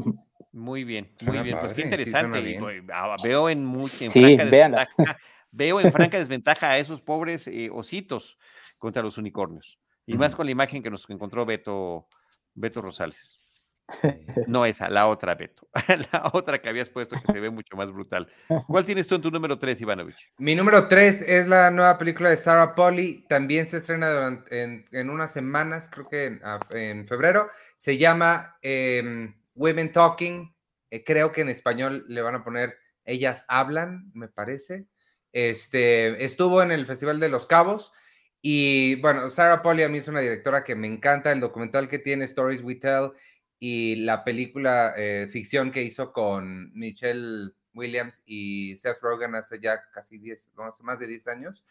Muy 0.53 0.85
bien, 0.85 1.11
muy 1.21 1.39
bien. 1.39 1.57
Pues 1.59 1.73
qué 1.73 1.81
interesante. 1.81 2.59
Ah, 2.93 3.17
veo 3.21 3.49
en, 3.49 3.65
mucha 3.65 4.05
sí, 4.05 4.37
veo 5.51 5.79
en 5.81 5.91
franca 5.91 6.17
desventaja 6.17 6.69
a 6.69 6.77
esos 6.77 7.01
pobres 7.01 7.47
eh, 7.47 7.69
ositos 7.71 8.37
contra 8.77 9.03
los 9.03 9.17
unicornios. 9.17 9.77
Y 10.05 10.15
más 10.15 10.35
con 10.35 10.45
la 10.45 10.51
imagen 10.51 10.81
que 10.81 10.89
nos 10.89 11.09
encontró 11.09 11.45
Beto 11.45 12.07
Beto 12.53 12.81
Rosales. 12.81 13.42
No 14.47 14.65
esa, 14.65 14.89
la 14.89 15.07
otra 15.07 15.35
Beto. 15.35 15.67
la 16.11 16.31
otra 16.33 16.61
que 16.61 16.69
habías 16.69 16.89
puesto 16.89 17.15
que 17.15 17.31
se 17.31 17.39
ve 17.39 17.49
mucho 17.49 17.75
más 17.75 17.91
brutal. 17.91 18.27
¿Cuál 18.67 18.85
tienes 18.85 19.07
tú 19.07 19.15
en 19.15 19.21
tu 19.21 19.31
número 19.31 19.59
3, 19.59 19.81
Ivanovich? 19.81 20.31
Mi 20.37 20.55
número 20.55 20.87
3 20.87 21.21
es 21.21 21.47
la 21.47 21.69
nueva 21.71 21.97
película 21.97 22.29
de 22.29 22.37
Sarah 22.37 22.75
Polly. 22.75 23.25
También 23.27 23.65
se 23.65 23.77
estrena 23.77 24.43
en, 24.49 25.09
unas 25.09 25.31
semanas, 25.31 25.89
creo 25.91 26.07
que 26.09 26.39
en, 26.71 27.07
febrero. 27.07 27.49
Se 27.75 27.97
llama 27.97 28.57
em, 28.61 29.35
Women 29.55 29.91
Talking. 29.91 30.53
Eh, 30.89 31.03
creo 31.03 31.31
que 31.31 31.41
en 31.41 31.49
español 31.49 32.05
le 32.07 32.21
van 32.21 32.35
a 32.35 32.43
poner 32.43 32.75
Ellas 33.05 33.45
Hablan, 33.47 34.11
me 34.13 34.27
parece. 34.27 34.87
Este, 35.31 36.23
estuvo 36.23 36.61
en 36.61 36.71
el 36.71 36.85
Festival 36.85 37.19
de 37.19 37.29
los 37.29 37.47
Cabos 37.47 37.91
y 38.45 38.95
bueno, 38.95 39.29
Sarah 39.29 39.61
Polly 39.61 39.83
a 39.83 39.89
mí 39.89 39.99
es 39.99 40.09
una 40.09 40.19
directora 40.19 40.65
que 40.65 40.75
me 40.75 40.85
encanta, 40.85 41.31
el 41.31 41.39
documental 41.39 41.87
que 41.87 41.97
tiene 41.97 42.25
Stories 42.25 42.61
We 42.61 42.75
Tell 42.75 43.11
y 43.65 43.95
la 43.95 44.25
película 44.25 44.93
eh, 44.97 45.29
ficción 45.31 45.71
que 45.71 45.83
hizo 45.83 46.11
con 46.11 46.73
Michelle 46.73 47.53
Williams 47.73 48.21
y 48.25 48.75
Seth 48.75 48.99
Rogen 49.01 49.35
hace 49.35 49.57
ya 49.61 49.89
casi 49.93 50.17
10, 50.17 50.51
no, 50.57 50.65
hace 50.65 50.83
más 50.83 50.99
de 50.99 51.07
10 51.07 51.27
años. 51.29 51.63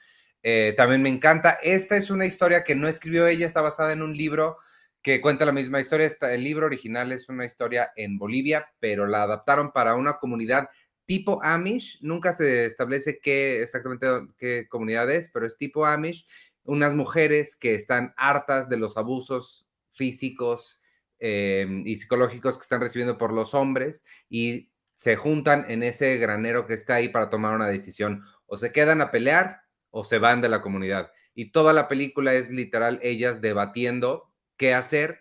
Eh, 0.43 0.73
también 0.75 1.03
me 1.03 1.11
encanta. 1.11 1.59
Esta 1.63 1.99
es 1.99 2.09
una 2.09 2.25
historia 2.25 2.65
que 2.65 2.75
no 2.75 2.89
escribió 2.89 3.27
ella, 3.27 3.47
está 3.47 3.61
basada 3.61 3.93
en 3.93 4.01
un 4.01 4.17
libro 4.17 4.57
que 5.03 5.21
cuenta 5.21 5.45
la 5.45 5.53
misma 5.53 5.83
historia. 5.83 6.11
el 6.31 6.43
libro 6.43 6.65
original 6.65 7.13
es 7.13 7.29
una 7.29 7.45
historia 7.45 7.93
en 7.95 8.17
Bolivia, 8.17 8.73
pero 8.81 9.07
la 9.07 9.25
adaptaron 9.25 9.71
para 9.71 9.95
una 9.95 10.15
comunidad 10.15 10.71
tipo 11.05 11.45
Amish. 11.45 11.99
Nunca 12.01 12.33
se 12.33 12.65
establece 12.65 13.19
qué 13.23 13.61
exactamente 13.61 14.07
qué 14.39 14.67
comunidad 14.67 15.11
es, 15.11 15.29
pero 15.29 15.47
es 15.47 15.59
tipo 15.59 15.85
Amish. 15.85 16.27
Unas 16.65 16.95
mujeres 16.95 17.55
que 17.55 17.75
están 17.75 18.15
hartas 18.17 18.71
de 18.71 18.79
los 18.79 18.97
abusos 18.97 19.69
físicos 19.91 20.79
eh, 21.25 21.83
y 21.85 21.95
psicológicos 21.95 22.59
que 22.59 22.63
están 22.63 22.81
recibiendo 22.81 23.17
por 23.17 23.33
los 23.33 23.55
hombres 23.55 24.05
y 24.29 24.73
se 24.97 25.15
juntan 25.15 25.65
en 25.69 25.85
ese 25.85 26.17
granero 26.19 26.67
que 26.67 26.75
está 26.75 26.97
ahí 26.97 27.11
para 27.11 27.31
tomar 27.31 27.55
una 27.55 27.69
decisión. 27.69 28.25
O 28.47 28.57
se 28.57 28.73
quedan 28.73 29.01
a 29.01 29.13
pelear 29.13 29.63
o 29.91 30.03
se 30.03 30.19
van 30.19 30.41
de 30.41 30.49
la 30.49 30.61
comunidad. 30.63 31.13
Y 31.33 31.53
toda 31.53 31.73
la 31.73 31.87
película 31.87 32.35
es 32.35 32.51
literal 32.51 32.99
ellas 33.05 33.41
debatiendo 33.41 34.33
qué 34.57 34.75
hacer. 34.75 35.21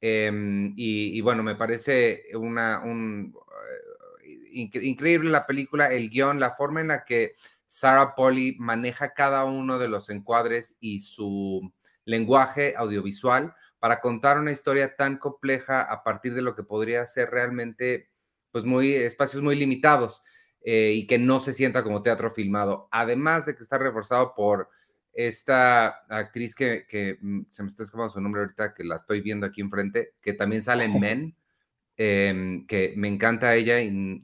Em, 0.00 0.72
y, 0.76 1.20
bueno, 1.20 1.42
me 1.42 1.56
parece 1.56 2.26
una, 2.34 2.80
un, 2.84 3.34
eh, 4.24 4.52
increíble 4.52 5.30
la 5.30 5.46
película, 5.46 5.92
el 5.92 6.10
guion, 6.10 6.38
la 6.38 6.54
forma 6.54 6.80
en 6.80 6.88
la 6.88 7.04
que 7.04 7.34
Sarah 7.66 8.14
Polly 8.14 8.56
maneja 8.60 9.14
cada 9.14 9.44
uno 9.44 9.80
de 9.80 9.88
los 9.88 10.10
encuadres 10.10 10.76
y 10.78 11.00
su 11.00 11.72
lenguaje 12.10 12.74
audiovisual 12.76 13.54
para 13.78 14.00
contar 14.00 14.38
una 14.38 14.52
historia 14.52 14.96
tan 14.96 15.16
compleja 15.16 15.82
a 15.82 16.02
partir 16.02 16.34
de 16.34 16.42
lo 16.42 16.54
que 16.54 16.62
podría 16.62 17.06
ser 17.06 17.30
realmente, 17.30 18.10
pues 18.50 18.64
muy, 18.64 18.92
espacios 18.92 19.42
muy 19.42 19.56
limitados 19.56 20.22
eh, 20.62 20.92
y 20.94 21.06
que 21.06 21.18
no 21.18 21.40
se 21.40 21.54
sienta 21.54 21.82
como 21.82 22.02
teatro 22.02 22.30
filmado. 22.30 22.88
Además 22.90 23.46
de 23.46 23.54
que 23.54 23.62
está 23.62 23.78
reforzado 23.78 24.34
por 24.34 24.68
esta 25.12 25.88
actriz 26.08 26.54
que, 26.54 27.18
mm, 27.20 27.42
se 27.50 27.62
me 27.62 27.68
está 27.68 27.82
escapando 27.82 28.12
su 28.12 28.20
nombre 28.20 28.42
ahorita, 28.42 28.74
que 28.74 28.84
la 28.84 28.96
estoy 28.96 29.20
viendo 29.20 29.46
aquí 29.46 29.60
enfrente, 29.60 30.14
que 30.20 30.34
también 30.34 30.62
sale 30.62 30.84
en 30.84 31.00
Men, 31.00 31.36
em, 31.96 32.66
que 32.66 32.94
me 32.96 33.08
encanta 33.08 33.54
ella, 33.54 33.76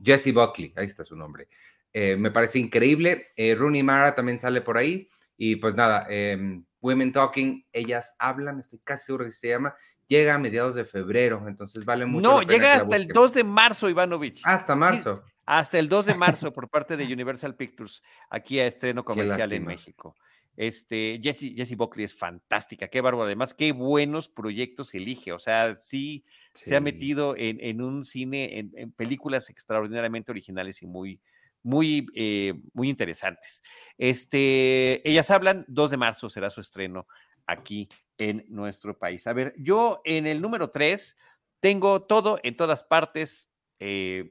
Jessie 0.03 0.33
Buckley, 0.33 0.73
ahí 0.77 0.87
está 0.87 1.05
su 1.05 1.17
nombre. 1.17 1.49
Eh, 1.93 2.17
me 2.17 2.31
parece 2.31 2.59
increíble. 2.59 3.29
Eh, 3.37 3.55
Rooney 3.55 3.83
Mara 3.83 4.15
también 4.15 4.39
sale 4.39 4.61
por 4.61 4.77
ahí. 4.77 5.09
Y 5.39 5.57
pues 5.57 5.75
nada, 5.75 6.07
em, 6.11 6.65
Women 6.87 7.13
Talking, 7.13 7.67
ellas 7.73 8.15
hablan, 8.19 8.61
estoy 8.61 8.79
casi 8.85 9.07
seguro 9.07 9.25
que 9.25 9.33
se 9.33 9.49
llama, 9.49 9.75
llega 10.07 10.35
a 10.35 10.39
mediados 10.39 10.75
de 10.77 10.85
febrero, 10.85 11.47
entonces 11.49 11.85
vale 11.85 12.07
mucho. 12.07 12.23
No, 12.23 12.43
llega 12.43 12.75
hasta 12.75 12.97
el 12.97 13.09
2 13.09 13.35
de 13.35 13.45
marzo, 13.45 13.91
Ivanovich. 13.91 14.41
Hasta 14.45 14.77
marzo. 14.77 15.25
hasta 15.45 15.79
el 15.79 15.89
2 15.89 16.07
de 16.07 16.15
marzo 16.15 16.53
por 16.53 16.69
parte 16.69 16.97
de 16.97 17.13
Universal 17.13 17.57
Pictures, 17.57 18.03
aquí 18.31 18.61
a 18.61 18.67
estreno 18.67 19.05
comercial 19.05 19.53
en 19.53 19.65
México. 19.65 20.15
Este, 20.57 21.21
Jessie, 21.23 21.55
Jessie 21.55 21.77
Buckley 21.77 22.07
es 22.07 22.15
fantástica, 22.15 22.89
qué 22.89 23.03
bárbaro. 23.03 23.27
Además, 23.27 23.53
qué 23.53 23.73
buenos 23.73 24.29
proyectos 24.29 24.95
elige. 24.95 25.33
O 25.33 25.39
sea, 25.39 25.77
sí, 25.81 26.25
se 26.55 26.75
ha 26.77 26.81
metido 26.81 27.35
en, 27.37 27.83
un 27.83 28.05
cine, 28.05 28.59
en, 28.59 28.93
películas 28.93 29.51
extraordinariamente 29.51 30.31
originales 30.31 30.81
y 30.83 30.87
muy, 30.87 31.21
muy, 31.67 32.07
eh, 32.15 32.55
muy 32.75 32.89
interesantes. 32.89 33.61
Este, 33.99 35.07
ellas 35.09 35.29
hablan, 35.33 35.65
2 35.67 35.91
de 35.91 35.97
marzo 35.97 36.31
será 36.31 36.49
su 36.49 36.61
estreno 36.61 37.09
aquí 37.45 37.89
en 38.19 38.45
nuestro 38.49 38.97
país. 38.97 39.27
A 39.27 39.33
ver, 39.33 39.53
yo 39.59 40.01
en 40.05 40.29
el 40.29 40.41
número 40.41 40.71
3 40.71 41.17
tengo 41.59 42.05
todo 42.05 42.39
en 42.45 42.57
todas 42.57 42.85
partes, 42.85 43.51
eh, 43.81 44.31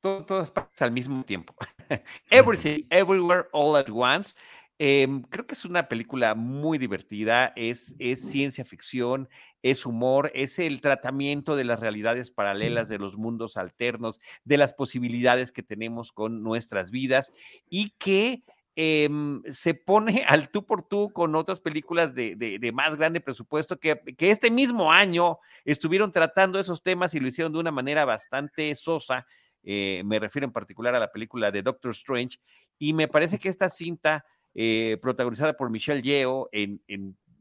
todas 0.00 0.50
partes 0.50 0.82
al 0.82 0.90
mismo 0.90 1.24
tiempo. 1.24 1.54
Everything, 2.30 2.84
Everywhere, 2.90 3.44
All 3.52 3.76
at 3.76 3.88
Once. 3.88 4.34
Em, 4.80 5.22
creo 5.22 5.44
que 5.44 5.54
es 5.54 5.64
una 5.64 5.88
película 5.88 6.36
muy 6.36 6.78
divertida, 6.78 7.52
es, 7.56 7.96
es 7.98 8.30
ciencia 8.30 8.64
ficción, 8.64 9.28
es 9.60 9.84
humor, 9.84 10.30
es 10.34 10.60
el 10.60 10.80
tratamiento 10.80 11.56
de 11.56 11.64
las 11.64 11.80
realidades 11.80 12.30
paralelas, 12.30 12.88
de 12.88 12.98
los 12.98 13.16
mundos 13.16 13.56
alternos, 13.56 14.20
de 14.44 14.56
las 14.56 14.74
posibilidades 14.74 15.50
que 15.50 15.64
tenemos 15.64 16.12
con 16.12 16.44
nuestras 16.44 16.92
vidas 16.92 17.32
y 17.68 17.90
que 17.98 18.44
em, 18.76 19.42
se 19.50 19.74
pone 19.74 20.22
al 20.28 20.48
tú 20.48 20.64
por 20.64 20.84
tú 20.84 21.10
con 21.12 21.34
otras 21.34 21.60
películas 21.60 22.14
de, 22.14 22.70
más 22.72 22.94
grande 22.96 23.20
presupuesto 23.20 23.80
que, 23.80 24.00
que, 24.16 24.30
este 24.30 24.48
mismo 24.48 24.92
año 24.92 25.38
estuvieron 25.64 26.12
tratando 26.12 26.60
esos 26.60 26.84
temas 26.84 27.16
y 27.16 27.20
lo 27.20 27.26
hicieron 27.26 27.52
de 27.52 27.58
una 27.58 27.72
manera 27.72 28.04
bastante 28.04 28.72
sosa. 28.76 29.26
Eh, 29.64 30.02
me 30.04 30.20
refiero 30.20 30.46
en 30.46 30.52
particular 30.52 30.94
a 30.94 31.00
la 31.00 31.10
película 31.10 31.50
de 31.50 31.62
Doctor 31.62 31.90
Strange 31.90 32.38
y 32.78 32.92
me 32.92 33.08
parece 33.08 33.40
que 33.40 33.48
esta 33.48 33.68
cinta 33.68 34.24
eh, 34.60 34.96
protagonizada 35.00 35.56
por 35.56 35.70
Michelle 35.70 36.02
Yeo 36.02 36.48
en, 36.50 36.82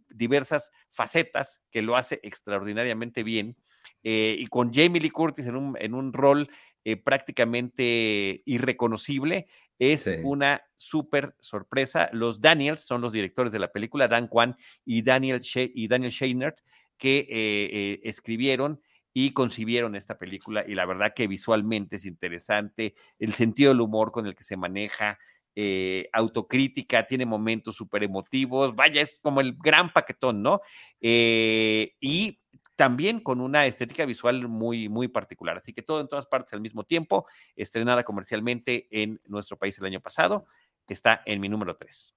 diversas 0.07 0.69
facetas, 0.91 1.63
que 1.71 1.81
lo 1.81 1.95
hace 1.95 2.19
extraordinariamente 2.21 3.23
bien, 3.23 3.57
eh, 4.03 4.35
y 4.37 4.45
con 4.45 4.71
Jamie 4.71 5.01
Lee 5.01 5.09
Curtis 5.09 5.47
en 5.47 5.55
un, 5.55 5.75
en 5.79 5.95
un 5.95 6.13
rol 6.13 6.47
eh, 6.85 6.95
prácticamente 6.95 8.43
irreconocible. 8.45 9.47
Es 9.79 10.07
una 10.23 10.61
súper 10.75 11.35
sorpresa. 11.39 12.11
Los 12.13 12.39
Daniels 12.39 12.81
son 12.81 13.01
los 13.01 13.13
directores 13.13 13.51
de 13.51 13.59
la 13.59 13.71
película, 13.71 14.07
Dan 14.07 14.27
Kwan 14.27 14.55
y 14.85 15.01
Daniel, 15.01 15.41
y 15.55 15.87
Daniel 15.87 16.11
Scheinert, 16.11 16.59
que 16.99 17.99
escribieron 18.03 18.79
y 19.11 19.31
concibieron 19.31 19.95
esta 19.95 20.19
película 20.19 20.63
y 20.67 20.75
la 20.75 20.85
verdad 20.85 21.13
que 21.15 21.25
visualmente 21.25 21.95
es 21.95 22.05
interesante, 22.05 22.93
el 23.17 23.33
sentido 23.33 23.71
del 23.71 23.81
humor 23.81 24.11
con 24.11 24.27
el 24.27 24.35
que 24.35 24.43
se 24.43 24.57
maneja, 24.57 25.17
eh, 25.59 26.07
autocrítica, 26.13 27.07
tiene 27.07 27.25
momentos 27.25 27.73
súper 27.73 28.03
emotivos, 28.03 28.75
vaya, 28.75 29.01
es 29.01 29.17
como 29.23 29.41
el 29.41 29.55
gran 29.57 29.91
paquetón, 29.91 30.43
¿no? 30.43 30.61
Eh, 31.01 31.95
y 31.99 32.39
también 32.75 33.21
con 33.21 33.41
una 33.41 33.65
estética 33.65 34.05
visual 34.05 34.47
muy, 34.47 34.87
muy 34.87 35.07
particular. 35.07 35.57
Así 35.57 35.73
que 35.73 35.81
todo 35.81 35.99
en 35.99 36.07
todas 36.07 36.27
partes 36.27 36.53
al 36.53 36.61
mismo 36.61 36.83
tiempo, 36.83 37.25
estrenada 37.55 38.03
comercialmente 38.03 38.87
en 38.91 39.19
nuestro 39.25 39.57
país 39.57 39.75
el 39.79 39.85
año 39.85 39.99
pasado, 39.99 40.45
está 40.87 41.23
en 41.25 41.41
mi 41.41 41.49
número 41.49 41.75
3. 41.75 42.13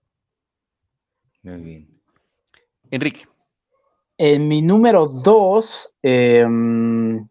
Muy 1.44 1.62
bien. 1.62 2.00
Enrique. 2.90 3.24
En 4.18 4.48
mi 4.48 4.60
número 4.60 5.06
2, 5.06 5.94
em, 6.02 7.26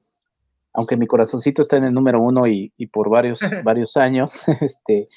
aunque 0.74 0.97
mi 0.97 1.05
corazoncito 1.05 1.62
está 1.62 1.78
en 1.78 1.84
el 1.84 1.93
número 1.93 2.20
1 2.20 2.47
y, 2.47 2.74
y, 2.78 2.88
por 2.88 3.12
varios, 3.12 3.39
varios 3.64 3.95
años, 3.95 4.41
este, 4.60 5.07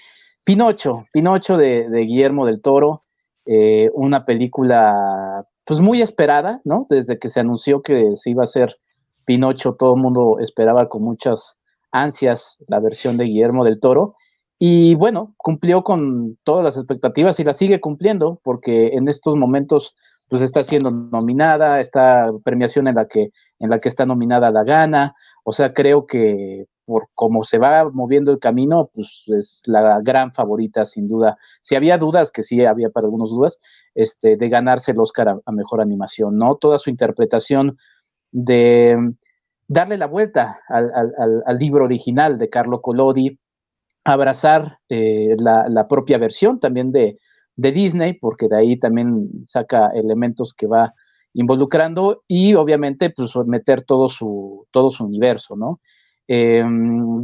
Pinocho, 0.45 1.07
Pinocho 1.13 1.57
de, 1.57 1.89
Guillermo 1.89 2.47
del 2.47 2.61
Toro, 2.61 3.05
eh, 3.47 3.91
una 3.95 4.25
película 4.25 5.47
pues 5.65 5.81
muy 5.81 6.03
esperada, 6.03 6.61
¿no? 6.65 6.87
Desde 6.91 7.19
que 7.19 7.29
se 7.29 7.41
anunció 7.41 7.83
que 7.83 8.17
se 8.17 8.31
iba 8.31 8.43
a 8.43 8.45
hacer 8.45 8.77
Pinocho, 9.25 9.75
todo 9.75 9.95
el 9.95 10.03
mundo 10.03 10.39
esperaba 10.41 10.89
con 10.89 11.03
muchas 11.03 11.57
ansias 11.93 12.57
la 12.67 12.81
versión 12.81 13.17
de 13.17 13.25
Guillermo 13.25 13.65
del 13.65 13.79
Toro. 13.79 14.17
Y 14.59 14.95
bueno, 14.97 15.35
cumplió 15.37 15.83
con 15.83 16.39
todas 16.45 16.65
las 16.65 16.77
expectativas 16.77 17.39
y 17.39 17.45
la 17.45 17.53
sigue 17.53 17.81
cumpliendo 17.81 18.41
porque 18.43 18.89
en 18.95 19.09
estos 19.09 19.37
momentos 19.37 19.95
pues 20.29 20.43
está 20.43 20.65
siendo 20.65 20.91
nominada, 20.91 21.81
esta 21.81 22.31
premiación 22.43 22.89
en 22.89 22.95
la 22.95 23.07
que 23.07 23.31
en 23.59 23.71
la 23.71 23.81
que 23.81 23.89
está 23.89 24.07
nominada 24.07 24.51
la 24.51 24.65
gana, 24.65 25.15
o 25.45 25.53
sea, 25.53 25.75
creo 25.75 26.07
que 26.07 26.67
por 26.85 27.09
cómo 27.15 27.45
se 27.45 27.59
va 27.59 27.89
moviendo 27.91 28.33
el 28.33 28.39
camino, 28.39 28.91
pues 28.93 29.25
es 29.29 29.63
la 29.67 30.01
gran 30.01 30.33
favorita, 30.33 30.85
sin 30.85 31.09
duda. 31.09 31.37
Si 31.61 31.75
había 31.75 31.99
dudas, 31.99 32.31
que 32.31 32.43
sí 32.43 32.65
había 32.65 32.91
para 32.91 33.07
algunos 33.07 33.31
dudas, 33.31 33.59
este, 33.95 34.37
de 34.37 34.49
ganarse 34.49 34.93
el 34.93 35.01
Oscar 35.01 35.41
a, 35.45 35.53
mejor 35.53 35.81
animación, 35.81 36.37
¿no? 36.37 36.57
Toda 36.57 36.79
su 36.79 36.91
interpretación 36.91 37.79
de 38.31 38.97
darle 39.69 39.97
la 39.97 40.07
vuelta 40.07 40.61
al, 40.69 41.57
libro 41.59 41.85
original 41.85 42.39
de 42.39 42.49
Carlo 42.49 42.81
Collodi, 42.81 43.39
abrazar 44.05 44.79
eh, 44.89 45.37
la, 45.39 45.87
propia 45.89 46.19
versión 46.19 46.59
también 46.59 46.93
de, 46.93 47.19
de 47.57 47.73
Disney, 47.73 48.15
porque 48.15 48.49
de 48.49 48.57
ahí 48.57 48.79
también 48.79 49.45
saca 49.45 49.89
elementos 49.95 50.53
que 50.55 50.67
va 50.67 50.95
involucrando 51.35 52.23
y 52.29 52.55
obviamente 52.55 53.11
pues 53.11 53.35
meter 53.47 53.85
todo 53.85 54.09
su, 54.09 54.67
todo 54.71 54.91
su 54.91 55.05
universo, 55.05 55.57
¿no? 55.57 55.81
Eh, 56.35 56.65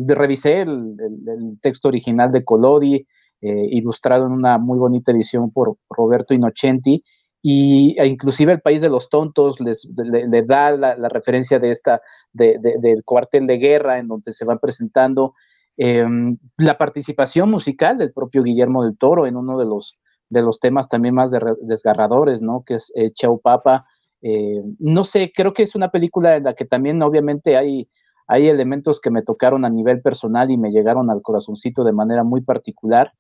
revisé 0.07 0.61
el, 0.61 1.59
texto 1.63 1.89
original 1.89 2.31
de 2.31 2.45
Colodi, 2.45 3.07
eh, 3.41 3.67
ilustrado 3.71 4.27
en 4.27 4.33
una 4.33 4.59
muy 4.59 4.79
bonita 4.79 5.13
edición 5.13 5.51
por 5.51 5.79
Roberto 5.89 6.35
Innocenti, 6.35 7.03
y 7.41 7.97
e 7.99 8.07
inclusive 8.07 8.53
el 8.53 8.61
país 8.61 8.83
de 8.83 8.91
los 8.91 9.09
tontos 9.09 9.61
les 9.61 9.89
le, 9.97 10.43
da 10.43 10.73
la, 10.73 11.09
referencia 11.09 11.59
de 11.59 11.71
esta 11.71 12.03
del 12.35 13.03
cuartel 13.05 13.47
de 13.47 13.57
guerra 13.57 13.99
en 13.99 14.09
donde 14.09 14.33
se 14.33 14.45
van 14.45 14.59
presentando 14.59 15.33
em, 15.79 16.37
la 16.59 16.77
participación 16.77 17.51
musical 17.51 17.97
del 17.97 18.13
propio 18.13 18.43
Guillermo 18.43 18.85
del 18.85 18.99
Toro 18.99 19.27
en 19.27 19.37
uno 19.37 19.57
de 19.59 19.65
los 19.65 19.97
de 20.29 20.43
los 20.43 20.61
temas 20.61 20.89
también 20.89 21.15
más 21.15 21.31
desgarradores, 21.63 22.43
¿no? 22.43 22.63
Que 22.67 22.75
es 22.75 22.93
eh, 22.95 23.11
Papa, 23.43 23.87
eh, 24.21 24.61
no 24.79 25.05
sé, 25.05 25.33
creo 25.35 25.53
que 25.53 25.63
es 25.63 25.75
una 25.75 25.91
película 25.91 26.37
en 26.37 26.45
la 26.45 26.55
que 26.55 26.65
también 26.65 27.01
obviamente 27.03 27.57
hay, 27.57 27.89
hay 28.29 28.47
elementos 28.49 29.01
que 29.01 29.11
me 29.11 29.23
tocaron 29.23 29.65
a 29.65 29.71
nivel 29.71 30.03
personal 30.03 30.51
y 30.51 30.59
me 30.59 30.71
llegaron 30.71 31.11
al 31.11 31.23
corazoncito 31.23 31.83
de 31.83 31.93
manera 31.93 32.25
muy 32.25 32.43
particular. 32.43 33.13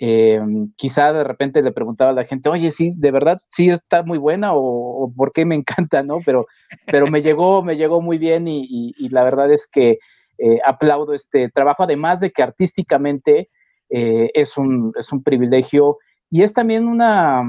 Eh, 0.00 0.40
quizá 0.76 1.12
de 1.12 1.22
repente 1.22 1.62
le 1.62 1.70
preguntaba 1.70 2.10
a 2.10 2.14
la 2.14 2.24
gente, 2.24 2.48
oye, 2.48 2.70
sí, 2.70 2.94
de 2.96 3.10
verdad, 3.10 3.38
sí 3.50 3.68
está 3.68 4.02
muy 4.02 4.16
buena 4.18 4.52
o, 4.54 5.12
por 5.14 5.32
qué 5.32 5.44
me 5.44 5.54
encanta, 5.86 6.02
¿no? 6.02 6.18
Pero, 6.24 6.46
pero 6.86 7.06
me 7.06 7.20
llegó, 7.20 7.62
me 7.62 7.76
llegó 7.76 8.00
muy 8.00 8.16
bien 8.16 8.48
y, 8.48 8.92
la 9.10 9.22
verdad 9.22 9.52
es 9.52 9.68
que 9.70 9.98
eh, 10.38 10.58
aplaudo 10.64 11.12
este 11.12 11.50
trabajo, 11.50 11.84
además 11.84 12.20
de 12.20 12.32
que 12.32 12.42
artísticamente 12.42 13.50
es, 13.90 14.56
un, 14.56 14.92
es 14.98 15.12
un 15.12 15.22
privilegio 15.22 15.98
y 16.28 16.42
es 16.42 16.52
también 16.52 16.88
una, 16.88 17.44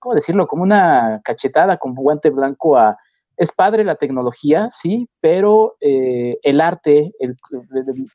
¿cómo 0.00 0.16
decirlo? 0.16 0.48
Como 0.48 0.64
una 0.64 1.20
cachetada 1.22 1.76
con 1.76 1.94
guante 1.94 2.30
blanco 2.30 2.76
a, 2.76 2.96
es 3.36 3.52
padre 3.52 3.84
la 3.84 3.96
tecnología, 3.96 4.68
sí, 4.72 5.08
pero 5.20 5.76
eh, 5.80 6.38
el 6.42 6.60
arte, 6.60 7.12
el, 7.18 7.36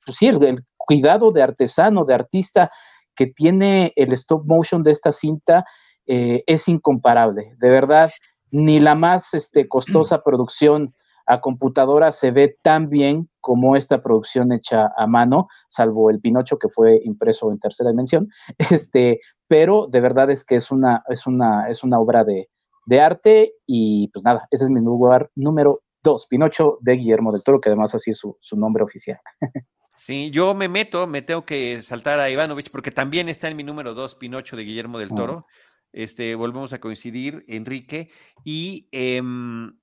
pues 0.06 0.18
sí, 0.18 0.28
el, 0.28 0.64
cuidado 0.78 1.32
de 1.32 1.44
artesano, 1.44 2.04
de 2.04 2.16
artista 2.16 2.72
que 3.16 3.28
tiene 3.28 3.94
el 3.96 4.12
stop 4.14 4.46
motion 4.48 4.82
de 4.82 4.92
esta 4.92 5.12
cinta 5.12 5.66
eh, 6.08 6.44
es 6.48 6.68
incomparable. 6.68 7.54
De 7.60 7.70
verdad, 7.70 8.10
ni 8.50 8.80
la 8.80 8.96
más 8.96 9.34
este, 9.34 9.68
costosa 9.68 10.22
producción 10.24 10.96
a 11.28 11.42
computadora 11.42 12.12
se 12.12 12.32
ve 12.32 12.58
tan 12.64 12.90
bien 12.90 13.30
como 13.40 13.76
esta 13.76 14.02
producción 14.02 14.52
hecha 14.52 14.92
a 14.98 15.06
mano, 15.06 15.48
salvo 15.68 16.10
el 16.10 16.20
Pinocho 16.20 16.58
que 16.58 16.70
fue 16.70 17.00
impreso 17.04 17.52
en 17.52 17.60
tercera 17.60 17.92
dimensión, 17.92 18.30
este, 18.72 19.20
pero 19.48 19.86
de 19.88 20.02
verdad 20.02 20.32
es 20.32 20.44
que 20.44 20.56
es 20.56 20.72
una, 20.72 21.04
es 21.08 21.28
una, 21.28 21.70
es 21.70 21.84
una 21.84 22.00
obra 22.00 22.24
de, 22.24 22.50
arte 22.98 23.54
y 23.66 24.10
pues 24.10 24.24
nada, 24.24 24.48
ese 24.52 24.64
es 24.64 24.70
mi 24.70 24.82
lugar 24.82 25.30
número 25.36 25.84
dos, 26.02 26.28
Pinocho 26.28 26.78
de 26.82 26.94
Guillermo 26.94 27.32
del 27.32 27.44
Toro, 27.44 27.62
que 27.62 27.70
además 27.70 27.94
así 27.94 28.12
es 28.12 28.18
su, 28.18 28.38
nombre 28.56 28.84
oficial. 28.84 29.20
Sí, 29.96 30.32
yo 30.32 30.56
me 30.56 30.70
meto, 30.70 31.08
me 31.08 31.22
tengo 31.22 31.44
que 31.44 31.82
saltar 31.82 32.22
a 32.22 32.30
Ivanovich 32.30 32.72
porque 32.72 32.90
también 32.90 33.28
está 33.28 33.50
en 33.50 33.58
mi 33.58 33.64
número 33.64 33.94
dos, 33.94 34.16
Pinocho 34.16 34.56
de 34.56 34.64
Guillermo 34.64 34.98
del 34.98 35.10
Toro. 35.10 35.46
Este, 35.92 36.36
volvemos 36.36 36.72
a 36.72 36.80
coincidir, 36.80 37.44
Enrique, 37.50 38.10
y 38.46 38.88
em, 38.94 39.74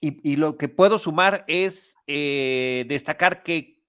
y, 0.00 0.36
lo 0.36 0.56
que 0.56 0.68
puedo 0.68 0.98
sumar 0.98 1.44
es 1.48 1.96
eh, 2.06 2.84
destacar 2.88 3.42
que 3.42 3.82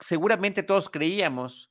seguramente 0.00 0.62
todos 0.62 0.88
creíamos 0.88 1.70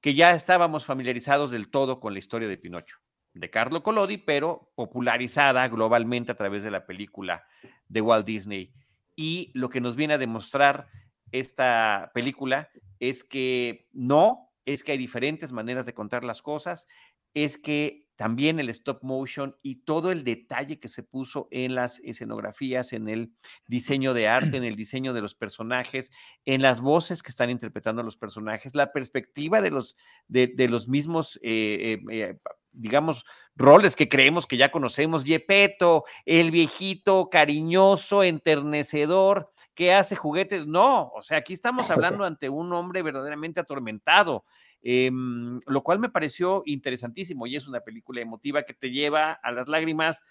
que 0.00 0.14
ya 0.14 0.32
estábamos 0.32 0.84
familiarizados 0.84 1.52
del 1.52 1.70
todo 1.70 2.00
con 2.00 2.14
la 2.14 2.18
historia 2.18 2.48
de 2.48 2.58
Pinocho, 2.58 2.96
de 3.34 3.50
Carlo 3.50 3.82
Collodi, 3.82 4.18
pero 4.18 4.72
popularizada 4.74 5.68
globalmente 5.68 6.32
a 6.32 6.36
través 6.36 6.62
de 6.62 6.70
la 6.70 6.86
película 6.86 7.46
de 7.88 8.00
Walt 8.00 8.26
Disney. 8.26 8.72
Y 9.16 9.50
lo 9.54 9.68
que 9.68 9.80
nos 9.80 9.96
viene 9.96 10.14
a 10.14 10.18
demostrar 10.18 10.88
esta 11.30 12.10
película 12.14 12.70
es 13.00 13.24
que 13.24 13.88
no, 13.92 14.50
es 14.64 14.84
que 14.84 14.92
hay 14.92 14.98
diferentes 14.98 15.52
maneras 15.52 15.86
de 15.86 15.94
contar 15.94 16.24
las 16.24 16.42
cosas, 16.42 16.86
es 17.34 17.58
que 17.58 18.02
también 18.16 18.60
el 18.60 18.68
stop 18.68 19.02
motion 19.02 19.56
y 19.62 19.82
todo 19.84 20.12
el 20.12 20.22
detalle 20.22 20.78
que 20.78 20.88
se 20.88 21.02
puso 21.02 21.48
en 21.50 21.74
las 21.74 21.98
escenografías, 22.00 22.92
en 22.92 23.08
el 23.08 23.32
diseño 23.66 24.14
de 24.14 24.28
arte, 24.28 24.58
en 24.58 24.64
el 24.64 24.76
diseño 24.76 25.12
de 25.12 25.22
los 25.22 25.34
personajes, 25.34 26.10
en 26.44 26.62
las 26.62 26.80
voces 26.80 27.22
que 27.22 27.30
están 27.30 27.50
interpretando 27.50 28.02
los 28.02 28.16
personajes, 28.16 28.76
la 28.76 28.92
perspectiva 28.92 29.60
de 29.60 29.70
los, 29.70 29.96
de, 30.28 30.68
los 30.68 30.86
mismos, 30.86 31.40
eh, 31.42 31.98
eh, 31.98 32.04
eh, 32.10 32.38
digamos, 32.72 33.24
roles 33.54 33.96
que 33.96 34.08
creemos 34.08 34.46
que 34.46 34.56
ya 34.56 34.70
conocemos, 34.70 35.24
Yepeto, 35.24 36.04
el 36.24 36.50
viejito 36.50 37.28
cariñoso, 37.30 38.22
enternecedor, 38.22 39.52
que 39.74 39.92
hace 39.92 40.16
juguetes. 40.16 40.66
No, 40.66 41.12
o 41.14 41.22
sea, 41.22 41.38
aquí 41.38 41.52
estamos 41.52 41.90
hablando 41.90 42.24
ante 42.24 42.48
un 42.48 42.72
hombre 42.72 43.02
verdaderamente 43.02 43.60
atormentado, 43.60 44.44
Em, 44.84 45.60
lo 45.66 45.82
cual 45.82 46.00
me 46.00 46.08
pareció 46.08 46.64
interesantísimo 46.66 47.46
y 47.46 47.54
es 47.54 47.68
una 47.68 47.80
película 47.80 48.20
emotiva 48.20 48.64
que 48.64 48.74
te 48.74 48.90
lleva 48.90 49.30
a 49.32 49.52
las 49.52 49.68
lágrimas, 49.68 50.24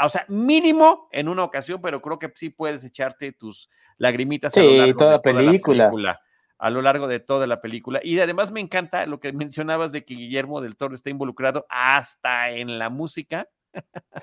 o 0.00 0.08
sea, 0.08 0.24
mínimo 0.28 1.08
en 1.10 1.26
una 1.26 1.42
ocasión, 1.42 1.80
pero 1.82 2.00
creo 2.00 2.20
que 2.20 2.32
sí 2.36 2.50
puedes 2.50 2.84
echarte 2.84 3.32
tus 3.32 3.68
lagrimitas 3.96 4.56
a 4.56 4.62
lo 4.62 4.70
largo 4.70 4.98
toda 4.98 5.12
de 5.12 5.18
toda 5.18 5.22
película. 5.22 5.84
la 5.84 5.90
película. 5.90 6.20
A 6.58 6.70
lo 6.70 6.82
largo 6.82 7.06
de 7.06 7.20
toda 7.20 7.46
la 7.46 7.60
película. 7.60 8.00
Y 8.02 8.18
además 8.18 8.50
me 8.50 8.60
encanta 8.60 9.06
lo 9.06 9.20
que 9.20 9.32
mencionabas 9.32 9.92
de 9.92 10.04
que 10.04 10.14
Guillermo 10.14 10.60
del 10.60 10.76
Toro 10.76 10.94
está 10.94 11.10
involucrado 11.10 11.66
hasta 11.68 12.50
en 12.50 12.78
la 12.78 12.90
música. 12.90 13.48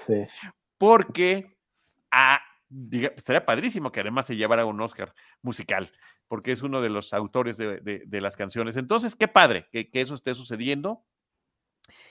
Sí. 0.05 0.25
Porque 0.77 1.57
a, 2.11 2.41
estaría 3.15 3.45
padrísimo 3.45 3.91
que 3.91 4.01
además 4.01 4.25
se 4.25 4.35
llevara 4.35 4.65
un 4.65 4.81
Oscar 4.81 5.13
musical 5.41 5.91
porque 6.27 6.51
es 6.51 6.61
uno 6.61 6.81
de 6.81 6.89
los 6.89 7.13
autores 7.13 7.57
de, 7.57 8.21
las 8.21 8.35
canciones. 8.35 8.77
Entonces, 8.77 9.15
qué 9.15 9.27
padre 9.27 9.67
que, 9.71 9.89
eso 9.93 10.13
esté 10.15 10.33
sucediendo 10.33 11.05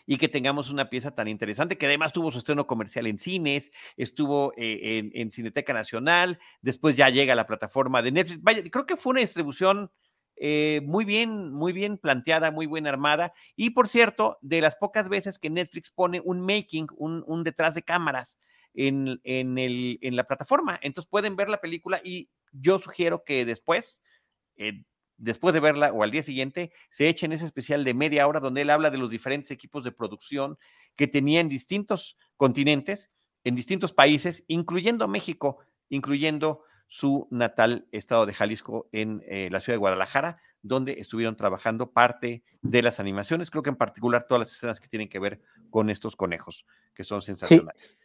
y 0.06 0.18
que 0.18 0.28
tengamos 0.28 0.70
una 0.70 0.88
pieza 0.88 1.14
tan 1.14 1.26
interesante, 1.26 1.76
que 1.76 1.86
además 1.86 2.12
tuvo 2.12 2.30
su 2.30 2.38
estreno 2.38 2.66
comercial 2.66 3.06
en 3.06 3.18
cines, 3.18 3.72
estuvo 3.96 4.52
eh, 4.56 5.10
en, 5.14 5.30
Cineteca 5.30 5.72
Nacional, 5.72 6.38
después 6.60 6.96
ya 6.96 7.08
llega 7.10 7.32
a 7.32 7.36
la 7.36 7.46
plataforma 7.46 8.02
de 8.02 8.12
Netflix. 8.12 8.42
Vaya, 8.42 8.62
creo 8.70 8.86
que 8.86 8.96
fue 8.96 9.10
una 9.10 9.20
distribución 9.20 9.90
eh, 10.36 10.80
muy 10.84 11.04
bien, 11.04 11.52
muy 11.52 11.72
bien 11.72 11.98
planteada, 11.98 12.50
muy 12.50 12.66
bien 12.66 12.86
armada. 12.86 13.32
Y 13.56 13.70
por 13.70 13.88
cierto, 13.88 14.38
de 14.42 14.60
las 14.60 14.76
pocas 14.76 15.08
veces 15.08 15.38
que 15.38 15.50
Netflix 15.50 15.90
pone 15.90 16.20
un 16.24 16.40
making, 16.40 16.88
un, 16.96 17.44
detrás 17.44 17.74
de 17.74 17.82
cámaras 17.82 18.38
en, 18.74 19.20
en, 19.24 19.58
el, 19.58 19.98
en 20.02 20.16
la 20.16 20.24
plataforma. 20.24 20.78
Entonces 20.82 21.08
pueden 21.08 21.36
ver 21.36 21.48
la 21.48 21.60
película 21.60 22.00
y 22.02 22.28
yo 22.52 22.78
sugiero 22.78 23.24
que 23.24 23.44
después, 23.44 24.02
eh, 24.56 24.82
después 25.16 25.54
de 25.54 25.60
verla 25.60 25.92
o 25.92 26.02
al 26.02 26.10
día 26.10 26.22
siguiente, 26.22 26.72
se 26.90 27.08
echen 27.08 27.32
ese 27.32 27.46
especial 27.46 27.84
de 27.84 27.94
media 27.94 28.26
hora 28.26 28.40
donde 28.40 28.62
él 28.62 28.70
habla 28.70 28.90
de 28.90 28.98
los 28.98 29.10
diferentes 29.10 29.50
equipos 29.50 29.84
de 29.84 29.92
producción 29.92 30.58
que 30.96 31.06
tenía 31.06 31.40
en 31.40 31.48
distintos 31.48 32.16
continentes, 32.36 33.10
en 33.44 33.54
distintos 33.54 33.92
países, 33.92 34.44
incluyendo 34.48 35.06
México, 35.06 35.58
incluyendo 35.88 36.62
su 36.88 37.26
natal 37.30 37.86
estado 37.92 38.26
de 38.26 38.32
Jalisco 38.32 38.88
en 38.92 39.22
eh, 39.26 39.48
la 39.50 39.60
ciudad 39.60 39.74
de 39.74 39.80
Guadalajara, 39.80 40.36
donde 40.62 40.92
estuvieron 40.92 41.36
trabajando 41.36 41.90
parte 41.90 42.42
de 42.62 42.82
las 42.82 43.00
animaciones, 43.00 43.50
creo 43.50 43.62
que 43.62 43.70
en 43.70 43.76
particular 43.76 44.26
todas 44.26 44.40
las 44.40 44.52
escenas 44.52 44.80
que 44.80 44.88
tienen 44.88 45.08
que 45.08 45.18
ver 45.18 45.40
con 45.70 45.90
estos 45.90 46.16
conejos, 46.16 46.64
que 46.94 47.04
son 47.04 47.20
sensacionales. 47.20 47.98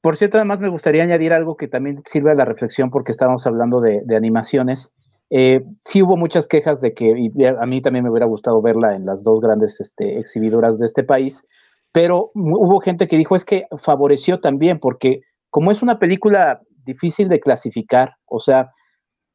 Por 0.00 0.16
cierto, 0.16 0.38
además 0.38 0.60
me 0.60 0.68
gustaría 0.68 1.02
añadir 1.02 1.32
algo 1.32 1.56
que 1.56 1.68
también 1.68 2.00
sirve 2.04 2.30
a 2.30 2.34
la 2.34 2.44
reflexión 2.44 2.90
porque 2.90 3.12
estábamos 3.12 3.46
hablando 3.46 3.80
de, 3.80 4.16
animaciones. 4.16 4.92
Eh, 5.30 5.64
sí 5.80 6.02
hubo 6.02 6.16
muchas 6.16 6.46
quejas 6.46 6.80
de 6.80 6.94
que, 6.94 7.12
y 7.18 7.44
a 7.44 7.66
mí 7.66 7.82
también 7.82 8.04
me 8.04 8.10
hubiera 8.10 8.26
gustado 8.26 8.62
verla 8.62 8.94
en 8.94 9.04
las 9.04 9.22
dos 9.22 9.40
grandes 9.40 9.80
este, 9.80 10.18
exhibidoras 10.18 10.78
de 10.78 10.86
este 10.86 11.02
país, 11.02 11.44
pero 11.92 12.30
hubo 12.34 12.78
gente 12.80 13.08
que 13.08 13.16
dijo 13.16 13.34
es 13.34 13.44
que 13.44 13.66
favoreció 13.78 14.38
también 14.38 14.78
porque 14.78 15.22
como 15.50 15.70
es 15.70 15.82
una 15.82 15.98
película 15.98 16.60
difícil 16.86 17.28
de 17.28 17.40
clasificar, 17.40 18.14
o 18.24 18.40
sea, 18.40 18.70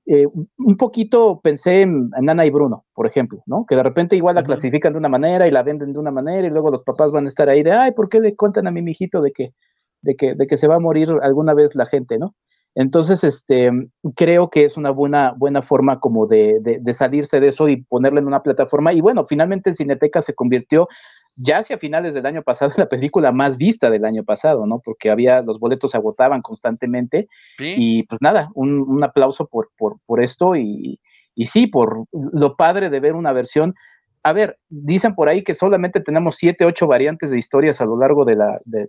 eh, 0.08 0.26
un 0.58 0.78
poquito 0.78 1.40
pensé 1.44 1.82
en, 1.82 2.10
Ana 2.16 2.46
y 2.46 2.50
Bruno, 2.50 2.86
por 2.96 3.06
ejemplo, 3.06 3.44
¿no? 3.46 3.66
Que 3.68 3.76
de 3.76 3.84
repente 3.84 4.16
igual 4.16 4.36
la 4.36 4.44
clasifican 4.44 4.94
de 4.94 5.00
una 5.00 5.10
manera 5.10 5.48
y 5.48 5.52
la 5.52 5.62
venden 5.62 5.94
de 5.94 6.00
una 6.00 6.10
manera 6.10 6.48
y 6.48 6.50
luego 6.50 6.72
los 6.72 6.82
papás 6.82 7.12
van 7.12 7.26
a 7.26 7.28
estar 7.28 7.48
ahí 7.50 7.62
de, 7.62 7.72
ay, 7.72 7.92
¿por 7.92 8.10
qué 8.10 8.20
le 8.20 8.36
cuentan 8.36 8.66
a 8.66 8.72
mi 8.72 8.82
mijito 8.82 9.22
de 9.22 9.32
que 9.32 9.54
de 10.02 10.16
que, 10.16 10.36
de 10.36 10.48
que 10.48 10.58
se 10.58 10.68
va 10.68 10.76
a 10.76 10.80
morir 10.80 11.10
alguna 11.22 11.54
vez 11.54 11.76
la 11.76 11.86
gente, 11.86 12.18
¿no? 12.18 12.36
Entonces, 12.74 13.24
este, 13.24 13.70
creo 14.16 14.50
que 14.50 14.64
es 14.64 14.78
una 14.78 14.92
buena, 14.92 15.34
buena 15.38 15.62
forma 15.62 16.00
como 16.00 16.26
de, 16.26 16.60
de, 16.62 16.94
salirse 16.94 17.42
de 17.42 17.50
eso 17.50 17.68
y 17.68 17.84
ponerla 17.84 18.22
en 18.22 18.28
una 18.28 18.44
plataforma. 18.44 18.94
Y 18.94 19.02
bueno, 19.02 19.26
finalmente 19.26 19.74
Cineteca 19.74 20.22
se 20.22 20.34
convirtió 20.34 20.88
ya 21.36 21.60
hacia 21.60 21.78
finales 21.78 22.14
del 22.14 22.26
año 22.26 22.42
pasado 22.44 22.72
la 22.78 22.90
película 22.90 23.32
más 23.32 23.58
vista 23.58 23.90
del 23.90 24.06
año 24.06 24.24
pasado, 24.24 24.66
¿no? 24.66 24.80
Porque 24.84 25.10
había, 25.10 25.42
los 25.42 25.60
boletos 25.60 25.92
se 25.92 25.98
agotaban 25.98 26.42
constantemente. 26.42 27.28
Y 27.60 28.04
pues 28.04 28.22
nada, 28.22 28.50
un, 28.54 28.80
un 28.82 29.04
aplauso 29.04 29.48
por, 29.48 29.70
por, 29.78 29.98
por 30.06 30.22
esto 30.22 30.56
y, 30.56 31.00
y 31.36 31.46
sí, 31.46 31.68
por 31.68 32.06
lo 32.12 32.56
padre 32.56 32.90
de 32.90 33.00
ver 33.00 33.14
una 33.14 33.34
versión 33.34 33.76
a 34.24 34.34
ver, 34.34 34.60
dicen 34.70 35.16
por 35.16 35.30
ahí 35.30 35.44
que 35.44 35.56
solamente 35.56 36.00
tenemos 36.00 36.36
siete, 36.36 36.66
ocho 36.66 36.86
variantes 36.86 37.32
de 37.32 37.40
historias 37.40 37.82
a 37.82 37.86
lo 37.86 37.98
largo 37.98 38.24
de 38.24 38.36
la, 38.36 38.60
de, 38.66 38.88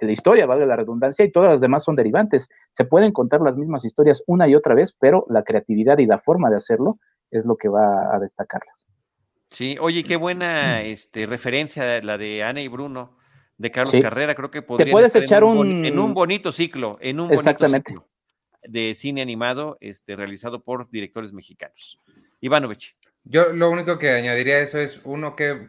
la 0.00 0.12
historia, 0.12 0.46
vale 0.46 0.66
la 0.66 0.76
redundancia, 0.76 1.24
y 1.24 1.32
todas 1.32 1.50
las 1.50 1.60
demás 1.60 1.82
son 1.82 1.96
derivantes. 1.96 2.48
Se 2.70 2.84
pueden 2.84 3.12
contar 3.12 3.40
las 3.40 3.56
mismas 3.56 3.84
historias 3.84 4.22
una 4.26 4.46
y 4.46 4.54
otra 4.54 4.74
vez, 4.74 4.94
pero 4.98 5.26
la 5.28 5.42
creatividad 5.42 5.98
y 5.98 6.06
la 6.06 6.20
forma 6.20 6.48
de 6.48 6.56
hacerlo 6.56 6.98
es 7.30 7.44
lo 7.44 7.56
que 7.56 7.68
va 7.68 8.14
a 8.14 8.20
destacarlas. 8.20 8.86
Sí, 9.50 9.76
oye, 9.80 10.04
qué 10.04 10.16
buena 10.16 10.82
este, 10.82 11.26
referencia 11.26 12.02
la 12.02 12.18
de 12.18 12.42
Ana 12.42 12.60
y 12.60 12.68
Bruno, 12.68 13.16
de 13.56 13.70
Carlos 13.70 14.00
Carrera, 14.00 14.34
creo 14.34 14.50
que 14.50 14.62
podría 14.62 14.92
puedes 14.92 15.14
echar 15.14 15.42
en 15.42 15.48
un, 15.48 15.84
en 15.84 15.98
un 15.98 16.14
bonito 16.14 16.52
ciclo, 16.52 16.96
en 17.00 17.18
un 17.18 17.28
bonito 17.28 17.66
ciclo 17.66 18.06
de 18.62 18.94
cine 18.94 19.22
animado 19.22 19.78
este, 19.80 20.16
realizado 20.16 20.62
por 20.62 20.88
directores 20.90 21.32
mexicanos. 21.32 21.98
Ivanovich. 22.40 22.96
Yo 23.24 23.52
lo 23.52 23.70
único 23.70 23.98
que 23.98 24.10
añadiría 24.10 24.56
a 24.56 24.60
eso 24.60 24.78
es, 24.78 25.00
uno, 25.04 25.36
que, 25.36 25.66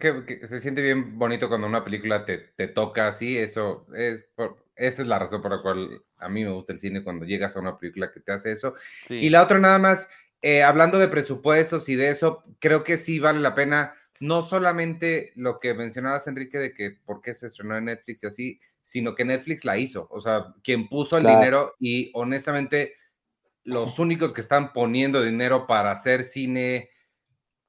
se 0.48 0.60
siente 0.60 0.82
bien 0.82 1.18
bonito 1.18 1.50
cuando 1.50 1.68
una 1.68 1.84
película 1.84 2.26
te, 2.26 2.68
toca 2.68 3.08
así, 3.08 3.38
eso 3.38 3.86
es, 3.96 4.32
esa 4.76 5.02
es 5.02 5.08
la 5.08 5.20
razón 5.20 5.42
por 5.42 5.52
la 5.52 5.62
cual 5.62 6.02
a 6.18 6.30
mí 6.30 6.46
me 6.46 6.52
gusta 6.52 6.72
el 6.74 6.80
cine 6.80 7.04
cuando 7.04 7.26
llegas 7.26 7.58
a 7.58 7.60
una 7.60 7.78
película 7.78 8.12
que 8.14 8.22
te 8.22 8.32
hace 8.32 8.54
eso. 8.54 8.76
Y 9.10 9.30
la 9.30 9.44
otra 9.44 9.60
nada 9.60 9.78
más, 9.78 10.08
eh, 10.42 10.64
hablando 10.64 11.00
de 11.00 11.08
presupuestos 11.08 11.90
y 11.90 11.96
de 11.96 12.10
eso, 12.12 12.44
creo 12.60 12.84
que 12.84 12.98
sí 12.98 13.20
vale 13.20 13.40
la 13.40 13.56
pena, 13.56 13.94
no 14.20 14.44
solamente 14.44 15.32
lo 15.36 15.60
que 15.60 15.74
mencionabas, 15.74 16.28
Enrique, 16.28 16.58
de 16.58 16.74
que 16.74 16.92
por 17.06 17.22
qué 17.22 17.34
se 17.34 17.48
estrenó 17.48 17.78
en 17.78 17.86
Netflix 17.86 18.24
y 18.24 18.28
así, 18.28 18.60
sino 18.82 19.16
que 19.16 19.26
Netflix 19.26 19.66
la 19.66 19.78
hizo, 19.78 20.08
o 20.10 20.20
sea, 20.20 20.54
quien 20.64 20.90
puso 20.90 21.18
el 21.18 21.26
dinero 21.26 21.76
y 21.80 22.12
honestamente 22.14 22.94
los 23.64 24.00
únicos 24.00 24.34
que 24.34 24.42
están 24.42 24.74
poniendo 24.74 25.22
dinero 25.22 25.68
para 25.68 25.92
hacer 25.92 26.24
cine 26.24 26.90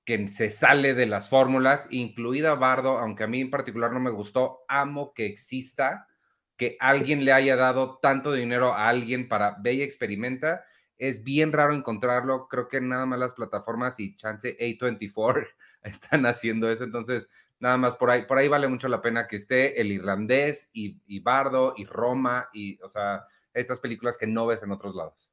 que 0.04 0.28
se 0.28 0.50
sale 0.50 0.94
de 0.94 1.06
las 1.06 1.28
fórmulas, 1.28 1.88
incluida 1.90 2.54
Bardo, 2.54 2.98
aunque 2.98 3.24
a 3.24 3.26
mí 3.26 3.40
en 3.40 3.50
particular 3.50 3.92
no 3.92 4.00
me 4.00 4.10
gustó, 4.10 4.60
amo 4.66 5.12
que 5.14 5.26
exista, 5.26 6.08
que 6.56 6.76
alguien 6.80 7.24
le 7.24 7.32
haya 7.32 7.56
dado 7.56 7.98
tanto 8.02 8.32
dinero 8.32 8.72
a 8.72 8.88
alguien 8.88 9.28
para 9.28 9.56
ve 9.60 9.74
y 9.74 9.82
experimenta. 9.82 10.64
Es 11.00 11.24
bien 11.24 11.50
raro 11.50 11.72
encontrarlo. 11.72 12.46
Creo 12.46 12.68
que 12.68 12.78
nada 12.82 13.06
más 13.06 13.18
las 13.18 13.32
plataformas 13.32 13.98
y 14.00 14.16
chance 14.16 14.54
A24 14.58 15.48
están 15.82 16.26
haciendo 16.26 16.70
eso. 16.70 16.84
Entonces, 16.84 17.28
nada 17.58 17.78
más 17.78 17.96
por 17.96 18.10
ahí, 18.10 18.26
por 18.26 18.36
ahí 18.36 18.48
vale 18.48 18.68
mucho 18.68 18.86
la 18.86 19.00
pena 19.00 19.26
que 19.26 19.36
esté 19.36 19.80
el 19.80 19.90
irlandés 19.90 20.68
y, 20.74 21.00
y 21.06 21.20
Bardo 21.20 21.72
y 21.74 21.86
Roma 21.86 22.50
y, 22.52 22.78
o 22.82 22.88
sea, 22.90 23.24
estas 23.54 23.80
películas 23.80 24.18
que 24.18 24.26
no 24.26 24.44
ves 24.46 24.62
en 24.62 24.72
otros 24.72 24.94
lados. 24.94 25.30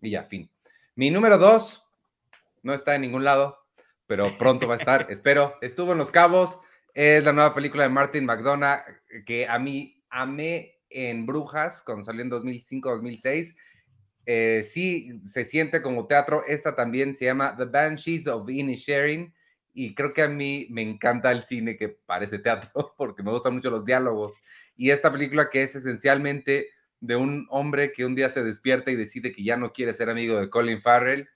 Y 0.00 0.10
ya, 0.10 0.24
fin. 0.24 0.50
Mi 0.94 1.10
número 1.10 1.36
dos 1.36 1.86
no 2.62 2.72
está 2.72 2.94
en 2.94 3.02
ningún 3.02 3.22
lado, 3.22 3.58
pero 4.06 4.38
pronto 4.38 4.66
va 4.66 4.74
a 4.74 4.78
estar, 4.78 5.06
espero. 5.10 5.58
Estuvo 5.60 5.92
en 5.92 5.98
Los 5.98 6.10
Cabos, 6.10 6.58
es 6.94 7.22
la 7.22 7.34
nueva 7.34 7.54
película 7.54 7.82
de 7.82 7.90
Martin 7.90 8.24
McDonough 8.24 8.80
que 9.26 9.46
a 9.46 9.58
mí 9.58 10.02
amé 10.08 10.80
en 10.90 11.24
Brujas 11.24 11.82
cuando 11.84 12.04
salió 12.04 12.22
en 12.22 12.30
2005-2006. 12.30 13.54
Eh, 14.26 14.62
sí, 14.64 15.12
se 15.24 15.44
siente 15.44 15.82
como 15.82 16.06
teatro. 16.06 16.44
Esta 16.46 16.74
también 16.74 17.14
se 17.14 17.26
llama 17.26 17.56
The 17.56 17.64
Banshees 17.64 18.26
of 18.26 18.48
Sharing 18.48 19.32
y 19.72 19.94
creo 19.94 20.12
que 20.12 20.22
a 20.22 20.28
mí 20.28 20.66
me 20.70 20.82
encanta 20.82 21.30
el 21.30 21.44
cine 21.44 21.76
que 21.76 21.88
parece 21.88 22.38
teatro 22.38 22.94
porque 22.96 23.22
me 23.22 23.30
gustan 23.30 23.54
mucho 23.54 23.70
los 23.70 23.84
diálogos. 23.84 24.40
Y 24.76 24.90
esta 24.90 25.10
película 25.12 25.48
que 25.50 25.62
es 25.62 25.74
esencialmente 25.74 26.68
de 27.00 27.16
un 27.16 27.46
hombre 27.50 27.92
que 27.92 28.04
un 28.04 28.14
día 28.14 28.28
se 28.28 28.44
despierta 28.44 28.90
y 28.90 28.96
decide 28.96 29.32
que 29.32 29.42
ya 29.42 29.56
no 29.56 29.72
quiere 29.72 29.94
ser 29.94 30.10
amigo 30.10 30.38
de 30.38 30.50
Colin 30.50 30.82
Farrell. 30.82 31.28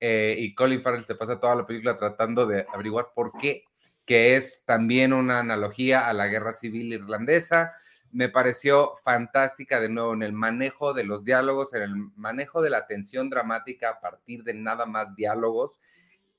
Eh, 0.00 0.36
y 0.38 0.54
Colin 0.54 0.82
Farrell 0.82 1.04
se 1.04 1.14
pasa 1.14 1.38
toda 1.38 1.54
la 1.54 1.66
película 1.66 1.96
tratando 1.96 2.46
de 2.46 2.66
averiguar 2.72 3.08
por 3.14 3.32
qué, 3.38 3.64
que 4.04 4.36
es 4.36 4.64
también 4.66 5.12
una 5.12 5.40
analogía 5.40 6.08
a 6.08 6.12
la 6.12 6.26
guerra 6.26 6.52
civil 6.52 6.92
irlandesa. 6.92 7.72
Me 8.12 8.28
pareció 8.28 8.94
fantástica 9.02 9.80
de 9.80 9.88
nuevo 9.88 10.14
en 10.14 10.22
el 10.22 10.32
manejo 10.32 10.94
de 10.94 11.04
los 11.04 11.24
diálogos, 11.24 11.74
en 11.74 11.82
el 11.82 11.94
manejo 12.16 12.62
de 12.62 12.70
la 12.70 12.86
tensión 12.86 13.30
dramática 13.30 13.90
a 13.90 14.00
partir 14.00 14.42
de 14.44 14.54
nada 14.54 14.86
más 14.86 15.14
diálogos. 15.14 15.80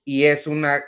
Y 0.03 0.23
es 0.23 0.47
una, 0.47 0.83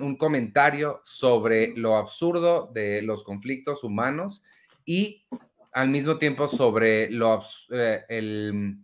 un 0.00 0.16
comentario 0.16 1.00
sobre 1.04 1.76
lo 1.76 1.96
absurdo 1.96 2.70
de 2.72 3.02
los 3.02 3.24
conflictos 3.24 3.84
humanos 3.84 4.42
y 4.84 5.26
al 5.72 5.88
mismo 5.88 6.18
tiempo 6.18 6.48
sobre 6.48 7.10
lo, 7.10 7.40
eh, 7.70 8.04
el, 8.08 8.78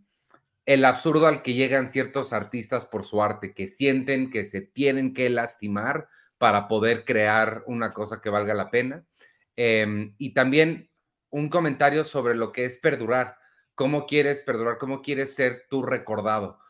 el 0.66 0.85
absurdo 0.85 1.27
al 1.27 1.43
que 1.43 1.55
llegan 1.55 1.89
ciertos 1.89 2.33
artistas 2.33 2.87
por 2.87 3.05
su 3.05 3.22
arte, 3.22 3.53
que 3.53 3.68
sienten 3.68 4.31
que 4.31 4.45
se 4.45 4.61
tienen 4.61 5.12
que 5.12 5.29
lastimar 5.29 6.09
para 6.39 6.68
poder 6.68 7.05
crear 7.05 7.62
una 7.66 7.91
cosa 7.91 8.20
que 8.20 8.31
valga 8.31 8.55
la 8.55 8.70
pena. 8.70 9.05
Em, 9.57 10.14
y 10.18 10.35
también 10.35 10.91
un 11.35 11.49
comentario 11.49 12.05
sobre 12.05 12.37
lo 12.37 12.53
que 12.53 12.64
es 12.64 12.78
perdurar, 12.78 13.39
cómo 13.74 14.07
quieres 14.07 14.41
perdurar, 14.41 14.78
cómo 14.78 15.03
quieres 15.03 15.35
ser 15.35 15.66
tú 15.68 15.82
recordado, 15.82 16.61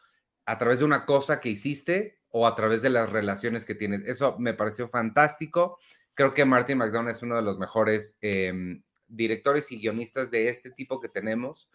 a 0.46 0.56
través 0.56 0.78
de 0.78 0.86
una 0.86 1.04
cosa 1.04 1.38
que 1.38 1.50
hiciste 1.50 2.18
o 2.30 2.46
a 2.46 2.54
través 2.54 2.80
de 2.80 2.88
las 2.88 3.10
relaciones 3.10 3.66
que 3.66 3.74
tienes. 3.74 4.00
Eso 4.06 4.38
me 4.38 4.54
pareció 4.54 4.88
fantástico. 4.88 5.78
Creo 6.14 6.32
que 6.32 6.46
Martin 6.46 6.78
McDonald 6.78 7.14
es 7.14 7.22
uno 7.22 7.36
de 7.36 7.42
los 7.42 7.58
mejores 7.58 8.16
em, 8.22 8.82
directores 9.06 9.70
y 9.70 9.80
guionistas 9.80 10.30
de 10.30 10.48
este 10.48 10.70
tipo 10.70 10.98
que 10.98 11.10
tenemos. 11.10 11.68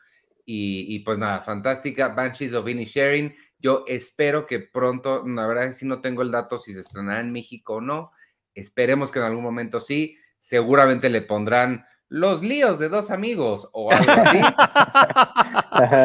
Y, 0.52 0.98
pues 1.06 1.20
nada, 1.20 1.42
fantástica. 1.42 2.08
Banshees 2.08 2.56
of 2.56 2.66
Sharing. 2.66 3.36
Yo 3.60 3.84
espero 3.88 4.48
que 4.48 4.62
pronto, 4.62 5.24
la 5.28 5.46
verdad 5.46 5.66
es 5.66 5.78
si 5.78 5.86
no 5.86 6.02
tengo 6.02 6.24
el 6.24 6.32
dato 6.32 6.58
si 6.58 6.74
se 6.74 6.80
estrenará 6.80 7.20
en 7.20 7.32
México 7.32 7.76
o 7.76 7.82
no. 7.82 8.12
Esperemos 8.56 9.12
que 9.12 9.20
en 9.20 9.26
algún 9.26 9.44
momento 9.44 9.80
sí. 9.80 10.18
Seguramente 10.40 11.10
le 11.12 11.22
pondrán 11.22 11.86
los 12.10 12.41
líos 12.41 12.80
de 12.80 12.89
dos 12.89 13.12
amigos 13.12 13.70
o 13.72 13.91
algo 13.91 14.12
así. 14.12 14.41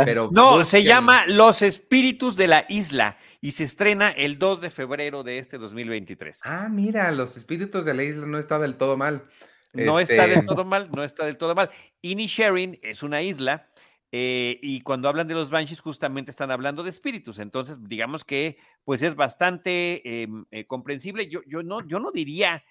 Pero 0.05 0.29
no, 0.31 0.65
se 0.65 0.85
llama 0.85 1.27
Los 1.27 1.63
Espíritus 1.63 2.37
de 2.37 2.47
la 2.47 2.67
Isla 2.69 3.19
y 3.41 3.53
se 3.53 3.65
estrena 3.65 4.11
el 4.11 4.39
2 4.39 4.61
de 4.61 4.71
febrero 4.71 5.23
de 5.23 5.39
este 5.39 5.59
2023. 5.59 6.41
Ah, 6.45 6.69
mira, 6.71 7.11
Los 7.11 7.37
Espíritus 7.37 7.85
de 7.85 7.95
la 7.95 8.05
Isla 8.05 8.27
no 8.27 8.39
está 8.39 8.59
del 8.59 8.77
todo 8.77 8.97
mal. 8.97 9.25
No 9.73 9.99
está 9.99 10.27
del 10.27 10.39
este 10.39 10.47
todo 10.47 10.65
mal, 10.65 10.89
no 10.95 11.03
está 11.03 11.27
del 11.27 11.37
todo 11.37 11.55
mal. 11.55 11.71
Inisherin 12.01 12.79
es 12.83 13.03
una 13.03 13.23
isla 13.23 13.69
eh, 14.13 14.61
y 14.63 14.83
cuando 14.83 15.09
hablan 15.09 15.27
de 15.27 15.35
los 15.35 15.51
Banshees 15.51 15.81
justamente 15.81 16.31
están 16.31 16.53
hablando 16.53 16.85
de 16.85 16.91
espíritus. 16.91 17.41
Entonces, 17.41 17.79
digamos 17.81 18.25
que 18.25 18.59
pues 18.85 19.03
es 19.03 19.17
bastante 19.17 20.23
em, 20.23 20.45
eh, 20.53 20.67
comprensible. 20.67 21.29
Yo, 21.29 21.41
yo, 21.47 21.65
no, 21.65 21.85
yo 21.87 21.99
no 21.99 22.13
diría 22.13 22.63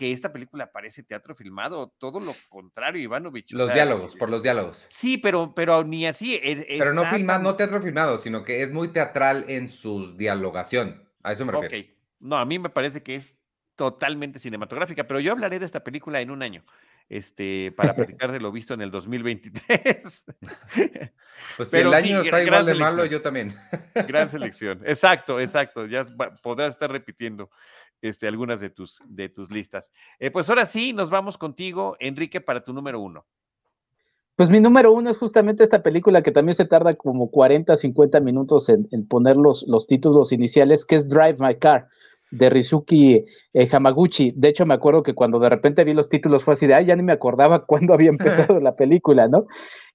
que 0.00 0.12
esta 0.12 0.32
película 0.32 0.72
parece 0.72 1.02
teatro 1.02 1.34
filmado, 1.34 1.94
todo 1.98 2.20
lo 2.20 2.34
contrario, 2.48 3.02
Ivanovich. 3.02 3.52
Los 3.52 3.70
diálogos, 3.70 4.16
por 4.16 4.30
los 4.30 4.42
diálogos. 4.42 4.86
Sí, 4.88 5.18
pero, 5.18 5.54
pero 5.54 5.84
ni 5.84 6.06
así. 6.06 6.36
E, 6.42 6.78
pero 6.78 6.94
no 6.94 7.04
filmado, 7.04 7.42
no 7.42 7.54
teatro 7.54 7.82
filmado, 7.82 8.16
sino 8.16 8.42
que 8.42 8.62
es 8.62 8.72
muy 8.72 8.88
teatral 8.88 9.44
en 9.48 9.68
su 9.68 10.16
dialogación. 10.16 11.06
A 11.22 11.32
eso 11.32 11.44
me 11.44 11.52
refiero. 11.52 11.86
Ok. 11.86 11.94
No, 12.18 12.38
a 12.38 12.46
mí 12.46 12.58
me 12.58 12.70
parece 12.70 13.02
que 13.02 13.16
es 13.16 13.36
totalmente 13.76 14.38
cinematográfica, 14.38 15.06
pero 15.06 15.20
yo 15.20 15.32
hablaré 15.32 15.58
de 15.58 15.66
esta 15.66 15.84
película 15.84 16.22
en 16.22 16.30
un 16.30 16.42
año, 16.42 16.64
este, 17.10 17.70
para 17.76 17.94
platicar 17.94 18.32
de 18.32 18.40
lo 18.40 18.52
visto 18.52 18.72
en 18.72 18.80
el 18.80 18.90
2023. 18.90 20.24
Pues 21.56 21.70
si 21.70 21.78
el 21.78 21.94
año 21.94 22.20
está 22.20 22.42
igual 22.42 22.66
de 22.66 22.74
malo, 22.74 23.06
yo 23.06 23.22
también. 23.22 23.54
Gran 24.06 24.28
selección, 24.28 24.82
exacto, 24.84 25.40
exacto, 25.40 25.86
ya 25.86 26.04
podrás 26.42 26.74
estar 26.74 26.92
repitiendo 26.92 27.50
este, 28.02 28.26
algunas 28.26 28.60
de 28.60 28.70
tus, 28.70 29.00
de 29.06 29.28
tus 29.28 29.50
listas. 29.50 29.92
Eh, 30.18 30.30
pues 30.30 30.48
ahora 30.48 30.66
sí, 30.66 30.92
nos 30.92 31.10
vamos 31.10 31.38
contigo, 31.38 31.96
Enrique, 32.00 32.40
para 32.40 32.62
tu 32.64 32.72
número 32.72 33.00
uno. 33.00 33.26
Pues 34.36 34.48
mi 34.48 34.60
número 34.60 34.92
uno 34.92 35.10
es 35.10 35.18
justamente 35.18 35.62
esta 35.62 35.82
película 35.82 36.22
que 36.22 36.30
también 36.30 36.54
se 36.54 36.64
tarda 36.64 36.94
como 36.94 37.30
40, 37.30 37.76
50 37.76 38.20
minutos 38.20 38.68
en, 38.70 38.88
en 38.90 39.06
poner 39.06 39.36
los, 39.36 39.64
los 39.68 39.86
títulos 39.86 40.32
iniciales, 40.32 40.86
que 40.86 40.94
es 40.94 41.08
Drive 41.08 41.36
My 41.38 41.56
Car 41.56 41.88
de 42.30 42.48
Rizuki 42.48 43.24
eh, 43.52 43.68
Hamaguchi. 43.70 44.32
De 44.34 44.48
hecho, 44.48 44.66
me 44.66 44.74
acuerdo 44.74 45.02
que 45.02 45.14
cuando 45.14 45.38
de 45.38 45.48
repente 45.48 45.84
vi 45.84 45.94
los 45.94 46.08
títulos 46.08 46.44
fue 46.44 46.54
así 46.54 46.66
de, 46.66 46.74
ay, 46.74 46.86
ya 46.86 46.96
ni 46.96 47.02
me 47.02 47.12
acordaba 47.12 47.66
cuándo 47.66 47.92
había 47.92 48.10
empezado 48.10 48.60
la 48.60 48.76
película, 48.76 49.28
¿no? 49.28 49.46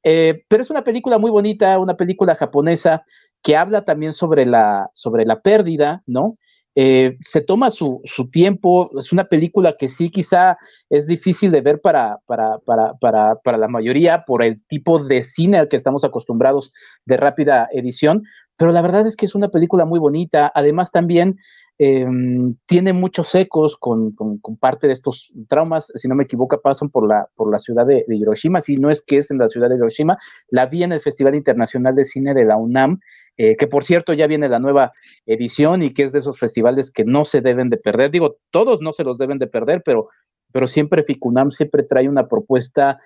Eh, 0.03 0.43
pero 0.47 0.63
es 0.63 0.69
una 0.69 0.83
película 0.83 1.17
muy 1.17 1.31
bonita, 1.31 1.79
una 1.79 1.95
película 1.97 2.35
japonesa 2.35 3.03
que 3.41 3.55
habla 3.55 3.85
también 3.85 4.13
sobre 4.13 4.45
la, 4.45 4.89
sobre 4.93 5.25
la 5.25 5.41
pérdida, 5.41 6.03
¿no? 6.05 6.37
Eh, 6.75 7.17
se 7.21 7.41
toma 7.41 7.71
su, 7.71 8.01
su, 8.03 8.29
tiempo, 8.29 8.91
es 8.99 9.13
una 9.13 9.23
película 9.23 9.75
que 9.79 9.87
sí 9.87 10.09
quizá 10.09 10.57
es 10.89 11.07
difícil 11.07 11.49
de 11.51 11.61
ver 11.61 11.79
para, 11.79 12.19
para, 12.25 12.57
para, 12.59 13.35
para, 13.35 13.57
la 13.57 13.69
mayoría 13.69 14.25
por 14.25 14.43
el 14.43 14.65
tipo 14.67 15.01
de 15.01 15.23
cine 15.23 15.57
al 15.57 15.69
que 15.69 15.77
estamos 15.77 16.03
acostumbrados 16.03 16.73
de 17.05 17.15
rápida 17.15 17.69
edición, 17.71 18.23
pero 18.57 18.73
la 18.73 18.81
verdad 18.81 19.07
es 19.07 19.15
que 19.15 19.25
es 19.25 19.35
una 19.35 19.47
película 19.47 19.85
muy 19.85 19.99
bonita, 19.99 20.51
además 20.53 20.91
también 20.91 21.37
Em, 21.77 22.55
tiene 22.67 22.93
muchos 22.93 23.35
ecos 23.35 23.75
con, 23.75 24.15
parte 24.61 24.87
de 24.87 24.93
estos 24.93 25.29
traumas, 25.49 25.91
si 25.95 26.07
no 26.07 26.15
me 26.15 26.23
equivoco, 26.23 26.61
pasan 26.61 26.89
por 26.89 27.05
la, 27.05 27.27
por 27.35 27.51
la 27.51 27.59
ciudad 27.59 27.85
de, 27.85 28.05
Hiroshima, 28.07 28.61
si 28.61 28.77
no 28.77 28.89
es 28.89 29.01
que 29.01 29.17
es 29.17 29.29
en 29.29 29.39
la 29.39 29.49
ciudad 29.49 29.67
de 29.67 29.75
Hiroshima, 29.75 30.17
la 30.49 30.67
vi 30.67 30.83
en 30.83 30.93
el 30.93 31.01
Festival 31.01 31.35
Internacional 31.35 31.93
de 31.93 32.05
Cine 32.05 32.33
de 32.33 32.45
la 32.45 32.55
UNAM, 32.55 33.01
eh, 33.37 33.57
que 33.57 33.67
por 33.67 33.83
cierto 33.83 34.13
ya 34.13 34.27
viene 34.27 34.49
la 34.49 34.59
nueva 34.59 34.93
edición 35.25 35.83
y 35.83 35.93
que 35.93 36.03
es 36.03 36.11
de 36.11 36.19
esos 36.19 36.39
festivales 36.39 36.91
que 36.91 37.03
no 37.05 37.25
se 37.25 37.41
deben 37.41 37.69
de 37.69 37.77
perder, 37.77 38.11
digo, 38.11 38.37
todos 38.51 38.81
no 38.81 38.93
se 38.93 39.03
los 39.03 39.17
deben 39.17 39.39
de 39.39 39.47
perder, 39.47 39.81
pero, 39.83 40.09
pero 40.51 40.67
siempre 40.67 41.03
FICUNAM 41.03 41.51
siempre 41.51 41.83
trae 41.83 42.07
una 42.07 42.27
propuesta 42.27 42.97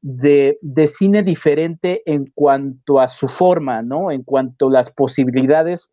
de, 0.00 0.58
de, 0.60 0.86
cine 0.86 1.22
diferente 1.22 2.02
en 2.06 2.30
cuanto 2.34 3.00
a 3.00 3.08
su 3.08 3.28
forma, 3.28 3.82
¿no? 3.82 4.12
En 4.12 4.22
cuanto 4.22 4.68
a 4.68 4.72
las 4.72 4.92
posibilidades 4.92 5.90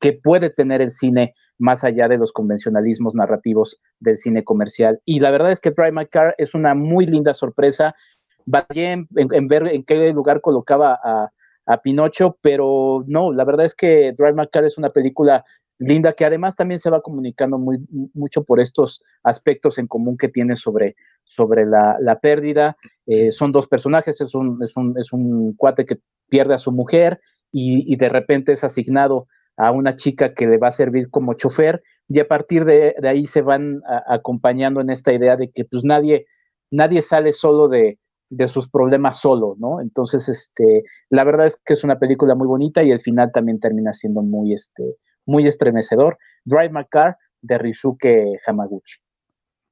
que 0.00 0.12
puede 0.12 0.50
tener 0.50 0.80
el 0.80 0.90
cine 0.90 1.34
más 1.58 1.84
allá 1.84 2.08
de 2.08 2.18
los 2.18 2.32
convencionalismos 2.32 3.14
narrativos 3.14 3.78
del 3.98 4.16
cine 4.16 4.44
comercial. 4.44 5.00
Y 5.04 5.20
la 5.20 5.30
verdad 5.30 5.50
es 5.50 5.60
que 5.60 5.70
Drive 5.70 5.92
My 5.92 6.06
Car 6.06 6.34
es 6.38 6.54
una 6.54 6.74
muy 6.74 7.06
linda 7.06 7.34
sorpresa. 7.34 7.94
Vaya 8.46 8.92
en, 8.92 9.08
ver 9.48 9.66
en 9.66 9.84
qué 9.84 10.12
lugar 10.12 10.40
colocaba 10.40 10.98
a, 11.02 11.30
Pinocho, 11.76 12.38
pero 12.40 13.04
no, 13.06 13.30
la 13.30 13.44
verdad 13.44 13.66
es 13.66 13.74
que 13.74 14.12
Drive 14.16 14.32
My 14.32 14.48
Car 14.48 14.64
es 14.64 14.78
una 14.78 14.88
película 14.90 15.44
linda, 15.78 16.12
que 16.12 16.24
además 16.24 16.56
también 16.56 16.80
se 16.80 16.90
va 16.90 17.00
comunicando 17.00 17.58
muy, 17.58 17.78
mucho 18.14 18.42
por 18.42 18.60
estos 18.60 19.02
aspectos 19.22 19.78
en 19.78 19.86
común 19.86 20.16
que 20.16 20.28
tiene 20.28 20.56
sobre, 20.56 20.96
sobre 21.24 21.66
la, 21.66 21.96
la 22.00 22.18
pérdida. 22.18 22.76
Eh, 23.06 23.30
son 23.30 23.52
dos 23.52 23.68
personajes, 23.68 24.20
es 24.20 24.34
un, 24.34 24.62
es, 24.62 24.76
un, 24.76 24.98
es 24.98 25.12
un 25.12 25.54
cuate 25.54 25.84
que 25.84 25.98
pierde 26.28 26.54
a 26.54 26.58
su 26.58 26.72
mujer 26.72 27.20
y, 27.52 27.92
y, 27.92 27.96
de 27.96 28.08
repente 28.08 28.52
es 28.52 28.64
asignado 28.64 29.28
a 29.56 29.70
una 29.72 29.96
chica 29.96 30.34
que 30.34 30.46
le 30.46 30.58
va 30.58 30.68
a 30.68 30.72
servir 30.72 31.10
como 31.10 31.34
chofer 31.34 31.82
y 32.08 32.20
a 32.20 32.28
partir 32.28 32.64
de, 32.64 32.94
de 33.00 33.08
ahí 33.08 33.26
se 33.26 33.42
van 33.42 33.80
a, 33.86 34.14
acompañando 34.14 34.80
en 34.80 34.90
esta 34.90 35.12
idea 35.12 35.36
de 35.36 35.50
que 35.50 35.64
pues 35.64 35.84
nadie, 35.84 36.26
nadie 36.70 37.02
sale 37.02 37.32
solo 37.32 37.68
de, 37.68 37.98
de 38.30 38.48
sus 38.48 38.68
problemas 38.68 39.20
solo, 39.20 39.56
¿no? 39.58 39.80
Entonces, 39.80 40.28
este, 40.28 40.84
la 41.08 41.24
verdad 41.24 41.46
es 41.46 41.60
que 41.64 41.74
es 41.74 41.84
una 41.84 41.98
película 41.98 42.34
muy 42.34 42.46
bonita 42.46 42.82
y 42.82 42.90
el 42.90 43.00
final 43.00 43.32
también 43.32 43.60
termina 43.60 43.92
siendo 43.92 44.22
muy, 44.22 44.52
este, 44.52 44.96
muy 45.26 45.46
estremecedor. 45.46 46.18
Drive 46.44 46.70
My 46.70 46.84
Car 46.90 47.16
de 47.40 47.58
Rizuke 47.58 48.40
Hamaguchi. 48.46 48.96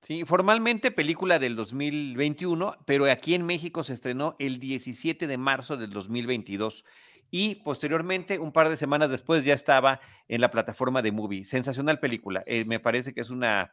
Sí, 0.02 0.24
formalmente 0.24 0.92
película 0.92 1.38
del 1.38 1.56
2021, 1.56 2.76
pero 2.86 3.10
aquí 3.10 3.34
en 3.34 3.44
México 3.44 3.82
se 3.82 3.92
estrenó 3.92 4.36
el 4.38 4.60
17 4.60 5.26
de 5.26 5.36
marzo 5.36 5.76
del 5.76 5.90
2022 5.90 6.84
y 7.30 7.56
posteriormente, 7.56 8.38
un 8.38 8.52
par 8.52 8.68
de 8.68 8.76
semanas 8.76 9.10
después, 9.10 9.44
ya 9.44 9.54
estaba 9.54 10.00
en 10.28 10.40
la 10.40 10.50
plataforma 10.50 11.02
de 11.02 11.12
Movie. 11.12 11.44
Sensacional 11.44 11.98
película. 11.98 12.42
Eh, 12.46 12.64
me 12.64 12.78
parece 12.78 13.12
que 13.12 13.20
es 13.20 13.30
una, 13.30 13.72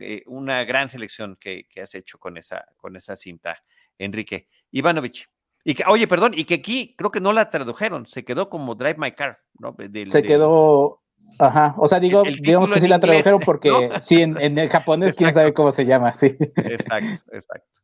eh, 0.00 0.22
una 0.26 0.64
gran 0.64 0.88
selección 0.88 1.36
que, 1.38 1.66
que, 1.68 1.82
has 1.82 1.94
hecho 1.94 2.18
con 2.18 2.38
esa, 2.38 2.64
con 2.76 2.96
esa 2.96 3.16
cinta, 3.16 3.62
Enrique. 3.98 4.48
Ivanovich. 4.70 5.28
Y 5.64 5.74
que, 5.74 5.84
oye, 5.86 6.06
perdón, 6.06 6.32
y 6.34 6.44
que 6.44 6.54
aquí 6.54 6.94
creo 6.96 7.10
que 7.10 7.20
no 7.20 7.32
la 7.32 7.48
tradujeron, 7.48 8.06
se 8.06 8.24
quedó 8.24 8.50
como 8.50 8.74
Drive 8.74 8.96
My 8.98 9.12
Car, 9.12 9.38
¿no? 9.58 9.72
Del, 9.72 10.10
se 10.10 10.22
quedó, 10.22 11.00
ajá, 11.38 11.74
o 11.78 11.88
sea, 11.88 12.00
digo, 12.00 12.22
digamos 12.22 12.70
que 12.70 12.80
sí 12.80 12.86
la 12.86 13.00
tradujeron 13.00 13.40
porque 13.40 13.70
¿no? 13.70 13.78
sí, 14.00 14.20
en, 14.20 14.38
en, 14.38 14.58
el 14.58 14.68
japonés, 14.68 15.10
exacto. 15.10 15.24
quién 15.24 15.34
sabe 15.34 15.54
cómo 15.54 15.70
se 15.70 15.86
llama, 15.86 16.12
sí. 16.12 16.36
Exacto, 16.56 17.32
exacto. 17.32 17.80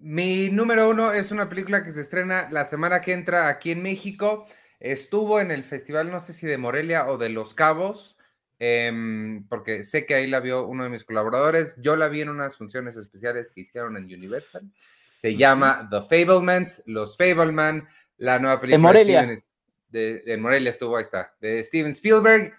Mi 0.00 0.48
número 0.48 0.88
uno 0.88 1.12
es 1.12 1.32
una 1.32 1.48
película 1.48 1.84
que 1.84 1.90
se 1.90 2.00
estrena 2.00 2.48
la 2.50 2.64
semana 2.64 3.00
que 3.00 3.12
entra 3.12 3.48
aquí 3.48 3.72
en 3.72 3.82
México. 3.82 4.46
Estuvo 4.78 5.40
en 5.40 5.50
el 5.50 5.64
festival, 5.64 6.10
no 6.12 6.20
sé 6.20 6.32
si 6.32 6.46
de 6.46 6.56
Morelia 6.56 7.08
o 7.08 7.18
de 7.18 7.30
Los 7.30 7.52
Cabos, 7.52 8.16
eh, 8.58 9.40
porque 9.48 9.84
sé 9.84 10.04
que 10.04 10.14
ahí 10.14 10.26
la 10.26 10.40
vio 10.40 10.66
uno 10.66 10.84
de 10.84 10.90
mis 10.90 11.04
colaboradores. 11.04 11.74
Yo 11.78 11.96
la 11.96 12.08
vi 12.08 12.22
en 12.22 12.28
unas 12.28 12.56
funciones 12.56 12.96
especiales 12.96 13.52
que 13.52 13.60
hicieron 13.60 13.96
en 13.96 14.04
Universal. 14.04 14.70
Se 15.14 15.36
llama 15.36 15.88
The 15.90 16.02
Fablemans, 16.02 16.82
Los 16.86 17.16
Fableman, 17.16 17.86
la 18.18 18.38
nueva 18.38 18.60
película 18.60 18.76
en 18.76 18.82
Morelia. 18.82 19.26
de, 19.26 19.36
Steven, 19.36 19.52
de, 19.88 20.22
de, 20.24 20.36
Morelia 20.36 20.70
estuvo, 20.70 20.96
ahí 20.96 21.02
está, 21.02 21.34
de 21.40 21.62
Steven 21.62 21.90
Spielberg. 21.92 22.52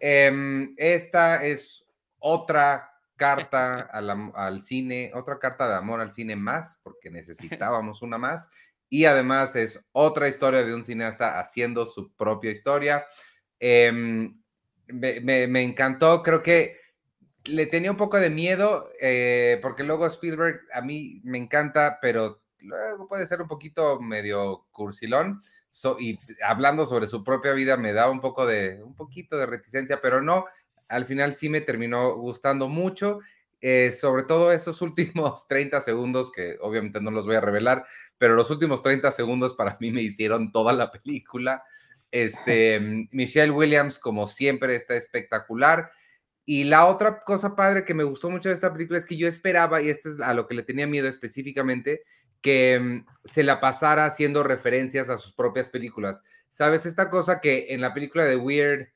Eh, 0.00 0.68
esta 0.76 1.44
es 1.44 1.84
otra 2.18 2.90
carta 3.16 3.80
al, 3.80 4.32
al, 4.34 4.60
cine, 4.60 5.12
otra 5.14 5.38
carta 5.38 5.68
de 5.68 5.74
amor 5.74 6.00
al 6.00 6.10
cine 6.10 6.36
más, 6.36 6.80
porque 6.82 7.10
necesitábamos 7.10 8.02
una 8.02 8.18
más. 8.18 8.50
Y 8.88 9.06
además 9.06 9.56
es 9.56 9.80
otra 9.92 10.28
historia 10.28 10.64
de 10.64 10.74
un 10.74 10.84
cineasta 10.84 11.40
haciendo 11.40 11.86
su 11.86 12.12
propia 12.14 12.50
historia. 12.50 13.04
Eh, 13.58 14.30
me, 14.88 15.62
encantó, 15.62 16.22
creo 16.22 16.42
que 16.42 16.76
le 17.44 17.66
tenía 17.66 17.90
un 17.90 17.96
poco 17.96 18.18
de 18.18 18.30
miedo, 18.30 18.88
eh, 19.00 19.58
porque 19.62 19.84
luego 19.84 20.06
Spielberg 20.06 20.60
a 20.72 20.80
mí 20.80 21.20
me 21.24 21.38
encanta, 21.38 21.98
pero 22.00 22.42
luego 22.58 23.08
puede 23.08 23.26
ser 23.26 23.42
un 23.42 23.48
poquito 23.48 24.00
medio 24.00 24.66
cursilón. 24.70 25.42
Y 25.98 26.18
hablando 26.44 26.86
sobre 26.86 27.08
su 27.08 27.24
propia 27.24 27.52
vida 27.52 27.76
me 27.76 27.92
da 27.92 28.08
un 28.08 28.20
poco 28.20 28.46
de, 28.46 28.80
un 28.82 28.94
poquito 28.94 29.36
de 29.36 29.46
reticencia, 29.46 30.00
pero 30.00 30.22
no, 30.22 30.46
al 30.88 31.04
final 31.04 31.34
sí 31.34 31.48
me 31.48 31.60
terminó 31.60 32.14
gustando 32.14 32.68
mucho, 32.68 33.18
eh, 33.60 33.92
sobre 33.92 34.22
todo 34.22 34.52
esos 34.52 34.82
últimos 34.82 35.48
30 35.48 35.80
segundos, 35.80 36.30
que 36.30 36.56
obviamente 36.60 37.00
no 37.00 37.10
los 37.10 37.26
voy 37.26 37.36
a 37.36 37.40
revelar, 37.40 37.84
pero 38.18 38.34
los 38.36 38.50
últimos 38.50 38.82
30 38.82 39.10
segundos 39.10 39.54
para 39.54 39.76
mí 39.80 39.90
me 39.90 40.02
hicieron 40.02 40.52
toda 40.52 40.72
la 40.72 40.92
película. 40.92 41.64
Este, 42.14 42.78
Michelle 43.10 43.50
Williams, 43.50 43.98
como 43.98 44.28
siempre, 44.28 44.76
está 44.76 44.94
espectacular. 44.94 45.90
Y 46.44 46.62
la 46.62 46.86
otra 46.86 47.24
cosa 47.24 47.56
padre 47.56 47.84
que 47.84 47.92
me 47.92 48.04
gustó 48.04 48.30
mucho 48.30 48.50
de 48.50 48.54
esta 48.54 48.72
película 48.72 48.98
es 48.98 49.04
que 49.04 49.16
yo 49.16 49.26
esperaba, 49.26 49.82
y 49.82 49.88
esto 49.88 50.10
es 50.10 50.20
a 50.20 50.32
lo 50.32 50.46
que 50.46 50.54
le 50.54 50.62
tenía 50.62 50.86
miedo 50.86 51.08
específicamente, 51.08 52.02
que 52.40 52.78
um, 52.80 53.04
se 53.24 53.42
la 53.42 53.60
pasara 53.60 54.06
haciendo 54.06 54.44
referencias 54.44 55.10
a 55.10 55.18
sus 55.18 55.32
propias 55.32 55.68
películas. 55.68 56.22
¿Sabes? 56.50 56.86
Esta 56.86 57.10
cosa 57.10 57.40
que 57.40 57.74
en 57.74 57.80
la 57.80 57.92
película 57.92 58.24
de 58.24 58.36
Weird 58.36 58.90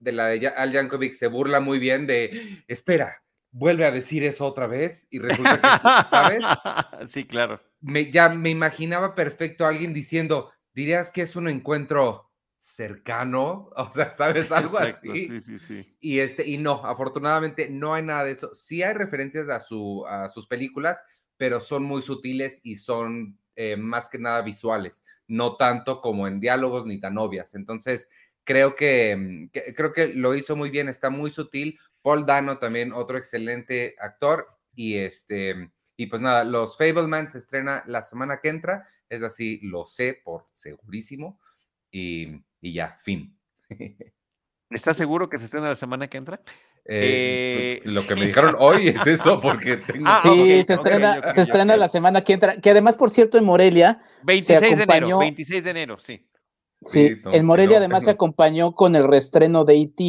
de 0.00 0.10
la 0.12 0.26
de 0.26 0.48
Al 0.48 0.72
Yankovic 0.72 1.12
se 1.12 1.28
burla 1.28 1.60
muy 1.60 1.78
bien 1.78 2.08
de, 2.08 2.64
espera, 2.66 3.22
vuelve 3.52 3.86
a 3.86 3.92
decir 3.92 4.24
eso 4.24 4.46
otra 4.46 4.66
vez 4.66 5.06
y 5.12 5.20
resulta 5.20 5.60
que, 5.60 6.10
¿sabes? 6.10 6.44
Sí, 7.08 7.24
claro. 7.24 7.62
Me, 7.80 8.10
ya 8.10 8.30
me 8.30 8.50
imaginaba 8.50 9.14
perfecto 9.14 9.64
a 9.64 9.68
alguien 9.68 9.94
diciendo, 9.94 10.50
dirías 10.72 11.12
que 11.12 11.22
es 11.22 11.36
un 11.36 11.46
encuentro 11.46 12.32
cercano, 12.64 13.70
o 13.76 13.92
sea, 13.92 14.14
¿sabes? 14.14 14.50
Algo 14.50 14.78
Exacto, 14.80 15.12
así. 15.12 15.28
Sí, 15.28 15.40
sí, 15.40 15.58
sí. 15.58 15.96
Y, 16.00 16.20
este, 16.20 16.48
y 16.48 16.56
no, 16.56 16.84
afortunadamente 16.84 17.68
no 17.68 17.92
hay 17.92 18.02
nada 18.02 18.24
de 18.24 18.32
eso. 18.32 18.54
Sí 18.54 18.82
hay 18.82 18.94
referencias 18.94 19.50
a, 19.50 19.60
su, 19.60 20.06
a 20.06 20.30
sus 20.30 20.46
películas, 20.46 21.04
pero 21.36 21.60
son 21.60 21.82
muy 21.82 22.00
sutiles 22.00 22.60
y 22.62 22.76
son 22.76 23.38
eh, 23.54 23.76
más 23.76 24.08
que 24.08 24.18
nada 24.18 24.40
visuales, 24.40 25.04
no 25.28 25.56
tanto 25.56 26.00
como 26.00 26.26
en 26.26 26.40
diálogos 26.40 26.86
ni 26.86 26.98
tan 26.98 27.18
obvias. 27.18 27.54
Entonces, 27.54 28.08
creo 28.44 28.74
que, 28.74 29.50
que, 29.52 29.74
creo 29.74 29.92
que 29.92 30.08
lo 30.08 30.34
hizo 30.34 30.56
muy 30.56 30.70
bien, 30.70 30.88
está 30.88 31.10
muy 31.10 31.30
sutil. 31.30 31.78
Paul 32.00 32.24
Dano 32.24 32.58
también, 32.58 32.92
otro 32.92 33.18
excelente 33.18 33.94
actor. 33.98 34.48
Y 34.74 34.96
este, 34.96 35.70
y 35.96 36.06
pues 36.06 36.22
nada, 36.22 36.44
Los 36.44 36.78
Fableman 36.78 37.30
se 37.30 37.38
estrena 37.38 37.84
la 37.86 38.00
semana 38.00 38.40
que 38.40 38.48
entra, 38.48 38.84
es 39.08 39.22
así, 39.22 39.60
lo 39.62 39.84
sé 39.84 40.20
por 40.24 40.46
segurísimo. 40.52 41.38
Y, 41.94 42.42
y 42.60 42.74
ya, 42.74 42.98
fin. 43.02 43.38
¿Estás 44.70 44.96
seguro 44.96 45.28
que 45.28 45.38
se 45.38 45.44
estrena 45.44 45.68
la 45.68 45.76
semana 45.76 46.08
que 46.08 46.18
entra? 46.18 46.40
Eh, 46.84 47.80
eh, 47.84 47.88
lo 47.88 48.04
que 48.04 48.16
me 48.16 48.26
dijeron 48.26 48.56
hoy 48.58 48.88
es 48.88 49.06
eso, 49.06 49.40
porque 49.42 49.76
tengo... 49.76 50.04
ah, 50.08 50.18
sí, 50.20 50.28
okay, 50.28 50.64
se 50.64 50.74
estrena, 50.74 51.10
okay, 51.10 51.20
okay, 51.20 51.30
se 51.32 51.42
estrena 51.42 51.76
la 51.76 51.88
semana 51.88 52.24
que 52.24 52.32
entra, 52.32 52.60
que 52.60 52.70
además, 52.70 52.96
por 52.96 53.10
cierto, 53.10 53.38
en 53.38 53.44
Morelia. 53.44 54.02
26 54.24 54.58
se 54.58 54.66
acompañó... 54.66 54.86
de 54.86 54.96
enero, 54.96 55.18
26 55.20 55.64
de 55.64 55.70
enero, 55.70 55.98
sí. 56.00 56.26
Sí, 56.82 57.10
sí 57.10 57.16
no, 57.22 57.32
en 57.32 57.46
Morelia 57.46 57.78
no, 57.78 57.84
además 57.84 58.02
no. 58.02 58.06
se 58.06 58.10
acompañó 58.10 58.74
con 58.74 58.96
el 58.96 59.04
restreno 59.04 59.64
de 59.64 59.80
E.T. 59.80 60.02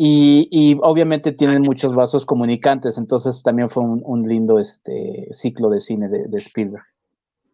Y, 0.00 0.48
y, 0.52 0.78
obviamente 0.80 1.32
tienen 1.32 1.62
muchos 1.62 1.92
vasos 1.92 2.24
comunicantes, 2.24 2.96
entonces 2.96 3.42
también 3.42 3.68
fue 3.68 3.82
un, 3.82 4.00
un 4.04 4.22
lindo 4.22 4.60
este, 4.60 5.26
ciclo 5.32 5.68
de 5.68 5.80
cine 5.80 6.08
de, 6.08 6.28
de, 6.28 6.38
Spielberg. 6.38 6.84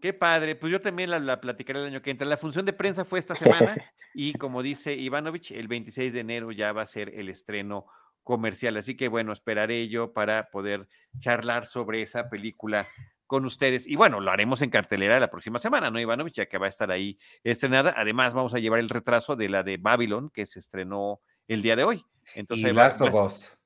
Qué 0.05 0.13
padre, 0.13 0.55
pues 0.55 0.71
yo 0.71 0.83
también 0.83 1.09
la, 1.09 1.19
la, 1.19 1.41
platicaré 1.41 1.81
el 1.81 1.87
año 1.87 2.03
que 2.03 2.11
entra. 2.11 2.29
La 2.29 2.37
función 2.37 2.67
de 2.67 2.75
prensa 2.75 3.07
fue 3.07 3.19
esta 3.19 3.35
semana 3.35 3.75
y 4.15 4.35
como 4.35 4.63
dice 4.63 4.93
Ivanovich, 4.93 5.53
el 5.53 5.67
26 5.67 6.13
de 6.13 6.21
enero 6.21 6.53
ya 6.53 6.75
va 6.75 6.83
a 6.83 6.87
ser 6.87 7.09
el 7.15 7.31
estreno 7.31 7.87
comercial, 8.23 8.77
así 8.77 8.99
que 8.99 9.09
bueno, 9.09 9.33
esperaré 9.33 9.89
yo 9.89 10.13
para 10.13 10.51
poder 10.51 10.89
charlar 11.19 11.65
sobre 11.65 12.03
esa 12.03 12.29
película 12.29 12.87
con 13.27 13.47
ustedes. 13.47 13.87
Y 13.87 13.97
bueno, 13.97 14.21
lo 14.21 14.31
haremos 14.31 14.61
en 14.61 14.69
cartelera 14.69 15.19
la 15.19 15.31
próxima 15.31 15.59
semana, 15.59 15.91
¿no, 15.91 15.99
Ivanovich? 15.99 16.35
Ya 16.35 16.47
que 16.51 16.59
va 16.59 16.67
a 16.67 16.69
estar 16.69 16.91
ahí 16.91 17.17
estrenada. 17.43 17.95
Además, 17.97 18.35
vamos 18.35 18.53
a 18.53 18.59
llevar 18.59 18.81
el 18.81 18.91
retraso 18.91 19.37
de 19.37 19.49
la 19.49 19.63
de 19.63 19.79
Babylon, 19.79 20.29
que 20.29 20.45
se 20.45 20.59
estrenó 20.59 21.23
el 21.49 21.63
día 21.63 21.77
de 21.77 21.85
hoy. 21.85 22.05
Entonces, 22.35 22.71
y 22.71 22.75
Last 22.75 23.01
of 23.01 23.15
Us. 23.15 23.57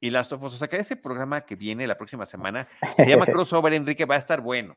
Y 0.00 0.10
Last 0.10 0.32
of 0.32 0.42
Us. 0.42 0.54
O 0.54 0.58
sea, 0.58 0.66
que 0.66 0.78
ese 0.78 0.96
programa 0.96 1.42
que 1.42 1.54
viene 1.54 1.86
la 1.86 1.96
próxima 1.96 2.26
semana 2.26 2.66
se 2.96 3.08
llama 3.08 3.26
Crossover, 3.26 3.72
Enrique, 3.72 4.04
va 4.04 4.16
a 4.16 4.18
estar 4.18 4.40
bueno. 4.40 4.76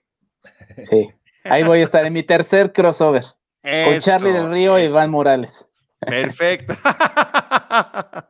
Sí, 0.84 1.10
ahí 1.44 1.64
voy 1.64 1.80
a 1.80 1.84
estar 1.84 2.06
en 2.06 2.14
mi 2.14 2.24
tercer 2.24 2.72
crossover. 2.72 3.24
Esto, 3.64 3.92
con 3.92 4.00
Charlie 4.00 4.32
del 4.32 4.50
Río 4.50 4.78
esto. 4.78 4.88
y 4.88 4.92
Iván 4.92 5.12
Morales. 5.12 5.68
Perfecto. 6.00 6.74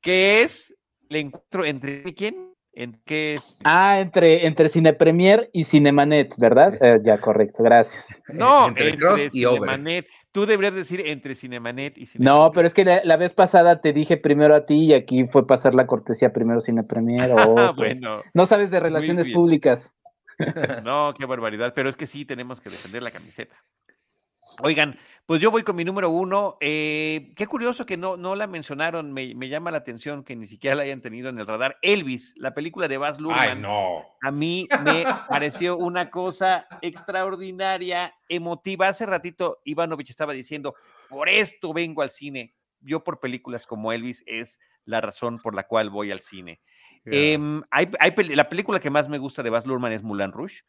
¿Qué 0.00 0.42
es 0.42 0.74
el 1.10 1.16
encuentro 1.16 1.64
entre 1.64 2.14
quién? 2.14 2.54
¿En 2.72 3.00
qué 3.04 3.34
es? 3.34 3.58
Ah, 3.64 3.98
entre, 4.00 4.46
entre 4.46 4.68
Cine 4.68 4.94
Premier 4.94 5.50
y 5.52 5.64
Cinemanet, 5.64 6.34
¿verdad? 6.38 6.78
Eh, 6.80 7.00
ya, 7.02 7.18
correcto, 7.18 7.62
gracias. 7.62 8.22
No, 8.28 8.68
entre, 8.76 8.90
entre 8.90 9.30
Cinemanet. 9.30 10.06
Tú 10.32 10.46
deberías 10.46 10.74
decir 10.74 11.02
entre 11.04 11.34
Cinemanet 11.34 11.98
y 11.98 12.06
Cinemanet. 12.06 12.40
No, 12.40 12.52
pero 12.52 12.66
es 12.68 12.72
que 12.72 12.84
la, 12.84 13.02
la, 13.04 13.16
vez 13.16 13.34
pasada 13.34 13.80
te 13.80 13.92
dije 13.92 14.16
primero 14.16 14.54
a 14.54 14.64
ti 14.64 14.84
y 14.84 14.94
aquí 14.94 15.26
fue 15.26 15.46
pasar 15.46 15.74
la 15.74 15.88
cortesía 15.88 16.32
primero 16.32 16.60
Cine 16.60 16.84
Premier. 16.84 17.30
Oh, 17.32 17.72
pues. 17.76 18.00
bueno, 18.00 18.22
no 18.32 18.46
sabes 18.46 18.70
de 18.70 18.78
relaciones 18.78 19.28
públicas. 19.28 19.92
No, 20.84 21.14
qué 21.18 21.26
barbaridad, 21.26 21.72
pero 21.74 21.88
es 21.88 21.96
que 21.96 22.06
sí 22.06 22.24
tenemos 22.24 22.60
que 22.60 22.70
defender 22.70 23.02
la 23.02 23.10
camiseta. 23.10 23.56
Oigan, 24.62 24.98
pues 25.24 25.40
yo 25.40 25.50
voy 25.50 25.62
con 25.62 25.76
mi 25.76 25.84
número 25.84 26.10
uno. 26.10 26.58
Eh, 26.60 27.32
qué 27.36 27.46
curioso 27.46 27.86
que 27.86 27.96
no, 27.96 28.16
no 28.16 28.34
la 28.34 28.46
mencionaron. 28.46 29.12
Me, 29.12 29.34
me, 29.34 29.48
llama 29.48 29.70
la 29.70 29.78
atención 29.78 30.22
que 30.22 30.36
ni 30.36 30.46
siquiera 30.46 30.76
la 30.76 30.82
hayan 30.82 31.00
tenido 31.00 31.28
en 31.28 31.38
el 31.38 31.46
radar. 31.46 31.78
Elvis, 31.82 32.34
la 32.36 32.52
película 32.52 32.88
de 32.88 32.98
Baz 32.98 33.18
Luhrmann. 33.18 33.48
Ay, 33.48 33.58
no. 33.58 34.04
A 34.22 34.30
mí 34.30 34.68
me 34.84 35.04
pareció 35.28 35.78
una 35.78 36.10
cosa 36.10 36.66
extraordinaria, 36.82 38.14
emotiva. 38.28 38.88
Hace 38.88 39.06
ratito 39.06 39.60
Ivanovich 39.64 40.10
estaba 40.10 40.32
diciendo, 40.32 40.74
por 41.08 41.28
esto 41.28 41.72
vengo 41.72 42.02
al 42.02 42.10
cine. 42.10 42.54
yo 42.80 43.02
por 43.04 43.20
películas 43.20 43.66
como 43.66 43.92
Elvis 43.92 44.22
es 44.26 44.58
la 44.84 45.00
razón 45.00 45.38
por 45.38 45.54
la 45.54 45.66
cual 45.66 45.90
voy 45.90 46.10
al 46.10 46.20
cine. 46.20 46.60
Em, 47.04 47.62
hay, 47.70 47.88
la 48.34 48.48
película 48.48 48.80
que 48.80 48.90
más 48.90 49.08
me 49.08 49.18
gusta 49.18 49.42
de 49.42 49.50
Baz 49.50 49.66
Luhrmann 49.66 49.92
es 49.92 50.02
Mulan 50.02 50.32
Rouge, 50.32 50.62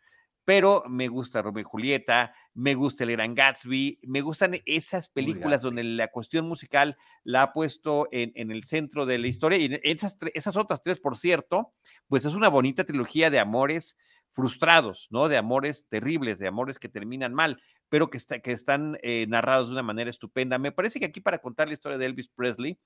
pero 0.45 0.83
me 0.89 1.07
gusta 1.07 1.41
Romeo 1.41 1.61
y 1.61 1.63
Julieta, 1.63 2.33
me 2.53 2.73
gusta 2.73 3.03
El 3.03 3.11
Gran 3.11 3.35
Gatsby, 3.35 3.99
me 4.03 4.21
gustan 4.21 4.57
esas 4.65 5.09
películas 5.09 5.61
donde 5.61 5.83
la 5.83 6.07
cuestión 6.07 6.47
musical 6.47 6.97
la 7.23 7.43
ha 7.43 7.53
puesto 7.53 8.07
en, 8.11 8.51
el 8.51 8.63
centro 8.63 9.05
de 9.05 9.19
la 9.19 9.27
historia. 9.27 9.59
Y 9.59 9.79
esas, 9.83 10.17
esas 10.33 10.57
otras 10.57 10.81
tres, 10.81 10.99
por 10.99 11.17
cierto, 11.17 11.73
pues 12.07 12.25
es 12.25 12.33
una 12.33 12.49
bonita 12.49 12.83
trilogía 12.83 13.29
de 13.29 13.39
amores 13.39 13.97
frustrados, 14.31 15.07
¿no? 15.11 15.27
De 15.27 15.37
amores 15.37 15.87
terribles, 15.89 16.39
de 16.39 16.47
amores 16.47 16.79
que 16.79 16.89
terminan 16.89 17.33
mal, 17.33 17.61
pero 17.89 18.09
que, 18.09 18.19
que 18.41 18.51
están 18.51 18.97
eh, 19.03 19.25
narrados 19.27 19.67
de 19.67 19.73
una 19.73 19.83
manera 19.83 20.09
estupenda. 20.09 20.57
Me 20.57 20.71
parece 20.71 20.99
que 20.99 21.05
aquí 21.05 21.21
para 21.21 21.39
contar 21.39 21.67
la 21.67 21.73
historia 21.73 21.97
de 21.97 22.05
Elvis 22.05 22.29
Presley, 22.29 22.77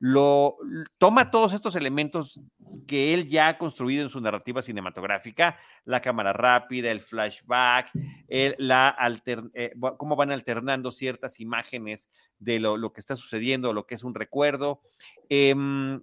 lo 0.00 0.56
toma 0.96 1.30
todos 1.30 1.52
estos 1.52 1.76
elementos 1.76 2.40
que 2.86 3.12
él 3.12 3.28
ya 3.28 3.48
ha 3.48 3.58
construido 3.58 4.02
en 4.02 4.08
su 4.08 4.18
narrativa 4.18 4.62
cinematográfica, 4.62 5.58
la 5.84 6.00
cámara 6.00 6.32
rápida, 6.32 6.90
el 6.90 7.02
flashback, 7.02 7.90
la 8.56 8.96
eh, 9.52 9.74
cómo 9.98 10.16
van 10.16 10.32
alternando 10.32 10.90
ciertas 10.90 11.38
imágenes 11.38 12.08
de 12.38 12.60
lo, 12.60 12.92
que 12.94 13.00
está 13.00 13.14
sucediendo, 13.14 13.74
lo 13.74 13.86
que 13.86 13.94
es 13.94 14.02
un 14.02 14.14
recuerdo. 14.14 14.80
Em, 15.28 16.02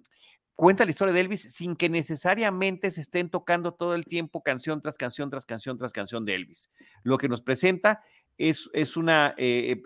cuenta 0.58 0.84
la 0.84 0.90
historia 0.90 1.14
de 1.14 1.20
Elvis 1.20 1.52
sin 1.54 1.76
que 1.76 1.88
necesariamente 1.88 2.90
se 2.90 3.00
estén 3.00 3.30
tocando 3.30 3.74
todo 3.74 3.94
el 3.94 4.04
tiempo 4.04 4.42
canción 4.42 4.82
tras 4.82 4.98
canción, 4.98 5.30
tras 5.30 5.46
canción, 5.46 5.78
tras 5.78 5.92
canción 5.92 6.24
de 6.24 6.34
Elvis. 6.34 6.72
Lo 7.04 7.16
que 7.16 7.28
nos 7.28 7.42
presenta 7.42 8.02
es, 8.36 8.96
una 8.96 9.36
eh, 9.38 9.80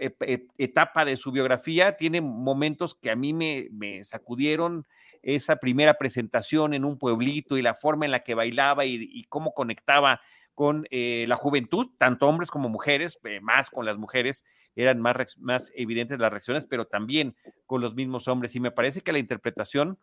etapa 0.56 1.04
de 1.04 1.16
su 1.16 1.30
biografía, 1.30 1.98
tiene 1.98 2.22
momentos 2.22 2.94
que 2.94 3.10
a 3.10 3.16
mí 3.16 3.34
me, 3.34 4.02
sacudieron 4.04 4.86
esa 5.20 5.56
primera 5.56 5.98
presentación 5.98 6.72
en 6.72 6.86
un 6.86 6.96
pueblito 6.96 7.58
y 7.58 7.62
la 7.62 7.74
forma 7.74 8.06
en 8.06 8.10
la 8.10 8.22
que 8.22 8.34
bailaba 8.34 8.86
y, 8.86 9.24
cómo 9.28 9.52
conectaba 9.52 10.22
con 10.54 10.86
eh, 10.90 11.26
la 11.28 11.36
juventud, 11.36 11.88
tanto 11.98 12.26
hombres 12.26 12.50
como 12.50 12.70
mujeres, 12.70 13.18
eh, 13.24 13.40
más 13.42 13.68
con 13.68 13.84
las 13.84 13.98
mujeres, 13.98 14.42
eran 14.74 15.02
más, 15.02 15.36
más 15.36 15.70
evidentes 15.74 16.18
las 16.18 16.30
reacciones, 16.30 16.64
pero 16.64 16.86
también 16.86 17.36
con 17.66 17.82
los 17.82 17.94
mismos 17.94 18.26
hombres. 18.26 18.56
Y 18.56 18.60
me 18.60 18.70
parece 18.70 19.02
que 19.02 19.12
la 19.12 19.18
interpretación 19.18 19.98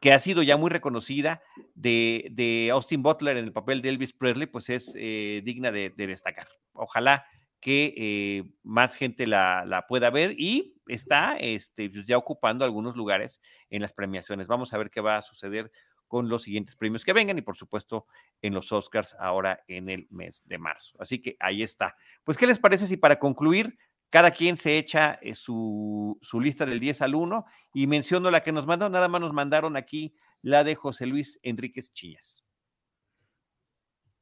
que 0.00 0.12
ha 0.12 0.18
sido 0.18 0.42
ya 0.42 0.56
muy 0.56 0.70
reconocida 0.70 1.42
de, 1.74 2.68
Austin 2.72 3.02
Butler 3.02 3.36
en 3.36 3.44
el 3.44 3.52
papel 3.52 3.82
de 3.82 3.90
Elvis 3.90 4.12
Presley, 4.12 4.46
pues 4.46 4.68
es 4.70 4.92
digna 4.94 5.70
de, 5.70 5.90
destacar 5.96 6.48
ojalá 6.74 7.24
que 7.64 7.94
eh, 7.96 8.44
más 8.62 8.94
gente 8.94 9.26
la, 9.26 9.86
pueda 9.88 10.10
ver 10.10 10.38
y 10.38 10.76
está 10.86 11.38
este, 11.38 11.88
pues, 11.88 12.04
ya 12.04 12.18
ocupando 12.18 12.62
algunos 12.62 12.94
lugares 12.94 13.40
en 13.70 13.80
las 13.80 13.94
premiaciones. 13.94 14.48
Vamos 14.48 14.74
a 14.74 14.78
ver 14.78 14.90
qué 14.90 15.00
va 15.00 15.16
a 15.16 15.22
suceder 15.22 15.72
con 16.06 16.28
los 16.28 16.42
siguientes 16.42 16.76
premios 16.76 17.06
que 17.06 17.14
vengan 17.14 17.38
y 17.38 17.42
por 17.42 17.56
supuesto 17.56 18.06
en 18.42 18.52
los 18.52 18.70
Oscars 18.70 19.16
ahora 19.18 19.64
en 19.66 19.88
el 19.88 20.06
mes 20.10 20.42
de 20.44 20.58
marzo. 20.58 20.94
Así 21.00 21.22
que 21.22 21.38
ahí 21.40 21.62
está. 21.62 21.96
Pues, 22.22 22.36
¿qué 22.36 22.46
les 22.46 22.58
parece 22.58 22.86
si 22.86 22.98
para 22.98 23.18
concluir 23.18 23.78
cada 24.14 24.30
quien 24.30 24.56
se 24.56 24.78
echa 24.78 25.18
eh, 25.22 25.34
su, 25.34 26.16
lista 26.40 26.64
del 26.64 26.78
10 26.78 27.02
al 27.02 27.16
1 27.16 27.44
y 27.72 27.88
menciono 27.88 28.30
la 28.30 28.44
que 28.44 28.52
nos 28.52 28.64
mandó, 28.64 28.88
nada 28.88 29.08
más 29.08 29.20
nos 29.20 29.32
mandaron 29.32 29.76
aquí 29.76 30.14
la 30.40 30.62
de 30.62 30.76
José 30.76 31.06
Luis 31.06 31.40
Enríquez 31.42 31.92
Chiñas. 31.92 32.44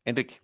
Enrique. 0.07 0.41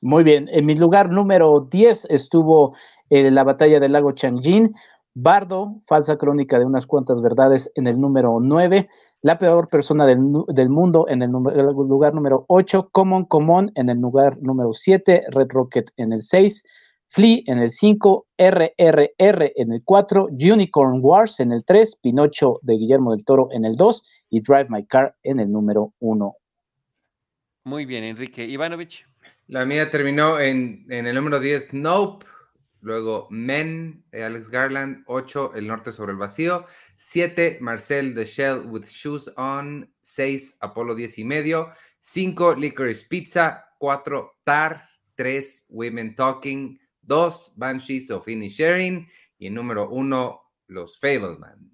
Muy 0.00 0.24
bien, 0.24 0.48
en 0.50 0.64
mi 0.64 0.76
lugar 0.76 1.10
número 1.10 1.68
10 1.70 2.06
estuvo 2.06 2.74
eh, 3.10 3.30
la 3.30 3.44
batalla 3.44 3.80
del 3.80 3.92
lago 3.92 4.12
Changjin, 4.12 4.74
Bardo, 5.12 5.82
falsa 5.86 6.16
crónica 6.16 6.58
de 6.58 6.64
unas 6.64 6.86
cuantas 6.86 7.20
verdades 7.20 7.70
en 7.74 7.86
el 7.86 8.00
número 8.00 8.38
9, 8.40 8.88
la 9.20 9.36
peor 9.36 9.68
persona 9.68 10.06
del, 10.06 10.20
mundo 10.70 11.04
en 11.06 11.20
el, 11.20 11.30
lugar 11.30 12.14
número 12.14 12.46
8, 12.48 12.88
Common 12.92 13.26
Common 13.26 13.72
en 13.74 13.90
el 13.90 13.98
lugar 13.98 14.38
número 14.40 14.72
7, 14.72 15.24
Red 15.32 15.48
Rocket 15.50 15.90
en 15.98 16.14
el 16.14 16.22
6, 16.22 16.64
Flea 17.10 17.42
en 17.46 17.58
el 17.58 17.70
5, 17.70 18.26
RRR 18.36 19.52
en 19.56 19.72
el 19.72 19.82
4, 19.84 20.26
Unicorn 20.30 21.00
Wars 21.02 21.40
en 21.40 21.52
el 21.52 21.64
3, 21.64 22.00
Pinocho 22.02 22.60
de 22.62 22.74
Guillermo 22.74 23.12
del 23.14 23.24
Toro 23.24 23.48
en 23.52 23.64
el 23.64 23.76
2 23.76 24.02
y 24.30 24.40
Drive 24.42 24.66
My 24.68 24.86
Car 24.86 25.16
en 25.22 25.40
el 25.40 25.50
número 25.50 25.94
1. 26.00 26.36
Muy 27.64 27.86
bien, 27.86 28.04
Enrique. 28.04 28.44
Ivanovich. 28.44 29.06
La 29.46 29.64
mía 29.64 29.90
terminó 29.90 30.38
en, 30.38 30.84
el 30.90 31.14
número 31.14 31.40
10, 31.40 31.72
Nope. 31.72 32.26
Luego 32.80 33.26
Men, 33.30 34.04
de 34.10 34.24
Alex 34.24 34.50
Garland. 34.50 35.02
8, 35.06 35.52
El 35.54 35.66
Norte 35.66 35.90
sobre 35.92 36.12
el 36.12 36.18
Vacío. 36.18 36.64
7, 36.96 37.58
Marcel 37.60 38.14
The 38.14 38.26
Shell 38.26 38.66
with 38.66 38.84
Shoes 38.84 39.32
On. 39.36 39.90
6, 40.02 40.58
Apolo 40.60 40.94
10 40.94 41.18
y 41.18 41.24
medio. 41.24 41.70
5, 42.00 42.54
Licorice 42.54 43.06
Pizza. 43.08 43.64
4, 43.78 44.38
Tar. 44.44 44.88
3, 45.14 45.66
Women 45.70 46.14
Talking. 46.14 46.78
2, 47.08 47.54
Banshees 47.56 48.10
of 48.10 48.26
Sharing. 48.28 49.08
Y 49.38 49.48
el 49.48 49.54
número 49.54 49.88
1, 49.90 50.40
Los 50.68 50.98
Fableman. 51.00 51.72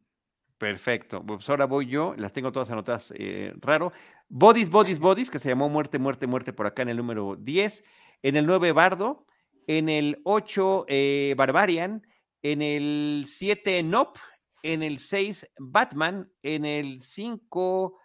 Perfecto. 0.56 1.22
Pues 1.24 1.48
ahora 1.50 1.66
voy 1.66 1.86
yo. 1.86 2.14
Las 2.16 2.32
tengo 2.32 2.52
todas 2.52 2.70
anotadas 2.70 3.12
eh, 3.16 3.52
raro. 3.56 3.92
Bodies, 4.28 4.70
Bodies, 4.70 4.98
Bodies, 4.98 5.30
que 5.30 5.38
se 5.38 5.48
llamó 5.48 5.68
Muerte, 5.68 5.98
Muerte, 5.98 6.26
Muerte 6.26 6.52
por 6.52 6.66
acá 6.66 6.82
en 6.82 6.88
el 6.88 6.96
número 6.96 7.36
10. 7.36 7.84
En 8.22 8.36
el 8.36 8.46
9, 8.46 8.72
Bardo. 8.72 9.26
En 9.66 9.88
el 9.88 10.20
8, 10.24 10.86
eh, 10.88 11.34
Barbarian. 11.36 12.06
En 12.42 12.62
el 12.62 13.24
7, 13.26 13.82
Nop. 13.82 14.16
En 14.62 14.82
el 14.82 14.98
6, 14.98 15.48
Batman. 15.58 16.30
En 16.42 16.64
el 16.64 17.02
5, 17.02 17.98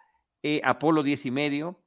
eh, 0.44 0.62
Apolo 0.64 1.04
10 1.04 1.28
y 1.28 1.32
medio. 1.32 1.84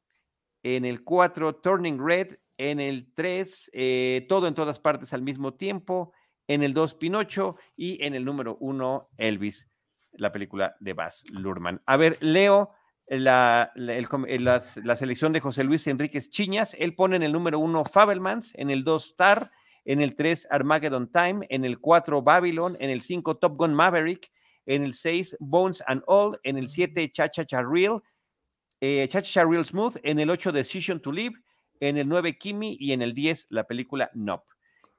En 0.62 0.84
el 0.84 1.02
4, 1.02 1.56
Turning 1.56 1.98
Red. 1.98 2.36
En 2.70 2.78
el 2.78 3.12
3, 3.14 3.70
eh, 3.72 4.26
Todo 4.28 4.46
en 4.46 4.54
todas 4.54 4.78
partes 4.78 5.12
al 5.12 5.22
mismo 5.22 5.54
tiempo. 5.54 6.12
En 6.46 6.62
el 6.62 6.74
2, 6.74 6.94
Pinocho. 6.94 7.56
Y 7.76 8.02
en 8.04 8.14
el 8.14 8.24
número 8.24 8.56
1, 8.60 9.10
Elvis, 9.16 9.68
la 10.12 10.30
película 10.30 10.76
de 10.78 10.92
Baz 10.92 11.24
Luhrmann. 11.30 11.82
A 11.86 11.96
ver, 11.96 12.18
Leo 12.20 12.70
la, 13.08 13.72
la, 13.74 14.96
selección 14.96 15.32
de 15.32 15.40
José 15.40 15.64
Luis 15.64 15.86
Enríquez 15.86 16.30
Chiñas. 16.30 16.74
Él 16.78 16.94
pone 16.94 17.16
en 17.16 17.22
el 17.22 17.32
número 17.32 17.58
uno 17.58 17.84
Fabelmans, 17.84 18.52
en 18.54 18.70
el 18.70 18.84
dos 18.84 19.06
Star, 19.06 19.50
en 19.84 20.00
el 20.00 20.14
tres 20.14 20.46
Armageddon 20.50 21.10
Time, 21.10 21.46
en 21.50 21.64
el 21.64 21.78
cuatro 21.78 22.22
Babylon, 22.22 22.76
en 22.80 22.90
el 22.90 23.02
cinco 23.02 23.36
Top 23.36 23.56
Gun 23.56 23.74
Maverick, 23.74 24.30
en 24.66 24.84
el 24.84 24.94
seis 24.94 25.36
Bones 25.40 25.82
and 25.86 26.02
All, 26.06 26.38
en 26.44 26.56
el 26.56 26.68
siete 26.68 27.10
Cha 27.10 27.28
Cha 27.28 27.44
Cha 27.44 27.62
Real, 27.62 28.00
eh, 28.80 29.06
Cha 29.08 29.20
Cha 29.20 29.44
Real 29.44 29.66
Smooth, 29.66 29.96
en 30.02 30.20
el 30.20 30.30
ocho 30.30 30.52
Decision 30.52 31.00
to 31.00 31.10
Live, 31.12 31.34
en 31.82 31.98
el 31.98 32.08
nueve 32.08 32.38
Kimi 32.38 32.76
y 32.78 32.92
en 32.92 33.02
el 33.02 33.12
diez 33.12 33.46
la 33.50 33.64
película 33.64 34.08
Nope. 34.14 34.46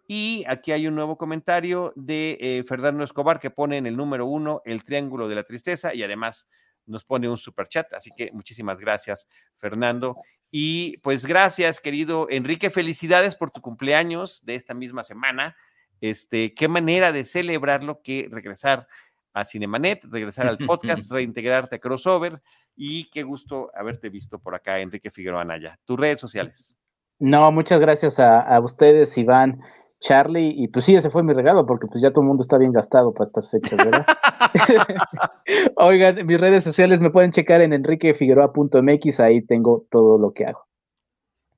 Y 0.06 0.44
aquí 0.50 0.74
hay 0.74 0.86
un 0.86 0.96
nuevo 0.96 1.18
comentario 1.18 1.94
de 1.96 2.38
eh, 2.42 2.64
Fernando 2.68 3.06
Escobar 3.06 3.40
que 3.40 3.50
pone 3.50 3.78
en 3.78 3.86
el 3.86 3.96
número 3.96 4.26
uno 4.26 4.62
el 4.66 4.84
Triángulo 4.84 5.30
de 5.30 5.36
la 5.36 5.44
Tristeza 5.44 5.96
y 5.96 6.04
además 6.04 6.50
nos 6.86 7.06
pone 7.06 7.30
un 7.30 7.38
super 7.38 7.70
chat. 7.70 7.94
Así 7.94 8.12
que 8.12 8.32
muchísimas 8.34 8.80
gracias, 8.80 9.30
Fernando. 9.56 10.14
Y 10.52 10.98
pues 10.98 11.26
gracias, 11.26 11.80
querido 11.80 12.28
Enrique. 12.30 12.70
Felicidades 12.70 13.38
por 13.38 13.52
tu 13.52 13.62
cumpleaños 13.62 14.44
de 14.44 14.56
esta 14.56 14.74
misma 14.74 15.04
semana. 15.04 15.56
Este, 16.02 16.54
qué 16.54 16.68
manera 16.68 17.14
de 17.14 17.24
celebrarlo 17.24 18.02
que 18.02 18.28
regresar 18.30 18.88
a 19.32 19.46
Cinemanet, 19.46 20.04
regresar 20.04 20.48
al 20.48 20.58
podcast, 20.68 21.10
reintegrarte 21.10 21.78
a 21.78 21.80
Crossover 21.80 22.42
y 22.76 23.10
qué 23.10 23.24
gusto 23.24 23.72
haberte 23.76 24.10
visto 24.10 24.40
por 24.40 24.56
acá, 24.56 24.80
Enrique 24.80 25.12
Figueroa 25.12 25.42
Anaya. 25.42 25.80
Tus 25.86 26.00
redes 26.00 26.20
sociales. 26.20 26.78
No, 27.20 27.52
muchas 27.52 27.80
gracias 27.80 28.20
a, 28.20 28.42
a 28.42 28.60
ustedes, 28.60 29.18
Iván. 29.18 29.60
Charlie, 30.00 30.54
y 30.58 30.68
pues 30.68 30.84
sí, 30.84 30.96
ese 30.96 31.10
fue 31.10 31.24
mi 31.24 31.32
regalo, 31.32 31.66
porque 31.66 31.88
pues 31.88 32.02
ya 32.02 32.12
todo 32.12 32.22
el 32.24 32.28
mundo 32.28 32.42
está 32.42 32.58
bien 32.58 32.74
gastado 32.74 33.14
para 33.14 33.28
estas 33.28 33.50
fechas, 33.50 33.78
¿verdad? 33.78 34.06
Oigan, 35.78 36.26
mis 36.26 36.40
redes 36.40 36.64
sociales 36.64 37.00
me 37.00 37.10
pueden 37.10 37.32
checar 37.32 37.62
en 37.62 37.72
enriquefigueroa.mx, 37.72 39.20
ahí 39.22 39.42
tengo 39.46 39.88
todo 39.90 40.18
lo 40.18 40.34
que 40.34 40.46
hago. 40.46 40.68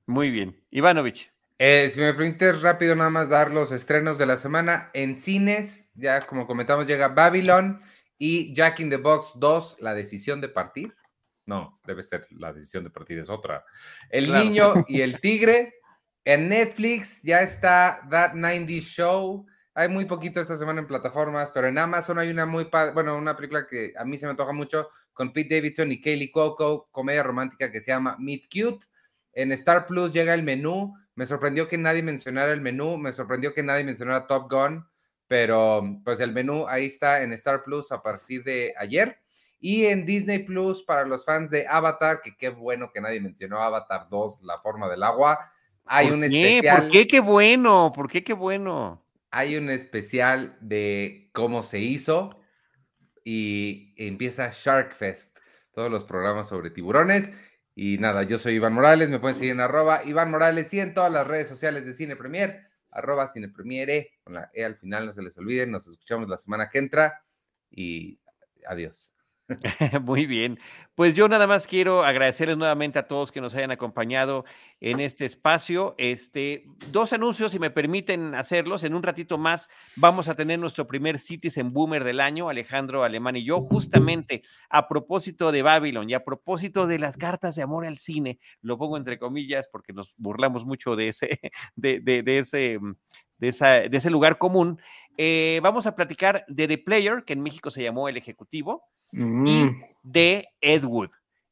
Muy 0.06 0.30
bien. 0.30 0.62
Ivanovich. 0.70 1.32
Eh, 1.58 1.88
si 1.90 1.98
me 1.98 2.12
permites 2.12 2.60
rápido 2.60 2.94
nada 2.94 3.10
más 3.10 3.28
dar 3.28 3.50
los 3.50 3.72
estrenos 3.72 4.18
de 4.18 4.26
la 4.26 4.36
semana 4.36 4.90
en 4.92 5.16
cines, 5.16 5.90
ya 5.94 6.20
como 6.20 6.46
comentamos 6.46 6.86
llega 6.86 7.08
Babylon 7.08 7.80
y 8.18 8.54
Jack 8.54 8.80
in 8.80 8.90
the 8.90 8.96
Box 8.96 9.32
2, 9.36 9.78
La 9.80 9.94
decisión 9.94 10.40
de 10.40 10.50
partir. 10.50 10.94
No, 11.46 11.80
debe 11.86 12.02
ser 12.02 12.26
la 12.30 12.52
decisión 12.52 12.82
de 12.82 12.90
partir, 12.90 13.18
es 13.18 13.30
otra. 13.30 13.64
El 14.10 14.32
niño 14.32 14.84
y 14.88 15.00
el 15.02 15.20
tigre, 15.20 15.74
en 16.24 16.48
Netflix 16.48 17.22
ya 17.22 17.40
está 17.40 18.00
That 18.10 18.34
90 18.34 18.72
Show. 18.80 19.46
Hay 19.74 19.88
muy 19.88 20.06
poquito 20.06 20.40
esta 20.40 20.56
semana 20.56 20.80
en 20.80 20.88
plataformas, 20.88 21.52
pero 21.52 21.68
en 21.68 21.78
Amazon 21.78 22.18
hay 22.18 22.30
una 22.30 22.46
muy 22.46 22.68
bueno, 22.92 23.16
una 23.16 23.36
película 23.36 23.66
que 23.66 23.92
a 23.96 24.04
mí 24.04 24.18
se 24.18 24.26
me 24.26 24.30
antoja 24.30 24.52
mucho 24.52 24.88
con 25.12 25.32
Pete 25.32 25.54
Davidson 25.54 25.92
y 25.92 26.00
Kaylee 26.00 26.32
Cuoco, 26.32 26.88
comedia 26.90 27.22
romántica 27.22 27.70
que 27.70 27.80
se 27.80 27.92
llama 27.92 28.16
Meet 28.18 28.44
Cute. 28.52 28.86
En 29.32 29.52
Star 29.52 29.86
Plus 29.86 30.12
llega 30.12 30.34
el 30.34 30.42
menú. 30.42 30.94
Me 31.14 31.26
sorprendió 31.26 31.68
que 31.68 31.78
nadie 31.78 32.02
mencionara 32.02 32.52
el 32.52 32.60
menú, 32.60 32.98
me 32.98 33.12
sorprendió 33.12 33.54
que 33.54 33.62
nadie 33.62 33.84
mencionara 33.84 34.26
Top 34.26 34.50
Gun, 34.50 34.84
pero 35.28 35.82
pues 36.04 36.20
el 36.20 36.32
menú 36.32 36.66
ahí 36.68 36.86
está 36.86 37.22
en 37.22 37.32
Star 37.34 37.62
Plus 37.62 37.92
a 37.92 38.02
partir 38.02 38.42
de 38.42 38.74
ayer 38.76 39.20
y 39.58 39.86
en 39.86 40.04
Disney 40.04 40.40
Plus 40.40 40.82
para 40.82 41.04
los 41.04 41.24
fans 41.24 41.50
de 41.50 41.66
Avatar, 41.66 42.20
que 42.22 42.36
qué 42.36 42.50
bueno 42.50 42.90
que 42.92 43.00
nadie 43.00 43.20
mencionó 43.20 43.60
Avatar 43.62 44.08
2, 44.10 44.42
La 44.42 44.58
forma 44.58 44.88
del 44.88 45.02
agua. 45.02 45.38
Hay 45.84 46.10
un 46.10 46.24
especial. 46.24 46.82
¿Por 46.82 46.90
qué 46.90 47.06
qué 47.06 47.20
bueno? 47.20 47.92
¿Por 47.94 48.10
qué 48.10 48.22
qué 48.22 48.32
bueno? 48.32 49.04
Hay 49.30 49.56
un 49.56 49.70
especial 49.70 50.56
de 50.60 51.30
cómo 51.32 51.62
se 51.62 51.78
hizo 51.78 52.40
y 53.24 53.94
empieza 53.96 54.50
Shark 54.52 54.94
Fest, 54.94 55.38
todos 55.72 55.90
los 55.90 56.04
programas 56.04 56.48
sobre 56.48 56.70
tiburones. 56.70 57.32
Y 57.74 57.98
nada, 57.98 58.22
yo 58.22 58.38
soy 58.38 58.54
Iván 58.54 58.72
Morales, 58.72 59.10
me 59.10 59.18
pueden 59.18 59.36
seguir 59.36 59.52
en 59.52 59.60
arroba 59.60 60.02
Iván 60.04 60.30
Morales 60.30 60.72
y 60.72 60.80
en 60.80 60.94
todas 60.94 61.12
las 61.12 61.26
redes 61.26 61.48
sociales 61.48 61.84
de 61.84 61.92
Cine 61.92 62.16
Premier, 62.16 62.68
arroba 62.90 63.26
Cine 63.26 63.50
Premiere, 63.50 64.12
con 64.24 64.34
la 64.34 64.50
E 64.54 64.64
al 64.64 64.76
final, 64.76 65.06
no 65.06 65.12
se 65.12 65.22
les 65.22 65.36
olviden, 65.36 65.72
nos 65.72 65.86
escuchamos 65.86 66.28
la 66.28 66.38
semana 66.38 66.70
que 66.70 66.78
entra 66.78 67.22
y 67.70 68.18
adiós. 68.66 69.12
Muy 70.02 70.26
bien. 70.26 70.58
Pues 70.94 71.14
yo 71.14 71.28
nada 71.28 71.46
más 71.46 71.66
quiero 71.66 72.04
agradecerles 72.04 72.56
nuevamente 72.56 72.98
a 72.98 73.06
todos 73.06 73.30
que 73.30 73.40
nos 73.40 73.54
hayan 73.54 73.70
acompañado 73.70 74.44
en 74.80 74.98
este 74.98 75.24
espacio. 75.24 75.94
Este, 75.98 76.64
dos 76.90 77.12
anuncios, 77.12 77.52
si 77.52 77.58
me 77.58 77.70
permiten 77.70 78.34
hacerlos. 78.34 78.82
En 78.82 78.94
un 78.94 79.02
ratito 79.02 79.38
más 79.38 79.68
vamos 79.94 80.28
a 80.28 80.34
tener 80.34 80.58
nuestro 80.58 80.86
primer 80.86 81.18
Citizen 81.18 81.72
Boomer 81.72 82.02
del 82.02 82.20
año, 82.20 82.48
Alejandro 82.48 83.04
Alemán 83.04 83.36
y 83.36 83.44
yo, 83.44 83.60
justamente 83.60 84.42
a 84.68 84.88
propósito 84.88 85.52
de 85.52 85.62
Babylon 85.62 86.10
y 86.10 86.14
a 86.14 86.24
propósito 86.24 86.86
de 86.86 86.98
las 86.98 87.16
cartas 87.16 87.54
de 87.54 87.62
amor 87.62 87.86
al 87.86 87.98
cine. 87.98 88.38
Lo 88.62 88.78
pongo 88.78 88.96
entre 88.96 89.18
comillas 89.18 89.68
porque 89.70 89.92
nos 89.92 90.12
burlamos 90.16 90.64
mucho 90.64 90.96
de 90.96 91.08
ese, 91.08 91.40
de, 91.76 92.00
de, 92.00 92.38
ese, 92.38 92.80
de, 93.38 93.48
esa, 93.48 93.80
de 93.80 93.96
ese 93.96 94.10
lugar 94.10 94.38
común. 94.38 94.80
Eh, 95.18 95.60
vamos 95.62 95.86
a 95.86 95.94
platicar 95.94 96.44
de 96.48 96.68
The 96.68 96.78
Player, 96.78 97.24
que 97.24 97.32
en 97.32 97.42
México 97.42 97.70
se 97.70 97.82
llamó 97.82 98.08
El 98.08 98.16
Ejecutivo 98.16 98.84
y 99.12 99.18
mm. 99.18 99.82
de 100.02 100.48
Ed 100.60 100.84
Wood. 100.84 101.10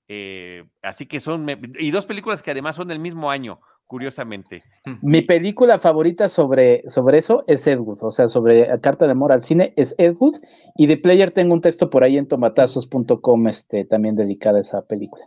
Eh, 0.08 0.64
así 0.82 1.06
que 1.06 1.20
son, 1.20 1.46
y 1.78 1.90
dos 1.90 2.04
películas 2.04 2.42
que 2.42 2.50
además 2.50 2.76
son 2.76 2.88
del 2.88 2.98
mismo 2.98 3.30
año, 3.30 3.60
curiosamente. 3.86 4.62
Mi 5.00 5.22
película 5.22 5.78
favorita 5.78 6.28
sobre, 6.28 6.82
sobre 6.88 7.18
eso 7.18 7.44
es 7.46 7.66
Ed 7.66 7.78
Wood, 7.78 8.02
o 8.02 8.10
sea, 8.10 8.28
sobre 8.28 8.68
Carta 8.80 9.06
de 9.06 9.12
Amor 9.12 9.32
al 9.32 9.40
Cine 9.40 9.72
es 9.76 9.94
Ed 9.98 10.14
Wood, 10.18 10.36
y 10.76 10.86
de 10.86 10.98
Player 10.98 11.30
tengo 11.30 11.54
un 11.54 11.62
texto 11.62 11.88
por 11.88 12.04
ahí 12.04 12.18
en 12.18 12.28
tomatazos.com 12.28 13.48
este, 13.48 13.84
también 13.86 14.14
dedicado 14.14 14.58
a 14.58 14.60
esa 14.60 14.82
película. 14.86 15.24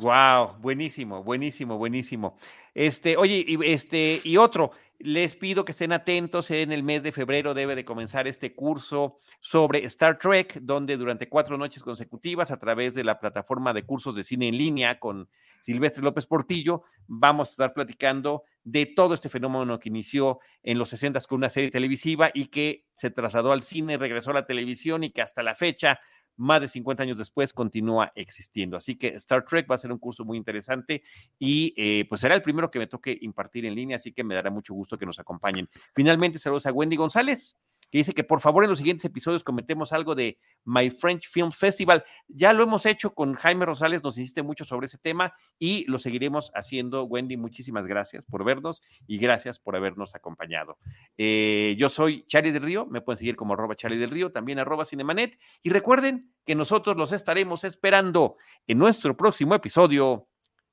Wow, 0.00 0.60
buenísimo, 0.60 1.22
buenísimo, 1.22 1.78
buenísimo. 1.78 2.36
Este, 2.74 3.16
oye, 3.16 3.44
y, 3.46 3.58
este, 3.64 4.20
y 4.24 4.36
otro, 4.36 4.72
les 4.98 5.34
pido 5.36 5.64
que 5.64 5.72
estén 5.72 5.92
atentos. 5.92 6.50
En 6.50 6.72
el 6.72 6.82
mes 6.82 7.02
de 7.02 7.12
febrero 7.12 7.54
debe 7.54 7.74
de 7.74 7.84
comenzar 7.84 8.26
este 8.26 8.54
curso 8.54 9.18
sobre 9.40 9.84
Star 9.86 10.18
Trek, 10.18 10.58
donde 10.60 10.96
durante 10.96 11.28
cuatro 11.28 11.58
noches 11.58 11.82
consecutivas, 11.82 12.50
a 12.50 12.58
través 12.58 12.94
de 12.94 13.04
la 13.04 13.18
plataforma 13.18 13.72
de 13.72 13.84
cursos 13.84 14.16
de 14.16 14.22
cine 14.22 14.48
en 14.48 14.58
línea 14.58 14.98
con 14.98 15.28
Silvestre 15.60 16.02
López 16.02 16.26
Portillo, 16.26 16.82
vamos 17.06 17.48
a 17.48 17.52
estar 17.52 17.72
platicando 17.74 18.44
de 18.64 18.86
todo 18.86 19.14
este 19.14 19.28
fenómeno 19.28 19.78
que 19.78 19.88
inició 19.90 20.40
en 20.62 20.78
los 20.78 20.88
60 20.88 21.20
con 21.22 21.36
una 21.36 21.48
serie 21.48 21.70
televisiva 21.70 22.30
y 22.32 22.46
que 22.46 22.86
se 22.94 23.10
trasladó 23.10 23.52
al 23.52 23.62
cine, 23.62 23.98
regresó 23.98 24.30
a 24.30 24.34
la 24.34 24.46
televisión 24.46 25.04
y 25.04 25.10
que 25.10 25.22
hasta 25.22 25.42
la 25.42 25.54
fecha 25.54 26.00
más 26.36 26.60
de 26.60 26.68
50 26.68 27.02
años 27.02 27.18
después 27.18 27.52
continúa 27.52 28.12
existiendo. 28.14 28.76
Así 28.76 28.96
que 28.96 29.08
Star 29.08 29.44
Trek 29.44 29.70
va 29.70 29.74
a 29.76 29.78
ser 29.78 29.92
un 29.92 29.98
curso 29.98 30.24
muy 30.24 30.36
interesante 30.36 31.02
y 31.38 31.74
eh, 31.76 32.06
pues 32.08 32.20
será 32.20 32.34
el 32.34 32.42
primero 32.42 32.70
que 32.70 32.78
me 32.78 32.86
toque 32.86 33.16
impartir 33.20 33.66
en 33.66 33.74
línea, 33.74 33.96
así 33.96 34.12
que 34.12 34.24
me 34.24 34.34
dará 34.34 34.50
mucho 34.50 34.74
gusto 34.74 34.98
que 34.98 35.06
nos 35.06 35.18
acompañen. 35.18 35.68
Finalmente, 35.94 36.38
saludos 36.38 36.66
a 36.66 36.72
Wendy 36.72 36.96
González 36.96 37.56
que 37.94 37.98
dice 37.98 38.12
que 38.12 38.24
por 38.24 38.40
favor 38.40 38.64
en 38.64 38.70
los 38.70 38.80
siguientes 38.80 39.04
episodios 39.04 39.44
comentemos 39.44 39.92
algo 39.92 40.16
de 40.16 40.36
My 40.64 40.90
French 40.90 41.30
Film 41.30 41.52
Festival. 41.52 42.04
Ya 42.26 42.52
lo 42.52 42.64
hemos 42.64 42.86
hecho 42.86 43.14
con 43.14 43.34
Jaime 43.34 43.66
Rosales, 43.66 44.02
nos 44.02 44.18
insiste 44.18 44.42
mucho 44.42 44.64
sobre 44.64 44.86
ese 44.86 44.98
tema 44.98 45.32
y 45.60 45.84
lo 45.88 46.00
seguiremos 46.00 46.50
haciendo. 46.56 47.04
Wendy, 47.04 47.36
muchísimas 47.36 47.86
gracias 47.86 48.24
por 48.24 48.42
vernos 48.42 48.82
y 49.06 49.18
gracias 49.18 49.60
por 49.60 49.76
habernos 49.76 50.16
acompañado. 50.16 50.76
Eh, 51.16 51.76
yo 51.78 51.88
soy 51.88 52.24
Charlie 52.26 52.50
del 52.50 52.64
Río, 52.64 52.84
me 52.84 53.00
pueden 53.00 53.18
seguir 53.18 53.36
como 53.36 53.54
arroba 53.54 53.76
Charlie 53.76 53.98
del 53.98 54.10
Río, 54.10 54.32
también 54.32 54.58
arroba 54.58 54.84
Cinemanet 54.84 55.38
y 55.62 55.70
recuerden 55.70 56.34
que 56.44 56.56
nosotros 56.56 56.96
los 56.96 57.12
estaremos 57.12 57.62
esperando 57.62 58.38
en 58.66 58.78
nuestro 58.78 59.16
próximo 59.16 59.54
episodio 59.54 60.26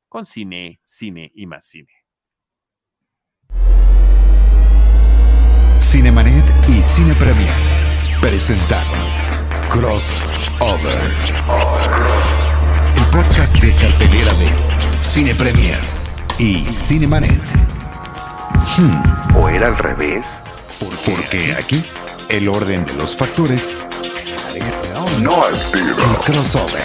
con 0.09 0.25
Cine, 0.25 0.81
Cine 0.83 1.31
y 1.35 1.45
más 1.45 1.67
Cine. 1.67 2.00
Cinemanet 5.81 6.45
y 6.69 6.81
Cine 6.81 7.13
Premier 7.15 7.53
presentaron 8.21 8.99
Crossover. 9.71 11.11
El 12.95 13.05
podcast 13.07 13.55
de 13.55 13.75
cartelera 13.75 14.33
de 14.35 14.47
Cine 15.01 15.33
Premier 15.35 15.79
y 16.37 16.63
Cinemanet. 16.69 17.41
Hmm. 18.77 19.35
¿O 19.35 19.49
era 19.49 19.67
al 19.67 19.77
revés? 19.77 20.25
Porque 21.05 21.55
aquí 21.55 21.83
el 22.29 22.47
orden 22.47 22.85
de 22.85 22.93
los 22.93 23.15
factores 23.15 23.75
no 25.19 25.43
altera. 25.43 25.85
El 25.85 26.17
crossover. 26.23 26.83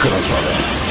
Crossover. 0.00 0.85